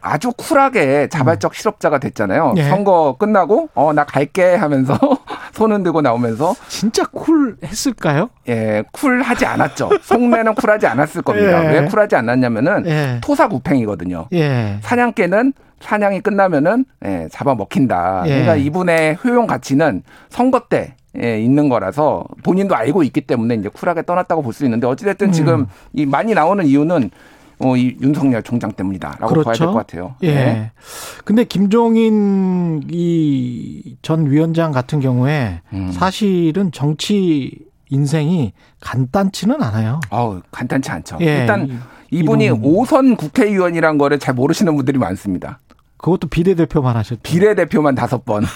[0.00, 2.54] 아주 쿨하게 자발적 실업자가 됐잖아요.
[2.56, 2.64] 예.
[2.68, 4.98] 선거 끝나고 어 나 갈게 하면서
[5.52, 8.30] 손은 들고 나오면서 진짜 쿨했을까요?
[8.48, 9.90] 예, 쿨하지 않았죠.
[10.02, 11.64] 속내는 쿨하지 않았을 겁니다.
[11.64, 11.80] 예.
[11.80, 13.20] 왜 쿨하지 않았냐면은 예.
[13.22, 14.26] 토사구팽이거든요.
[14.32, 14.78] 예.
[14.82, 18.22] 사냥개는 사냥이 끝나면은 예, 잡아 먹힌다.
[18.26, 18.28] 예.
[18.30, 24.02] 그러니까 이분의 효용 가치는 선거 때 예, 있는 거라서 본인도 알고 있기 때문에 이제 쿨하게
[24.02, 25.32] 떠났다고 볼 수 있는데 어찌됐든 음.
[25.32, 27.10] 지금 이 많이 나오는 이유는
[27.62, 29.44] 어, 이 윤석열 총장 때문이다라고 그렇죠.
[29.44, 30.14] 봐야 될 것 같아요.
[30.22, 30.34] 예.
[30.34, 30.70] 네.
[31.24, 35.90] 근데 김종인 이 전 위원장 같은 경우에 음.
[35.92, 37.58] 사실은 정치
[37.90, 40.00] 인생이 간단치는 않아요.
[40.10, 41.18] 어, 간단치 않죠.
[41.20, 41.40] 예.
[41.40, 41.80] 일단
[42.10, 45.58] 이분이 오선 국회의원이란 거를 잘 모르시는 분들이 많습니다.
[46.00, 47.20] 그것도 비례대표만 하셨죠.
[47.22, 48.44] 비례대표만 다섯 번.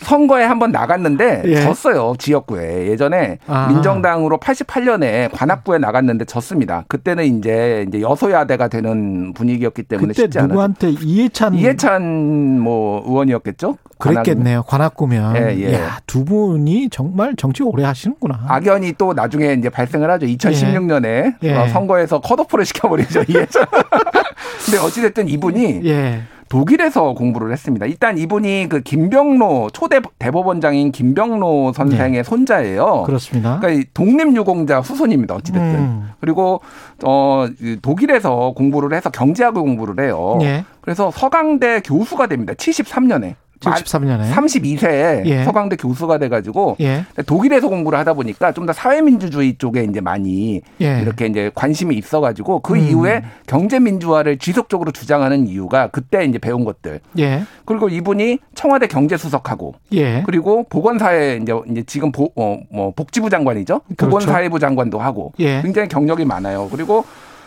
[0.00, 1.60] 선거에 한 번 나갔는데 예.
[1.60, 3.66] 졌어요 지역구에 예전에 아.
[3.68, 6.84] 민정당으로 88년에 관악구에 나갔는데 졌습니다.
[6.88, 13.76] 그때는 이제 이제 여소야대가 되는 분위기였기 때문에 그때 쉽지 누구한테 이해찬 이해찬 뭐 의원이었겠죠?
[13.98, 14.62] 그랬겠네요.
[14.64, 15.74] 관악구면 예, 예.
[15.74, 18.44] 야, 두 분이 정말 정치 오래 하시는구나.
[18.48, 20.26] 악연이 또 나중에 이제 발생을 하죠.
[20.26, 21.54] 2016년에 예.
[21.54, 23.64] 어, 선거에서 컷오프를 시켜버리죠 이해찬.
[24.64, 26.22] 근데 어찌됐든 이분이 예.
[26.48, 27.86] 독일에서 공부를 했습니다.
[27.86, 32.22] 일단 이분이 그 김병로 초대 대법원장인 김병로 선생의 네.
[32.22, 33.02] 손자예요.
[33.04, 33.58] 그렇습니다.
[33.58, 35.34] 그러니까 독립유공자 후손입니다.
[35.34, 35.74] 어찌됐든.
[35.74, 36.10] 음.
[36.20, 36.60] 그리고
[37.04, 37.46] 어
[37.82, 40.36] 독일에서 공부를 해서 경제학을 공부를 해요.
[40.40, 40.64] 네.
[40.80, 42.52] 그래서 서강대 교수가 됩니다.
[42.52, 43.34] 73년에.
[43.60, 45.44] 73년에 32세에 예.
[45.44, 47.04] 서강대 교수가 돼가지고 예.
[47.26, 51.00] 독일에서 공부를 하다 보니까 좀 더 사회민주주의 쪽에 이제 많이 예.
[51.00, 52.80] 이렇게 이제 관심이 있어가지고 그 음.
[52.80, 57.00] 이후에 경제민주화를 지속적으로 주장하는 이유가 그때 이제 배운 것들.
[57.20, 57.44] 예.
[57.64, 60.22] 그리고 이분이 청와대 경제수석하고 예.
[60.26, 63.82] 그리고 보건사회 이제 이제 지금 보, 어, 뭐 복지부 장관이죠.
[63.96, 64.06] 그렇죠.
[64.10, 65.62] 보건사회부 장관도 하고 예.
[65.62, 66.68] 굉장히 경력이 많아요.
[66.70, 67.04] 그리고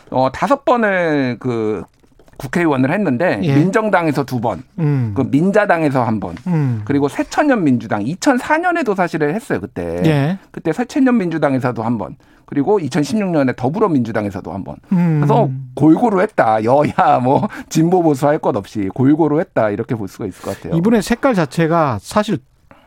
[0.09, 1.83] 어 다섯 번을 그
[2.39, 3.53] 국회의원을 했는데 예.
[3.55, 5.11] 민정당에서 두 번, 음.
[5.15, 6.81] 그 민자당에서 한 번, 음.
[6.85, 10.01] 그리고 새천년 민주당 2004년에도 사실을 했어요 그때.
[10.05, 10.39] 예.
[10.51, 12.15] 그때 새천년 민주당에서도 한 번.
[12.45, 14.77] 그리고 2016년에 더불어민주당에서도 한 번.
[14.93, 15.19] 음.
[15.19, 16.63] 그래서 골고루 했다.
[16.63, 19.69] 여야 뭐 진보 보수 할 것 없이 골고루 했다.
[19.69, 20.75] 이렇게 볼 수가 있을 것 같아요.
[20.77, 22.39] 이분의 색깔 자체가 사실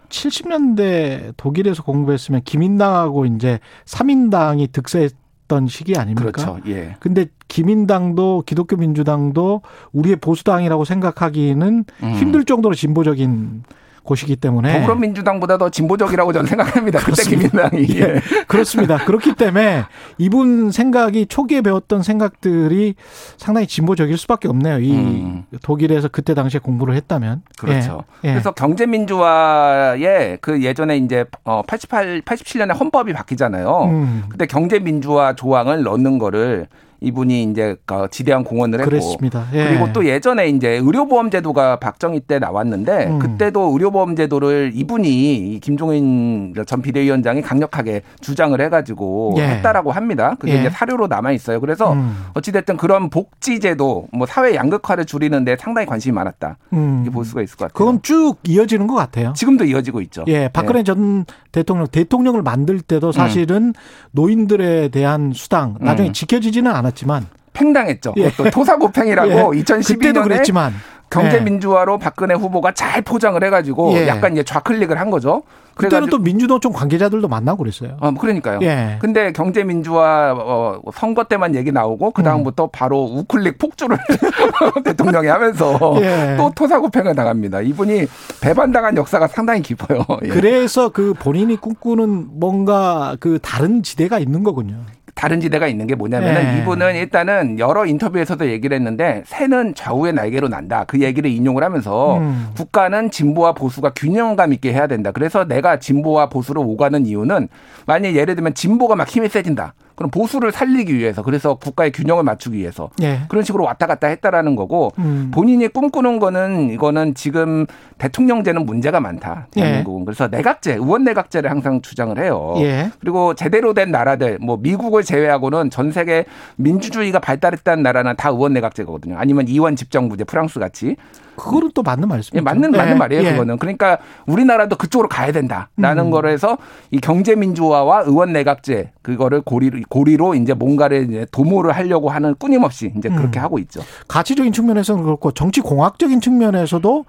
[0.08, 5.12] 70년대 독일에서 공부했으면 기민당하고 이제 3인당이 득세했
[5.42, 6.30] 있었던 시기 아닙니까?
[6.30, 6.58] 그렇죠.
[6.66, 6.96] 예.
[7.00, 9.62] 근데 기민당도 기독교 민주당도
[9.92, 12.14] 우리의 보수당이라고 생각하기는 음.
[12.14, 13.64] 힘들 정도로 진보적인
[14.02, 16.98] 곳이기 때문에 더불어민주당보다 더 진보적이라고 저는 생각합니다.
[17.00, 18.20] 그때 김민당이 예.
[18.46, 18.98] 그렇습니다.
[18.98, 19.84] 그렇기 때문에
[20.18, 22.94] 이분 생각이 초기에 배웠던 생각들이
[23.36, 24.80] 상당히 진보적일 수밖에 없네요.
[24.80, 25.44] 이 음.
[25.62, 28.04] 독일에서 그때 당시에 공부를 했다면 그렇죠.
[28.24, 28.28] 예.
[28.28, 28.32] 예.
[28.32, 33.84] 그래서 경제 민주화에 그 예전에 이제 88 87년에 헌법이 바뀌잖아요.
[33.84, 34.24] 음.
[34.28, 36.66] 그때 경제 민주화 조항을 넣는 거를
[37.02, 39.46] 이분이 이제 그 지대한 공헌을 했고 그랬습니다.
[39.52, 39.68] 예.
[39.68, 43.18] 그리고 또 예전에 이제 의료보험 제도가 박정희 때 나왔는데 음.
[43.18, 49.42] 그때도 의료보험 제도를 이분이 김종인 전 비대위원장이 강력하게 주장을 해가지고 예.
[49.42, 50.36] 했다라고 합니다.
[50.38, 50.60] 그게 예.
[50.60, 51.60] 이제 사료로 남아 있어요.
[51.60, 52.26] 그래서 음.
[52.34, 56.56] 어찌됐든 그런 복지 제도 뭐 사회 양극화를 줄이는데 상당히 관심이 많았다.
[56.72, 57.08] 음.
[57.12, 57.74] 볼 수가 있을 것 같아요.
[57.76, 59.32] 그건 쭉 이어지는 것 같아요.
[59.34, 60.24] 지금도 이어지고 있죠.
[60.28, 60.84] 예, 박근혜 예.
[60.84, 63.72] 전 대통령 대통령을 만들 때도 사실은 음.
[64.12, 66.12] 노인들에 대한 수당 나중에 음.
[66.12, 66.91] 지켜지지는 않았.
[66.92, 68.14] 않았지만 팽당했죠.
[68.16, 68.30] 예.
[68.36, 69.62] 또 토사구팽이라고 예.
[69.62, 70.72] 2012년에 그때도 그랬지만
[71.10, 74.08] 경제 민주화로 박근혜 후보가 잘 포장을 해가지고 예.
[74.08, 75.42] 약간 이제 좌클릭을 한 거죠.
[75.74, 77.96] 그때는 또 민주노총 관계자들도 만나고 그랬어요.
[78.00, 78.58] 어, 그러니까요.
[78.62, 78.98] 예.
[79.00, 82.68] 근데 경제 민주화 어, 선거 때만 얘기 나오고 그 다음부터 음.
[82.72, 83.96] 바로 우클릭 폭주를
[84.84, 86.36] 대통령이 하면서 예.
[86.38, 87.60] 또 토사구팽을 당합니다.
[87.60, 88.06] 이분이
[88.40, 90.04] 배반당한 역사가 상당히 깊어요.
[90.24, 90.28] 예.
[90.28, 94.76] 그래서 그 본인이 꿈꾸는 뭔가 그 다른 지대가 있는 거군요.
[95.14, 96.58] 다른 지대가 있는 게 뭐냐면은 네.
[96.58, 100.84] 이분은 일단은 여러 인터뷰에서도 얘기를 했는데 새는 좌우의 날개로 난다.
[100.86, 102.48] 그 얘기를 인용을 하면서 음.
[102.56, 105.12] 국가는 진보와 보수가 균형감 있게 해야 된다.
[105.12, 107.48] 그래서 내가 진보와 보수를 오가는 이유는
[107.86, 109.74] 만약 예를 들면 진보가 막 힘이 세진다.
[110.02, 113.20] 그럼 보수를 살리기 위해서 그래서 국가의 균형을 맞추기 위해서 예.
[113.28, 115.30] 그런 식으로 왔다 갔다 했다라는 거고 음.
[115.32, 117.66] 본인이 꿈꾸는 거는 이거는 지금
[117.98, 120.04] 대통령제는 문제가 많다 대한민국은 예.
[120.04, 122.54] 그래서 내각제 의원 내각제를 항상 주장을 해요.
[122.56, 122.90] 예.
[122.98, 126.24] 그리고 제대로 된 나라들 뭐 미국을 제외하고는 전 세계
[126.56, 129.16] 민주주의가 발달했다는 나라는 다 의원 내각제거든요.
[129.18, 130.96] 아니면 이원 집정부제 프랑스 같이
[131.36, 132.36] 그거는 또 맞는 말씀이죠.
[132.36, 132.94] 예, 맞는 맞는 네.
[132.94, 133.24] 말이에요.
[133.24, 133.32] 예.
[133.32, 136.10] 그거는 그러니까 우리나라도 그쪽으로 가야 된다라는 음.
[136.10, 136.58] 거로 해서
[136.90, 142.92] 이 경제 민주화와 의원 내각제 그거를 고리로 고리로 이제 뭔가를 이제 도모를 하려고 하는 끊임없이
[142.96, 143.44] 이제 그렇게 음.
[143.44, 143.80] 하고 있죠.
[144.08, 147.04] 가치적인 측면에서는 그렇고 정치 공학적인 측면에서도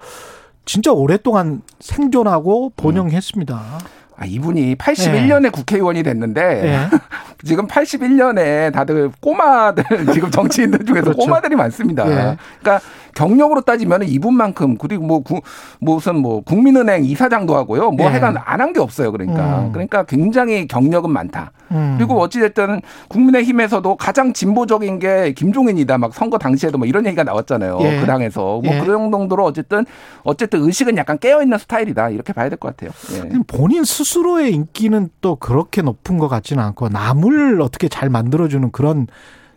[0.64, 3.54] 진짜 오랫동안 생존하고 번영했습니다.
[3.54, 4.03] 음.
[4.16, 5.50] 아, 이분이 81년에 네.
[5.50, 6.78] 국회의원이 됐는데 네.
[7.44, 9.84] 지금 81년에 다들 꼬마들
[10.14, 11.18] 지금 정치인들 중에서 그렇죠.
[11.18, 12.04] 꼬마들이 많습니다.
[12.04, 12.36] 네.
[12.60, 12.80] 그러니까
[13.14, 15.40] 경력으로 따지면 이분만큼 그리고 뭐 구,
[15.80, 17.90] 무슨 뭐 국민은행 이사장도 하고요.
[17.92, 18.16] 뭐 네.
[18.16, 19.12] 해간 안 한 게 없어요.
[19.12, 19.72] 그러니까 음.
[19.72, 21.52] 그러니까 굉장히 경력은 많다.
[21.70, 21.94] 음.
[21.98, 25.98] 그리고 어찌됐든 국민의힘에서도 가장 진보적인 게 김종인이다.
[25.98, 27.78] 막 선거 당시에도 뭐 이런 얘기가 나왔잖아요.
[27.82, 28.00] 예.
[28.00, 28.80] 그 당에서 뭐 예.
[28.80, 29.84] 그런 정도로 어쨌든
[30.22, 32.10] 어쨌든 의식은 약간 깨어 있는 스타일이다.
[32.10, 32.90] 이렇게 봐야 될 것 같아요.
[33.14, 33.30] 예.
[33.46, 39.06] 본인 스스로의 인기는 또 그렇게 높은 것 같지는 않고 남을 어떻게 잘 만들어주는 그런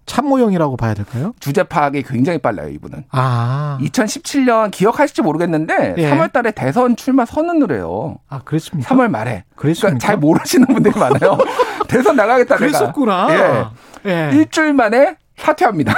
[0.08, 1.34] 참모형이라고 봐야 될까요?
[1.40, 3.04] 주제 파악이 굉장히 빨라요, 이분은.
[3.12, 3.78] 아.
[3.82, 6.10] 2017년 기억하실지 모르겠는데 예.
[6.12, 8.16] 3월 달에 대선 출마 선언을 해요.
[8.28, 8.96] 아, 그랬습니까?
[8.96, 9.44] 3월 말에.
[9.56, 9.88] 그랬습니까?
[9.90, 11.38] 그러니까 잘 모르시는 분들이 많아요.
[11.88, 13.28] 대선 나가겠다 그랬었구나.
[13.28, 13.72] 내가.
[14.06, 14.10] 예.
[14.10, 14.36] 예.
[14.36, 15.94] 일주일 만에 사퇴합니다.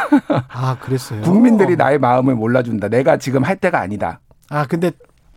[0.50, 1.22] 아, 그랬어요.
[1.24, 2.90] 국민들이 나의 마음을 몰라준다.
[2.90, 4.20] 내가 지금 할 때가 아니다.
[4.50, 4.92] 아, 근데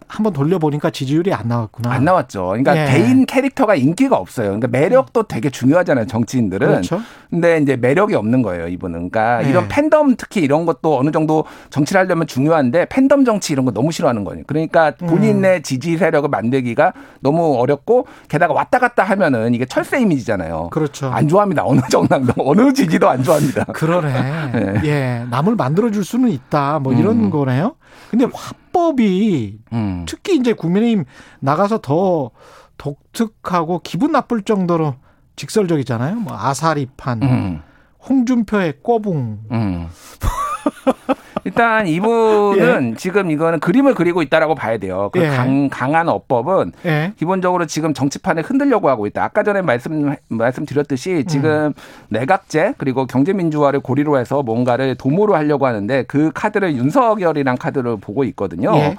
[0.08, 1.90] 한번 돌려보니까 지지율이 안 나왔구나.
[1.90, 2.46] 안 나왔죠.
[2.48, 2.90] 그러니까 예.
[2.90, 4.48] 개인 캐릭터가 인기가 없어요.
[4.48, 6.06] 그러니까 매력도 되게 중요하잖아요.
[6.06, 6.66] 정치인들은.
[6.66, 7.00] 그렇죠.
[7.30, 8.68] 근데 이제 매력이 없는 거예요.
[8.68, 9.10] 이분은.
[9.10, 9.50] 그러니까 예.
[9.50, 13.92] 이런 팬덤 특히 이런 것도 어느 정도 정치를 하려면 중요한데 팬덤 정치 이런 거 너무
[13.92, 14.44] 싫어하는 거예요.
[14.46, 15.62] 그러니까 본인의 음.
[15.62, 20.70] 지지 세력을 만들기가 너무 어렵고 게다가 왔다 갔다 하면은 이게 철새 이미지잖아요.
[20.70, 21.10] 그렇죠.
[21.10, 21.64] 안 좋아합니다.
[21.64, 23.64] 어느 정당도 어느 지지도 안 좋아합니다.
[23.66, 24.12] 그러네.
[24.54, 24.80] 예.
[24.88, 25.26] 예.
[25.30, 26.78] 남을 만들어 줄 수는 있다.
[26.80, 27.30] 뭐 이런 음.
[27.30, 27.76] 거네요.
[28.10, 30.04] 근데 화 법이 음.
[30.08, 31.04] 특히 이제 국민의힘
[31.40, 32.30] 나가서 더
[32.78, 34.96] 독특하고 기분 나쁠 정도로
[35.36, 36.16] 직설적이잖아요.
[36.16, 37.62] 뭐 아사리판, 음.
[38.08, 39.44] 홍준표의 꼬붕.
[40.66, 41.14] 음.
[41.44, 42.96] 일단 이분은 예.
[42.96, 45.10] 지금 이거는 그림을 그리고 있다라고 봐야 돼요.
[45.12, 45.28] 그 예.
[45.28, 47.12] 강, 강한 어법은 예.
[47.18, 49.24] 기본적으로 지금 정치판을 흔들려고 하고 있다.
[49.24, 51.72] 아까 전에 말씀 말씀드렸듯이 지금 음.
[52.10, 58.74] 내각제 그리고 경제민주화를 고리로 해서 뭔가를 도모로 하려고 하는데 그 카드를 윤석열이란 카드를 보고 있거든요.
[58.76, 58.96] 예.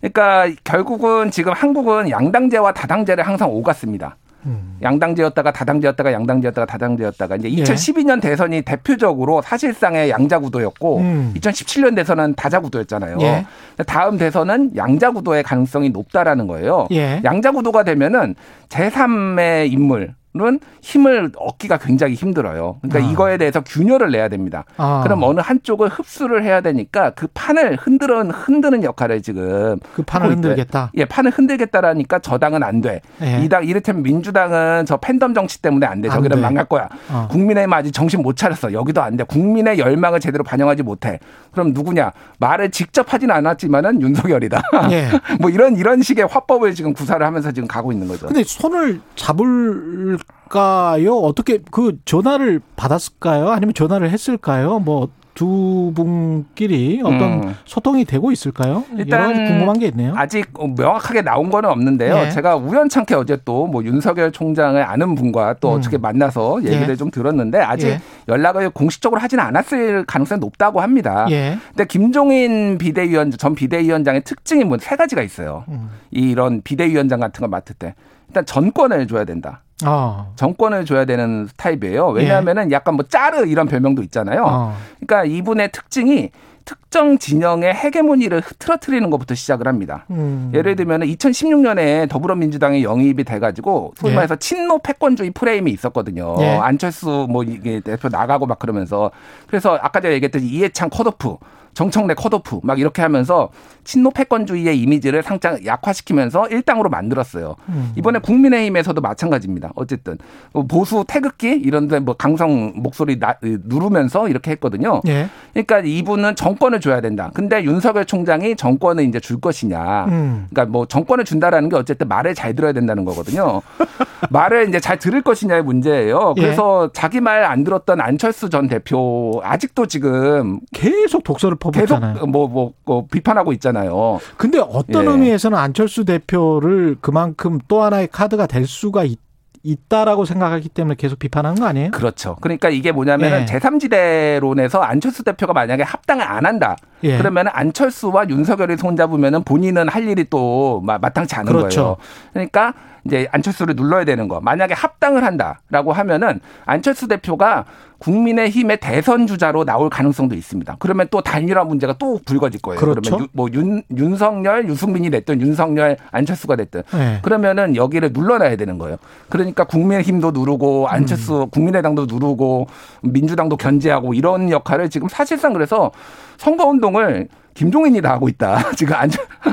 [0.00, 4.16] 그러니까 결국은 지금 한국은 양당제와 다당제를 항상 오갔습니다.
[4.46, 4.78] 음.
[4.82, 8.20] 양당제였다가 다당제였다가 양당제였다가 다당제였다가 이제 2012년 예.
[8.20, 11.34] 대선이 대표적으로 사실상의 양자구도였고 음.
[11.36, 13.18] 2017년 대선은 다자구도였잖아요.
[13.20, 13.46] 예.
[13.86, 16.86] 다음 대선은 양자구도의 가능성이 높다라는 거예요.
[16.92, 17.20] 예.
[17.24, 18.34] 양자구도가 되면은
[18.68, 22.78] 제3의 인물 은 힘을 얻기가 굉장히 힘들어요.
[22.82, 23.10] 그러니까 아.
[23.10, 24.64] 이거에 대해서 균열을 내야 됩니다.
[24.76, 25.00] 아.
[25.02, 30.92] 그럼 어느 한쪽을 흡수를 해야 되니까 그 판을 흔들어 흔드는 역할을 지금 그 판을 흔들겠다.
[30.96, 33.00] 예, 판을 흔들겠다라니까 저당은 안 돼.
[33.22, 33.42] 예.
[33.42, 36.08] 이당 이를테면 민주당은 저 팬덤 정치 때문에 안 돼.
[36.08, 36.88] 저기는 안 망할 거야.
[37.10, 37.26] 어.
[37.28, 38.72] 국민의힘 아직 정신 못 차렸어.
[38.72, 39.24] 여기도 안 돼.
[39.24, 41.18] 국민의 열망을 제대로 반영하지 못해.
[41.52, 42.12] 그럼 누구냐?
[42.38, 44.62] 말을 직접 하진 않았지만은 윤석열이다.
[44.92, 45.08] 예.
[45.40, 48.26] 뭐 이런 이런 식의 화법을 지금 구사를 하면서 지금 가고 있는 거죠.
[48.26, 50.18] 근데 손을 잡을
[50.50, 51.14] 했을까요?
[51.16, 53.50] 어떻게 그 전화를 받았을까요?
[53.50, 54.80] 아니면 전화를 했을까요?
[54.80, 55.08] 뭐
[55.40, 57.54] 두 분끼리 어떤 음.
[57.64, 58.84] 소통이 되고 있을까요?
[58.98, 60.12] 일단 궁금한 게 있네요.
[60.14, 60.46] 아직
[60.76, 62.14] 명확하게 나온 거는 없는데요.
[62.14, 62.28] 네.
[62.30, 65.78] 제가 우연찮게 어제 또 뭐 윤석열 총장을 아는 분과 또 음.
[65.78, 66.96] 어떻게 만나서 얘기를 네.
[66.96, 68.00] 좀 들었는데 아직 네.
[68.28, 71.26] 연락을 공식적으로 하지는 않았을 가능성이 높다고 합니다.
[71.30, 71.56] 예.
[71.68, 75.64] 근데 김종인 비대위원 전 비대위원장의 특징이 뭐 세 가지가 있어요.
[75.68, 75.88] 음.
[76.10, 77.94] 이런 비대위원장 같은 걸 맡을 때
[78.30, 79.62] 일단 전권을 줘야 된다.
[79.84, 80.32] 어.
[80.36, 82.08] 정권을 줘야 되는 타입이에요.
[82.08, 82.74] 왜냐하면은 예.
[82.74, 84.44] 약간 뭐 짜르 이런 별명도 있잖아요.
[84.46, 84.76] 어.
[85.00, 86.30] 그러니까 이분의 특징이
[86.64, 90.04] 특정 진영의 헤게모니를 흐트러트리는 것부터 시작을 합니다.
[90.10, 90.52] 음.
[90.54, 94.14] 예를 들면 2016년에 더불어민주당이 영입이 돼가지고 소위 예.
[94.14, 96.36] 말해서 친노 패권주의 프레임이 있었거든요.
[96.38, 96.50] 예.
[96.58, 99.10] 안철수 뭐 이게 대표 나가고 막 그러면서
[99.48, 101.36] 그래서 아까 제가 얘기했듯이 이해창 컷오프
[101.74, 103.50] 정청래 컷오프 막 이렇게 하면서
[103.84, 107.56] 친노 패권주의의 이미지를 상장 약화시키면서 일당으로 만들었어요.
[107.68, 107.92] 음.
[107.96, 109.72] 이번에 국민의힘에서도 마찬가지입니다.
[109.74, 110.18] 어쨌든
[110.52, 115.00] 뭐 보수 태극기 이런데 뭐 강성 목소리 나, 누르면서 이렇게 했거든요.
[115.08, 115.28] 예.
[115.52, 117.30] 그러니까 이분은 정권을 줘야 된다.
[117.34, 120.04] 근데 윤석열 총장이 정권을 이제 줄 것이냐.
[120.06, 120.46] 음.
[120.50, 123.62] 그러니까 뭐 정권을 준다라는 게 어쨌든 말을 잘 들어야 된다는 거거든요.
[124.30, 126.34] 말을 이제 잘 들을 것이냐의 문제예요.
[126.36, 126.40] 예.
[126.40, 126.92] 그래서 예.
[126.92, 132.14] 자기 말 안 들었던 안철수 전 대표 아직도 지금 계속 독서를 퍼붓잖아요.
[132.14, 134.18] 계속 뭐, 뭐, 뭐 비판하고 있잖아요.
[134.36, 135.10] 근데 어떤 예.
[135.10, 139.18] 의미에서는 안철수 대표를 그만큼 또 하나의 카드가 될 수가 있
[139.62, 141.90] 있다라고 생각하기 때문에 계속 비판하는 거 아니에요?
[141.90, 142.36] 그렇죠.
[142.40, 143.44] 그러니까 이게 뭐냐면은 예.
[143.44, 146.76] 제3지대론에서 안철수 대표가 만약에 합당을 안 한다.
[147.02, 147.18] 예.
[147.18, 151.82] 그러면 안철수와 윤석열이 손잡으면은 본인은 할 일이 또 마땅치 않은 그렇죠.
[151.82, 151.96] 거예요.
[152.32, 152.72] 그러니까
[153.04, 154.40] 이제 안철수를 눌러야 되는 거.
[154.40, 157.64] 만약에 합당을 한다라고 하면은 안철수 대표가
[158.00, 160.76] 국민의힘의 대선 주자로 나올 가능성도 있습니다.
[160.78, 162.80] 그러면 또 단일화 문제가 또 불거질 거예요.
[162.80, 163.00] 그렇죠?
[163.02, 167.18] 그러면 유, 뭐 윤, 윤석열, 유승민이 됐든 윤석열, 안철수가 됐든 네.
[167.22, 168.96] 그러면은 여기를 눌러놔야 되는 거예요.
[169.28, 171.50] 그러니까 국민의힘도 누르고 안철수 음.
[171.50, 172.68] 국민의당도 누르고
[173.02, 175.92] 민주당도 견제하고 이런 역할을 지금 사실상 그래서
[176.38, 178.72] 선거 운동을 김종인이 다 하고 있다.
[178.76, 179.10] 지금 안,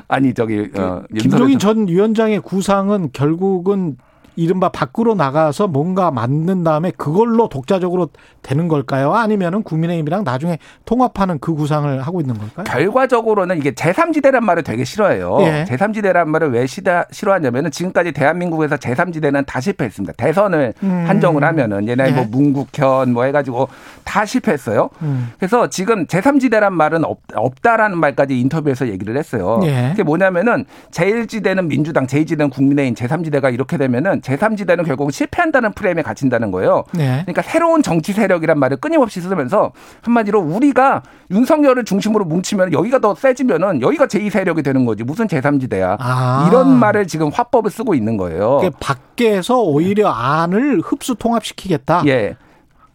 [0.07, 3.97] 아니 저기 어, 김종인 전 위원장의 구상은 결국은
[4.37, 8.09] 이른바 밖으로 나가서 뭔가 만든 다음에 그걸로 독자적으로
[8.43, 9.13] 되는 걸까요?
[9.13, 12.63] 아니면은 국민의힘이랑 나중에 통합하는 그 구상을 하고 있는 걸까요?
[12.63, 15.39] 결과적으로는 이게 제3지대란 말을 되게 싫어해요.
[15.41, 15.65] 예.
[15.67, 20.13] 제3지대란 말을 왜 싫어하냐면은 지금까지 대한민국에서 제3지대는 다 실패했습니다.
[20.13, 21.05] 대선을 음.
[21.07, 22.25] 한정을 하면은 옛날에 뭐 예.
[22.25, 23.67] 뭐 문국현 뭐 해가지고
[24.03, 24.91] 다 실패했어요.
[25.01, 25.31] 음.
[25.39, 29.61] 그래서 지금 제3지대란 말은 없, 없다라는 말까지 인터뷰에서 얘기를 했어요.
[29.63, 29.87] 예.
[29.89, 36.83] 그게 뭐냐면은 제1지대는 민주당, 제2지대는 국민의힘, 제3지대가 이렇게 되면은 제3지대는 결국 실패한다는 프레임에 갇힌다는 거예요.
[36.93, 37.21] 네.
[37.21, 39.71] 그러니까 새로운 정치 세력이란 말을 끊임없이 쓰면서
[40.01, 45.03] 한마디로 우리가 윤석열을 중심으로 뭉치면 여기가 더 세지면은 여기가 제2세력이 되는 거지.
[45.03, 45.97] 무슨 제3지대야.
[45.99, 46.47] 아.
[46.49, 48.61] 이런 말을 지금 화법을 쓰고 있는 거예요.
[48.79, 52.03] 밖에서 오히려 안을 흡수 통합시키겠다.
[52.07, 52.35] 예.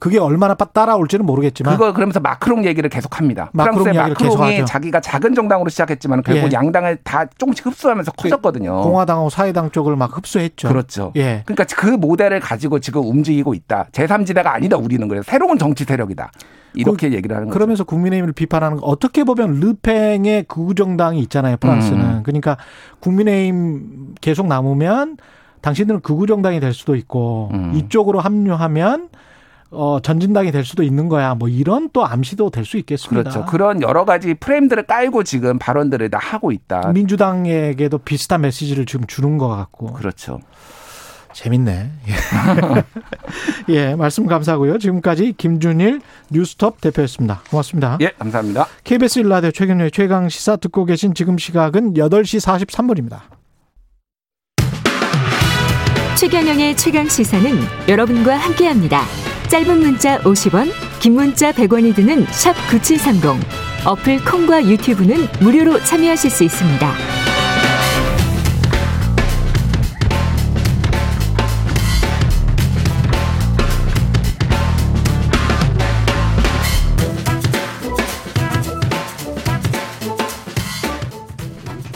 [0.02, 3.50] 그게 얼마나 따라올지는 모르겠지만 그거 그러면서 마크롱 얘기를 계속합니다.
[3.52, 6.52] 마크롱 프랑스의 마크롱이 자기가 작은 정당으로 시작했지만 결국 예.
[6.52, 8.80] 양당을 다 조금씩 흡수하면서 그 커졌거든요.
[8.80, 10.66] 공화당하고 사회당 쪽을 막 흡수했죠.
[10.66, 11.12] 그렇죠.
[11.14, 11.44] 예.
[11.46, 13.86] 그러니까 그 모델을 가지고 지금 움직이고 있다.
[13.92, 16.32] 제3지대가 아니다 우리는 그래서 새로운 정치 세력이다.
[16.74, 17.56] 이렇게 그, 얘기를 하는 거죠.
[17.56, 21.58] 그러면서 국민의힘을 비판하는 거 어떻게 보면 르팽의 극우정당이 있잖아요.
[21.58, 22.00] 프랑스는.
[22.00, 22.20] 음.
[22.24, 22.56] 그러니까
[22.98, 25.18] 국민의힘 계속 남으면
[25.60, 27.72] 당신들은 극우정당이 될 수도 있고 음.
[27.76, 29.10] 이쪽으로 합류하면
[29.72, 31.34] 어, 전진당이 될 수도 있는 거야.
[31.34, 33.30] 뭐 이런 또 암시도 될 수 있겠습니다.
[33.30, 33.44] 그렇죠.
[33.50, 36.92] 그런 여러 가지 프레임들을 깔고 지금 발언들을 다 하고 있다.
[36.92, 39.92] 민주당에게도 비슷한 메시지를 지금 주는 것 같고.
[39.94, 40.38] 그렇죠.
[41.32, 41.90] 재밌네.
[43.68, 44.78] 예, 예 말씀 감사하고요.
[44.78, 46.00] 지금까지 김준일
[46.30, 47.42] 뉴스톱 대표였습니다.
[47.50, 47.98] 고맙습니다.
[48.00, 48.66] 예, 감사합니다.
[48.84, 53.20] KBS 일라디오 최경련의 최강 시사 듣고 계신 지금 시각은 8시 43분입니다.
[56.16, 57.50] 최경영의 최강 시사는
[57.88, 59.31] 여러분과 함께합니다.
[59.52, 63.38] 짧은 문자 50원, 긴 문자 100원이 드는 샵 9730.
[63.84, 66.94] 어플 콩과 유튜브는 무료로 참여하실 수 있습니다.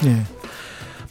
[0.05, 0.36] 네.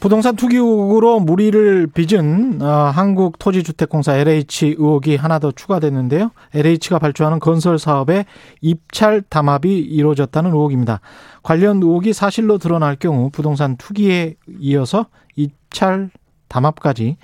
[0.06, 6.30] 부동산 투기 의혹으로 무리를 빚은 어, 한국토지주택공사 LH 의혹이 하나 더 추가됐는데요.
[6.54, 8.26] LH가 발주하는 건설 사업에
[8.62, 11.02] 입찰 담합이 이루어졌다는 의혹입니다.
[11.42, 16.12] 관련 의혹이 사실로 드러날 경우 부동산 투기에 이어서 입찰
[16.50, 17.18] 담합까지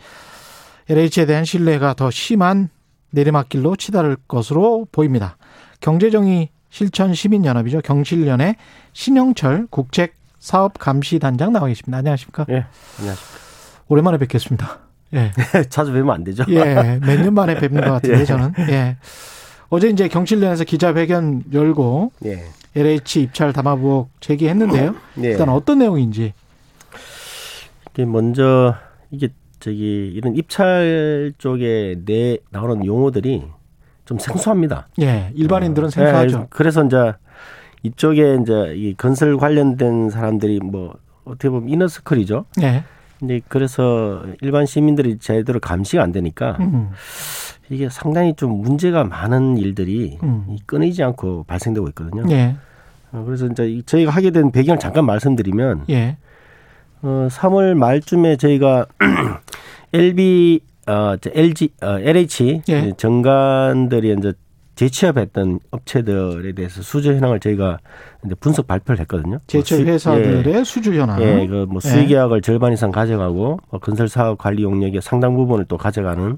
[0.90, 2.70] LH에 대한 신뢰가 더 심한
[3.12, 5.38] 내리막길로 치달을 것으로 보입니다.
[5.82, 7.82] 경제정의 실천 시민연합이죠.
[7.82, 8.56] 경실련의
[8.94, 12.00] 신영철 국책 사업 감시 단장 나와 계십니다.
[12.00, 12.48] 안녕하십니까?
[12.50, 12.66] 예,
[12.98, 13.40] 안녕하십니까.
[13.88, 14.80] 오랜만에 뵙겠습니다.
[15.14, 15.32] 예.
[15.70, 16.44] 자주 뵈면 안 되죠.
[16.50, 18.26] 예, 몇 년 만에 뵙는 것 같은데, 예.
[18.26, 18.54] 저는.
[18.70, 18.98] 예.
[19.70, 22.44] 어제 이제 경실련에서 기자회견 열고, 예.
[22.76, 24.96] LH 입찰 담합 의혹 제기했는데요.
[25.24, 25.28] 예.
[25.32, 26.34] 일단 어떤 내용인지.
[27.92, 28.74] 이게 먼저,
[29.12, 33.44] 이게 저기, 이런 입찰 쪽에 내, 나오는 용어들이
[34.06, 34.88] 좀 생소합니다.
[35.02, 36.40] 예, 일반인들은 어, 생소하죠.
[36.40, 37.14] 예, 그래서 이제
[37.84, 40.96] 이쪽에 이제 이 건설 관련된 사람들이 뭐
[41.26, 42.46] 어떻게 보면 이너스클이죠.
[42.58, 42.84] 네.
[43.20, 46.90] 근데 그래서 일반 시민들이 제대로 감시가 안 되니까 음.
[47.70, 50.58] 이게 상당히 좀 문제가 많은 일들이 음.
[50.66, 52.24] 끊이지 않고 발생되고 있거든요.
[52.26, 52.56] 네.
[53.12, 56.18] 어, 그래서 이제 저희가 하게 된 배경을 잠깐 말씀드리면 예.
[57.02, 58.86] 어 3월 말쯤에 저희가
[59.94, 62.94] LB 어 LG 어 LH 예.
[62.96, 64.34] 정관들이 이제
[64.82, 67.78] 재취업했던 업체들에 대해서 수주 현황을 저희가
[68.26, 69.40] 이제 분석 발표를 했거든요.
[69.46, 71.22] 재취업 뭐 회사들의 예, 수주 현황.
[71.22, 72.42] 예, 그뭐 수익 계약을 예.
[72.42, 76.38] 절반 이상 가져가고 뭐 건설 사업 관리 용역의 상당 부분을 또 가져가는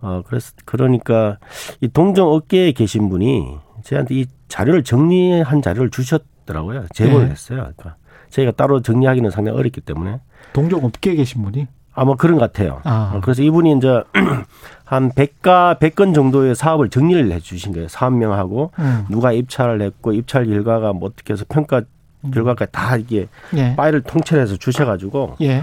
[0.00, 1.38] 어 그래서 그러니까
[1.80, 6.86] 이 동종 업계에 계신 분이 저희한테 이 자료를 정리한 자료를 주셨더라고요.
[6.92, 7.30] 제보를 예.
[7.30, 7.58] 했어요.
[7.76, 7.96] 그러니까
[8.30, 10.20] 저희가 따로 정리하기는 상당히 어렵기 때문에
[10.52, 12.80] 동종 업계에 계신 분이 아마 그런 것 같아요.
[12.84, 13.14] 아.
[13.14, 14.02] 어, 그래서 이분이 이제
[14.84, 17.88] 한 100가 100건 정도의 사업을 정리를 해 주신 거예요.
[17.88, 19.06] 사업 명하고 음.
[19.10, 21.82] 누가 입찰을 했고 입찰 결과가 뭐 어떻게 해서 평가
[22.20, 22.30] 음.
[22.30, 23.74] 결과까지 다 이게 예.
[23.74, 25.62] 파일을 통째해서 주셔가지고 예.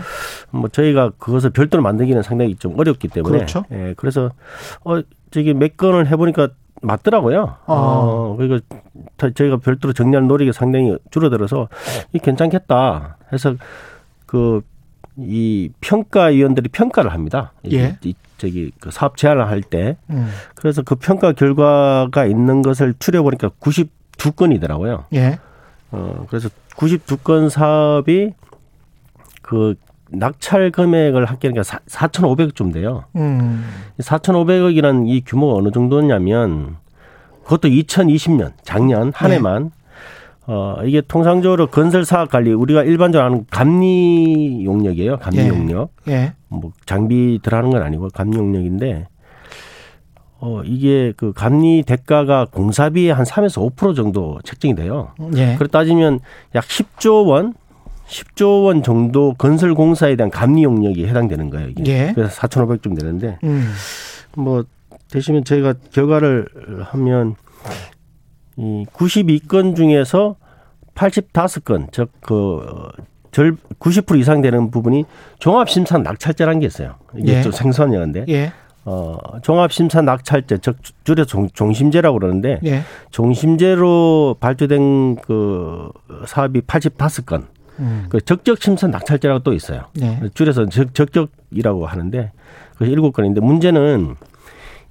[0.50, 3.64] 뭐 저희가 그것을 별도로 만들기는 상당히 좀 어렵기 때문에 그렇죠.
[3.72, 3.94] 예.
[3.96, 4.32] 그래서
[4.84, 5.00] 어
[5.32, 6.50] 저기 몇 건을 해보니까
[6.82, 7.44] 맞더라고요.
[7.44, 7.56] 아.
[7.68, 8.66] 어, 그러니까
[9.18, 11.70] 저희가 별도로 정리하는 노력이 상당히 줄어들어서
[12.12, 13.56] 이 괜찮겠다 해서
[14.26, 14.62] 그
[15.18, 17.54] 이 평가위원들이 평가를 합니다.
[17.72, 17.98] 예.
[18.04, 19.98] 이, 저기 그 사업 제안을 할 때.
[20.10, 20.30] 음.
[20.56, 25.06] 그래서 그 평가 결과가 있는 것을 추려 보니까 92건이더라고요.
[25.14, 25.40] 예.
[25.92, 28.34] 어 그래서 92건 사업이
[29.42, 29.76] 그
[30.10, 33.06] 낙찰 금액을 합계하니까 4,500점 돼요.
[33.16, 33.66] 음.
[34.00, 36.78] 4,500억이라는 이 규모가 어느 정도냐면
[37.44, 39.36] 그것도 2020년 작년 한 네.
[39.36, 39.83] 해만 예.
[40.46, 45.18] 어, 이게 통상적으로 건설 사업 관리 우리가 일반적으로 하는 감리 용역이에요.
[45.18, 45.48] 감리 예.
[45.48, 45.92] 용역.
[46.08, 46.34] 예.
[46.50, 49.08] 뭐 장비 들어가는 건 아니고 감리 용역인데
[50.40, 55.12] 어, 이게 그 감리 대가가 공사비의 한 3에서 5% 정도 책정이 돼요.
[55.38, 55.56] 예.
[55.56, 56.20] 그렇 따지면
[56.56, 57.54] 약 10조 원
[58.08, 61.70] 10조 원 정도 건설 공사에 대한 감리 용역이 해당되는 거예요.
[61.70, 61.84] 이게.
[61.88, 62.12] 예.
[62.14, 63.72] 그래서 4,500좀 되는데 음.
[64.36, 64.66] 뭐
[65.10, 66.48] 대신에 저희가 결과를
[66.82, 67.36] 하면
[68.58, 70.36] 이 92건 중에서
[70.96, 72.90] 85건, 즉, 그,
[73.32, 75.06] 절, 90% 이상 되는 부분이
[75.40, 76.96] 종합심사 낙찰제라는 게 있어요.
[77.16, 77.42] 이게 예.
[77.42, 78.26] 좀 생소한 영화인데.
[78.30, 78.54] 예.
[78.86, 82.60] 어, 종합심사 낙찰제, 즉, 줄여 종, 종심제라고 그러는데.
[82.66, 82.82] 예.
[83.12, 85.90] 종심제로 발주된 그
[86.28, 87.48] 사업이 85건.
[87.80, 88.06] 음.
[88.10, 89.86] 그 적격심사 낙찰제라고 또 있어요.
[90.02, 90.20] 예.
[90.36, 92.32] 줄여서 적, 적격이라고 하는데.
[92.78, 94.16] 그 일곱 건인데 문제는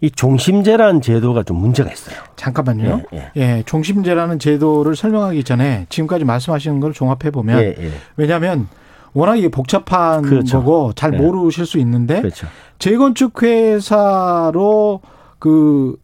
[0.03, 2.17] 이 종심제라는 제도가 좀 문제가 있어요.
[2.35, 3.03] 잠깐만요.
[3.13, 3.31] 예, 예.
[3.37, 7.93] 예 종심제라는 제도를 설명하기 전에 지금까지 말씀하시는 걸 종합해 보면 예, 예.
[8.17, 8.67] 왜냐하면
[9.15, 10.59] 워낙 이게 복잡한 그렇죠.
[10.59, 11.19] 거고 잘 네.
[11.19, 12.49] 모르실 수 있는데 그렇죠.
[12.81, 15.01] 재건축 회사로
[15.39, 15.97] 그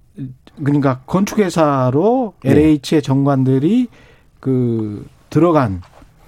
[0.63, 2.53] 그러니까 건축 회사로 네.
[2.53, 3.89] LH의 정관들이
[4.39, 5.83] 그 들어간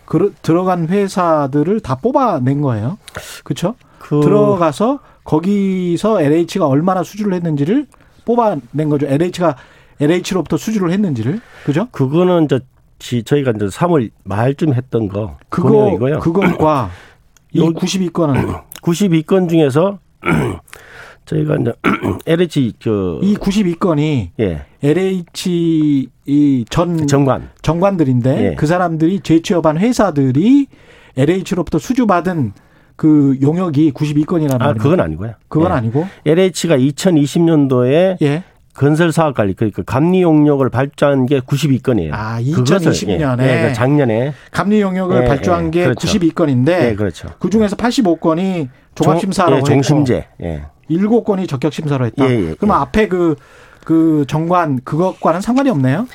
[0.06, 2.98] 그 들어간 회사들을 다 뽑아낸 거예요.
[3.44, 3.76] 그렇죠?
[4.00, 4.20] 그...
[4.20, 4.98] 들어가서
[5.30, 7.86] 거기서 LH가 얼마나 수주를 했는지를
[8.24, 9.06] 뽑아낸 거죠.
[9.06, 9.56] LH가
[10.00, 11.86] LH로부터 수주를 했는지를 그죠?
[11.92, 12.60] 그거는 이제
[13.24, 16.18] 저희가 이제 3월 말쯤 했던 거 그거 이고요.
[16.18, 16.90] 그것과
[17.52, 20.00] 이 92건은 92건 중에서
[21.26, 21.72] 저희가 이제
[22.26, 24.66] LH 그이 92건이 예.
[24.82, 28.54] LH 이전 정관 정관들인데 예.
[28.56, 30.66] 그 사람들이 재취업한 회사들이
[31.16, 32.52] LH로부터 수주받은
[33.00, 35.32] 그 용역이 92건이라는 아, 그건 아니고요.
[35.48, 35.74] 그건 예.
[35.76, 38.44] 아니고 LH가 2020년도에 예.
[38.74, 42.10] 건설 사업 관리 그러니까 감리 용역을 발주한 게 92건이에요.
[42.12, 46.06] 아, 2020년에 예, 예, 작년에 감리 용역을 예, 발주한 예, 게 그렇죠.
[46.06, 47.28] 92건인데 예, 그렇죠.
[47.38, 50.64] 그 중에서 85건이 종합 심사라고 종, 심제 예.
[50.90, 52.26] 7건이 적격 심사로 했다.
[52.26, 53.36] 그러면 앞에 그그
[53.84, 56.06] 그 정관 그것과는 상관이 없네요.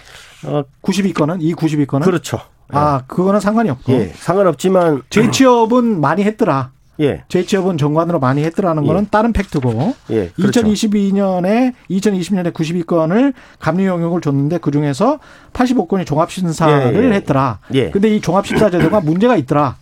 [0.45, 2.41] 어, 92건은 이 92건은 그렇죠.
[2.69, 3.91] 아, 그거는 상관이 없고.
[3.93, 6.74] 예, 상관없지만 재취업은 많이 했더라.
[6.99, 7.23] 예.
[7.27, 8.87] 재취업은 정관으로 많이 했더라는 예.
[8.87, 9.95] 거는 다른 팩트고.
[10.11, 10.29] 예.
[10.29, 10.61] 그렇죠.
[10.61, 15.19] 2022년에 2020년에 92건을 감리 용역을 줬는데 그 중에서
[15.53, 17.13] 85건이 종합 심사를 예, 예.
[17.15, 17.59] 했더라.
[17.73, 17.89] 예.
[17.91, 19.75] 근데 이 종합 심사 제도가 문제가 있더라.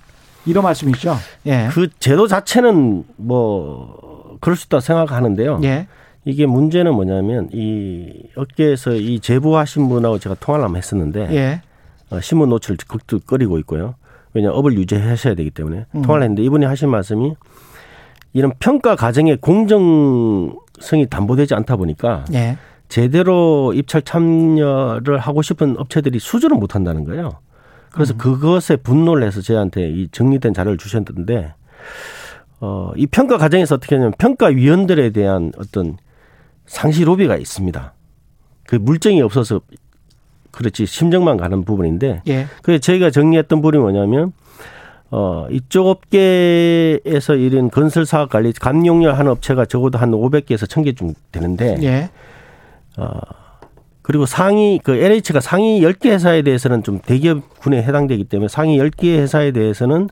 [0.45, 1.15] 이런 말씀이시죠?
[1.45, 1.69] 예.
[1.71, 5.61] 그 제도 자체는 뭐 그럴 수 있다 생각하는데요.
[5.63, 5.87] 예.
[6.25, 11.61] 이게 문제는 뭐냐면 이 업계에서 이 제보하신 분하고 제가 통화를 한번 했었는데 예.
[12.09, 13.95] 어, 신문 노출을 극도끓이고 있고요.
[14.33, 16.01] 왜냐 업을 유지하셔야 되기 때문에 음.
[16.01, 17.35] 통화를 했는데 이분이 하신 말씀이
[18.33, 22.57] 이런 평가 과정의 공정성이 담보되지 않다 보니까 예.
[22.89, 27.39] 제대로 입찰 참여를 하고 싶은 업체들이 수주를 못 한다는 거예요.
[27.91, 28.17] 그래서 음.
[28.17, 31.53] 그것에 분노를 해서 저한테 이 정리된 자료를 주셨는데
[32.59, 35.97] 어, 이 평가 과정에서 어떻게 하냐면 평가위원들에 대한 어떤
[36.65, 37.93] 상시 로비가 있습니다.
[38.65, 39.61] 그 물증이 없어서
[40.53, 42.45] 그렇지 심정만 가는 부분인데 예.
[42.61, 44.31] 그래서 저희가 정리했던 부분이 뭐냐면
[45.09, 51.13] 어 이쪽 업계에서 이런 건설 사업 관리 감용료 하는 업체가 적어도 한 500개에서 1000개 좀
[51.31, 52.09] 되는데 예.
[52.97, 53.09] 어
[54.03, 59.51] 그리고 상위 그 LH가 상위 10개 회사에 대해서는 좀 대기업군에 해당되기 때문에 상위 10개 회사에
[59.51, 60.09] 대해서는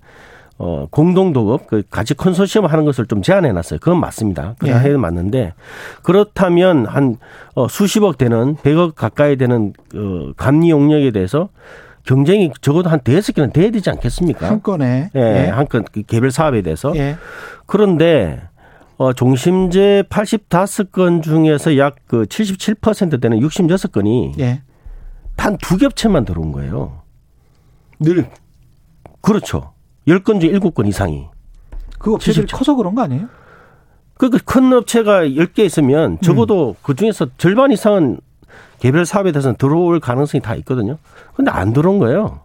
[0.63, 3.79] 어, 공동도급, 그 같이 컨소시엄 하는 것을 좀 제한해 놨어요.
[3.79, 4.53] 그건 맞습니다.
[4.59, 4.89] 그냥 예.
[4.91, 5.53] 해 맞는데
[6.03, 7.17] 그렇다면 한
[7.55, 11.49] 어, 수십억 되는 100억 가까이 되는 어, 감리 용역에 대해서
[12.05, 14.47] 경쟁이 적어도 한 대여섯 개는 돼야 되지 않겠습니까?
[14.47, 15.09] 한 건에.
[15.15, 15.49] 예, 예.
[15.49, 16.95] 한건 그 개별 사업에 대해서.
[16.95, 17.15] 예.
[17.65, 18.39] 그런데
[18.97, 24.61] 어, 종심제 85건 중에서 약 그 77% 되는 66건이 예.
[25.37, 27.01] 단두 겹체만 들어온 거예요.
[27.99, 28.29] 늘.
[29.21, 29.73] 그렇죠.
[30.07, 31.27] 10건 중 7건 이상이.
[31.99, 32.57] 그 업체들이 70...
[32.57, 33.27] 커서 그런 거 아니에요?
[34.15, 36.73] 그큰 그러니까 업체가 10개 있으면 적어도 음.
[36.83, 38.19] 그 중에서 절반 이상은
[38.79, 40.97] 개별 사업에 대해서는 들어올 가능성이 다 있거든요.
[41.35, 42.41] 근데 안 들어온 거예요.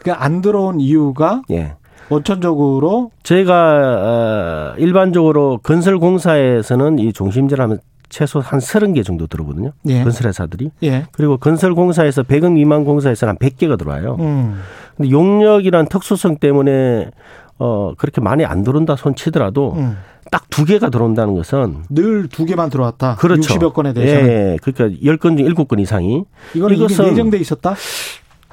[0.00, 1.74] 그러니까 안 들어온 이유가 예.
[2.08, 9.72] 원천적으로 저희가 어, 일반적으로 건설 공사에서는 이 종심제를 하면 최소 한 서른 개 정도 들어오거든요.
[9.86, 10.02] 예.
[10.02, 10.70] 건설회사들이.
[10.84, 11.04] 예.
[11.12, 14.16] 그리고 건설공사에서 100억 미만 공사에서는 한 100개가 들어와요.
[14.20, 14.60] 음.
[14.96, 17.10] 근데 용역이란 특수성 때문에
[17.58, 19.96] 어 그렇게 많이 안 들어온다 손 치더라도 음.
[20.30, 23.16] 딱두 개가 들어온다는 것은 늘 두 개만 들어왔다.
[23.16, 23.54] 그렇죠.
[23.54, 24.14] 60여 건에 대해서.
[24.28, 24.56] 예.
[24.62, 26.24] 그러니까 10건 중 7건 이상이
[26.54, 27.74] 이거는 이것은 예정돼 있었다.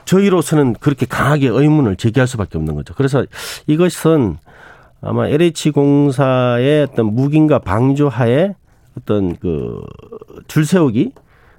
[0.05, 2.93] 저희로서는 그렇게 강하게 의문을 제기할 수밖에 없는 거죠.
[2.95, 3.25] 그래서
[3.67, 4.37] 이것은
[5.01, 8.55] 아마 LH 공사의 어떤 무గిం과 방조하에
[8.97, 9.81] 어떤 그
[10.47, 11.11] 줄세우기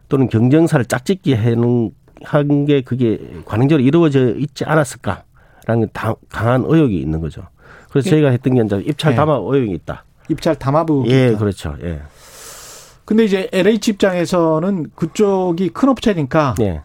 [0.08, 1.90] 또는 경쟁사를 짝짓기 해놓은
[2.24, 5.88] 한 게 그게 관행적으로 이루어져 있지 않았을까라는
[6.30, 7.42] 강한 의혹이 있는 거죠.
[7.90, 9.16] 그래서 저희가 했던 게 이제 입찰 네.
[9.16, 10.04] 담화 의혹이 있다.
[10.30, 11.04] 입찰 담화부.
[11.08, 11.76] 예, 그렇죠.
[11.82, 12.00] 예.
[13.04, 16.82] 근데 이제 LH 입장에서는 그쪽이 큰 업체니까 예.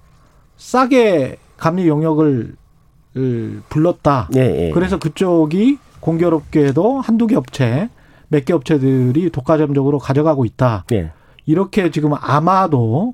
[0.58, 2.56] 싸게 감리 용역을
[3.70, 4.30] 불렀다.
[4.36, 4.72] 예, 예.
[4.72, 7.90] 그래서 그쪽이 공교롭게도 한두 개 업체
[8.32, 10.86] 몇 개 업체들이 독과점적으로 가져가고 있다.
[10.94, 11.12] 예.
[11.46, 13.14] 이렇게 지금 아마도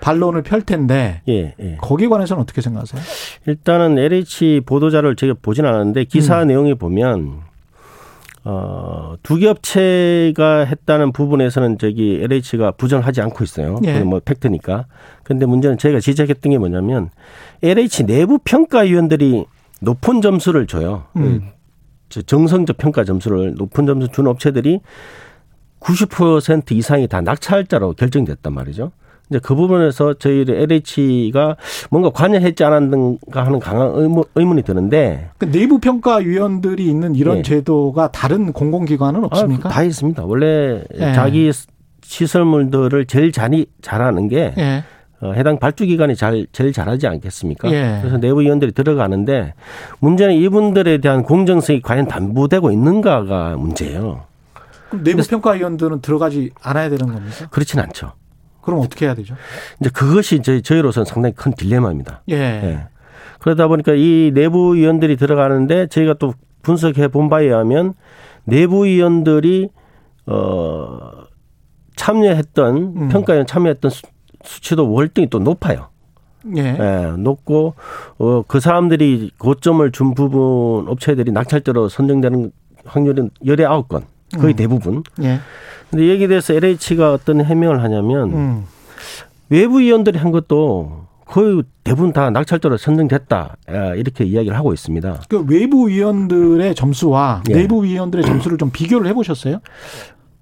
[0.00, 1.76] 반론을 펼 텐데 예, 예.
[1.80, 3.00] 거기에 관해서는 어떻게 생각하세요?
[3.46, 6.48] 일단은 LH 보도자를 제가 보진 않았는데 기사 음.
[6.48, 7.40] 내용에 보면
[8.44, 13.78] 어, 두개 업체가 했다는 부분에서는 저기 LH가 부정하지 않고 있어요.
[13.84, 14.00] 예.
[14.00, 14.86] 뭐 팩트니까.
[15.24, 17.10] 근데 문제는 제가 지적했던 게 뭐냐면
[17.62, 19.44] LH 내부 평가위원들이
[19.80, 21.04] 높은 점수를 줘요.
[21.16, 21.50] 음.
[22.08, 24.80] 정성적 평가 점수를 높은 점수 준 업체들이
[25.80, 28.92] 90% 이상이 다 낙찰자로 결정됐단 말이죠.
[29.28, 31.56] 이제 그 부분에서 저희 LH가
[31.90, 33.92] 뭔가 관여했지 않았는가 하는 강한
[34.34, 35.30] 의문, 이 드는데.
[35.38, 37.42] 그 내부 평가 위원들이 있는 이런 네.
[37.42, 39.68] 제도가 다른 공공기관은 없습니까?
[39.68, 40.24] 아, 다 있습니다.
[40.24, 41.12] 원래 네.
[41.12, 41.50] 자기
[42.02, 43.50] 시설물들을 제일 잘,
[43.82, 44.84] 잘하는 게 네.
[45.26, 47.70] 어, 해당 발주기관이 잘, 제일 잘하지 않겠습니까?
[47.70, 47.98] 예.
[48.00, 49.54] 그래서 내부 위원들이 들어가는데
[50.00, 54.24] 문제는 이분들에 대한 공정성이 과연 담보되고 있는가가 문제예요.
[54.88, 57.46] 그럼 내부 평가위원들은 들어가지 않아야 되는 겁니까?
[57.50, 58.12] 그렇진 않죠.
[58.60, 59.34] 그럼 어떻게 해야 되죠?
[59.80, 62.22] 이제 그것이 저희, 저희로서는 상당히 큰 딜레마입니다.
[62.30, 62.34] 예.
[62.34, 62.86] 예.
[63.40, 67.94] 그러다 보니까 이 내부 위원들이 들어가는데 저희가 또 분석해 본 바에 의하면
[68.44, 69.68] 내부 위원들이
[70.26, 70.98] 어
[71.94, 73.08] 참여했던 음.
[73.08, 74.02] 평가위원 참여했던 수
[74.46, 75.88] 치도 월등히 또 높아요.
[76.56, 76.62] 예.
[76.62, 77.74] 예 높고
[78.18, 82.52] 어, 그 사람들이 고점을 준 부분 업체들이 낙찰자로 선정되는
[82.84, 84.04] 확률은 열에 아홉 건
[84.38, 84.56] 거의 음.
[84.56, 85.02] 대부분.
[85.22, 85.40] 예.
[85.90, 88.64] 근데 여기에 대해서 LH가 어떤 해명을 하냐면 음.
[89.48, 93.56] 외부 위원들이 한 것도 거의 대부분 다 낙찰자로 선정됐다
[93.96, 95.22] 이렇게 이야기를 하고 있습니다.
[95.28, 97.54] 그 외부 위원들의 점수와 예.
[97.54, 99.60] 내부 위원들의 점수를 좀 비교를 해보셨어요?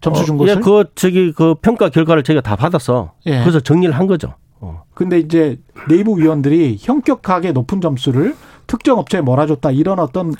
[0.05, 0.57] 점수 준 어, 것을?
[0.57, 3.41] 예, 그 저기 그 평가 결과를 저희가 다 받아서 예.
[3.41, 4.35] 그래서 정리를 한 거죠.
[4.61, 4.85] 어.
[4.95, 5.59] 근데 이제
[5.89, 8.35] 내부 위원들이 현격하게 높은 점수를
[8.67, 10.35] 특정 업체에 몰아줬다 이런 어떤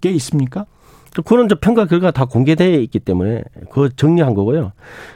[0.00, 0.66] 게 있습니까?
[1.24, 4.72] 그런 저 평가 결과 다 공개되어 있기 때문에 그 정리한 거고요.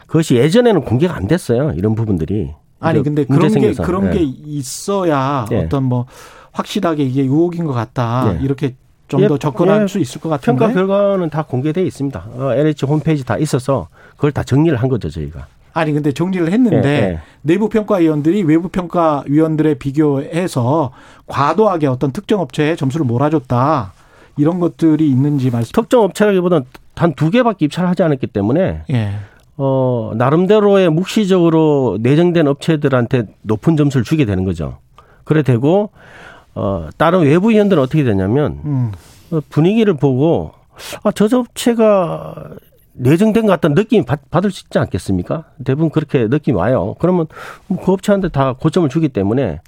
[0.06, 1.72] 그것이 예전에는 공개가 안 됐어요.
[1.76, 2.52] 이런 부분들이.
[2.80, 3.82] 아니 근데 그런 생겨서.
[3.82, 4.18] 게 그런 네.
[4.18, 5.64] 게 있어야 네.
[5.64, 6.06] 어떤 뭐
[6.50, 8.40] 확실하게 이게 의혹인 것 같다 네.
[8.42, 8.74] 이렇게
[9.18, 10.58] 좀더 예, 접근할 예, 수 있을 것 같은데.
[10.58, 12.24] 평가 결과는 다 공개돼 있습니다.
[12.34, 15.46] 어, LH 홈페이지 다 있어서 그걸 다 정리를 한 거죠 저희가.
[15.74, 17.18] 아니 근데 정리를 했는데 예, 예.
[17.42, 20.90] 내부 평가 위원들이 외부 평가 위원들에 비교해서
[21.26, 23.92] 과도하게 어떤 특정 업체에 점수를 몰아줬다
[24.36, 25.72] 이런 것들이 있는지 말씀.
[25.72, 29.12] 특정 업체라기보다는 단 두 개밖에 입찰을 하지 않았기 때문에 예.
[29.56, 34.78] 어 나름대로의 묵시적으로 내정된 업체들한테 높은 점수를 주게 되는 거죠.
[35.24, 35.90] 그래 되고
[36.54, 38.92] 어, 다른 외부 위원들은 어떻게 되냐면 음.
[39.30, 40.52] 어, 분위기를 보고
[41.02, 42.50] 아, 저 업체가
[42.94, 45.44] 내정된 것 같다는 느낌이 받, 받을 수 있지 않겠습니까?
[45.64, 46.94] 대부분 그렇게 느낌이 와요.
[46.98, 47.26] 그러면
[47.68, 49.60] 그 업체한테 다 고점을 주기 때문에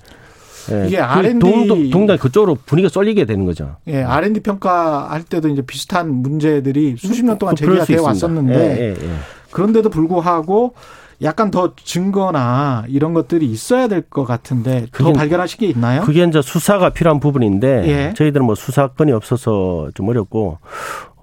[0.73, 3.77] 예, 이게 R&D 동, 동당 그쪽으로 분위기가 쏠리게 되는 거죠.
[3.86, 8.81] 예, R&D 평가 할 때도 이제 비슷한 문제들이 수십 년 동안 제기가 되어 왔었는데 예,
[8.81, 9.11] 예, 예,
[9.51, 10.74] 그런데도 불구하고
[11.23, 16.03] 약간 더 증거나 이런 것들이 있어야 될 것 같은데 더 발견하신 게 있나요?
[16.03, 18.15] 그게 이제 수사가 필요한 부분인데 예.
[18.15, 20.59] 저희들은 뭐 수사건이 없어서 좀 어렵고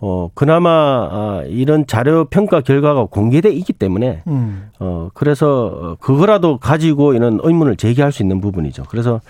[0.03, 0.69] 어 그나마
[1.11, 4.69] 아, 이런 자료 평가 결과가 공개돼 있기 때문에 음.
[4.79, 8.85] 어 그래서 그거라도 가지고 이런 의문을 제기할 수 있는 부분이죠.
[8.89, 9.21] 그래서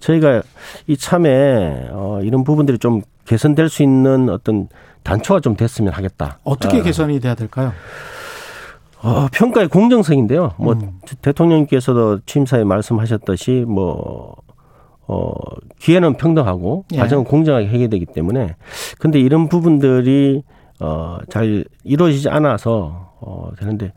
[0.00, 0.42] 저희가
[0.86, 4.68] 이 참에 어 이런 부분들이 좀 개선될 수 있는 어떤
[5.02, 6.38] 단초가 좀 됐으면 하겠다.
[6.44, 6.82] 어떻게 어.
[6.82, 7.68] 개선이 돼야 될까요?
[7.68, 7.72] 어,
[9.32, 10.54] 평가의 공정성인데요.
[10.58, 11.00] 뭐 음.
[11.22, 14.34] 대통령께서도 취임사에 말씀하셨듯이 뭐
[15.06, 15.32] 어,
[15.78, 16.98] 기회는 평등하고 예.
[16.98, 18.56] 과정은 공정하게 해결되기 때문에
[18.98, 20.42] 근데 이런 부분들이
[20.80, 23.92] 어, 잘 이루어지지 않아서 어, 되는데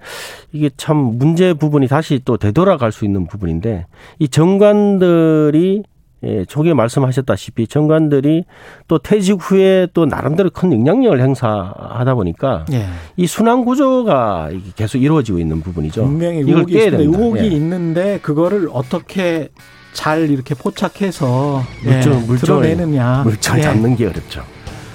[0.51, 3.85] 이게 참 문제 부분이 다시 또 되돌아갈 수 있는 부분인데
[4.19, 5.83] 이 정관들이
[6.23, 8.45] 예, 초기에 말씀하셨다시피 정관들이
[8.87, 12.85] 또 퇴직 후에 또 나름대로 큰 영향력을 행사하다 보니까 예.
[13.17, 16.03] 이 순환 구조가 계속 이루어지고 있는 부분이죠.
[16.05, 17.47] 분명히 의혹이 있는데 의혹이 예.
[17.47, 19.49] 있는데 그거를 어떻게
[19.93, 23.61] 잘 이렇게 포착해서 물정, 예, 물정, 드러내느냐 물정 예.
[23.63, 24.43] 잡는 게 어렵죠.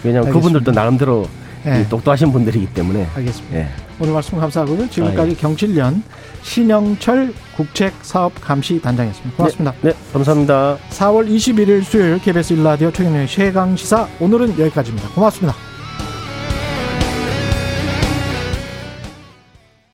[0.05, 0.33] 왜냐하면 알겠습니다.
[0.33, 1.27] 그분들도 나름대로
[1.67, 1.87] 예.
[1.89, 3.09] 똑똑하신 분들이기 때문에.
[3.15, 3.57] 알겠습니다.
[3.59, 3.69] 예.
[3.99, 4.89] 오늘 말씀 감사하고요.
[4.91, 5.35] 지금까지 아, 예.
[5.35, 6.03] 경칠련
[6.43, 9.37] 신영철 국책사업감시단장이었습니다.
[9.37, 9.75] 고맙습니다.
[9.83, 10.79] 네, 네, 감사합니다.
[10.91, 15.09] 4월 21일 수요일 KBS 일라디오 최경영의 최강시사 오늘은 여기까지입니다.
[15.11, 15.76] 고맙습니다.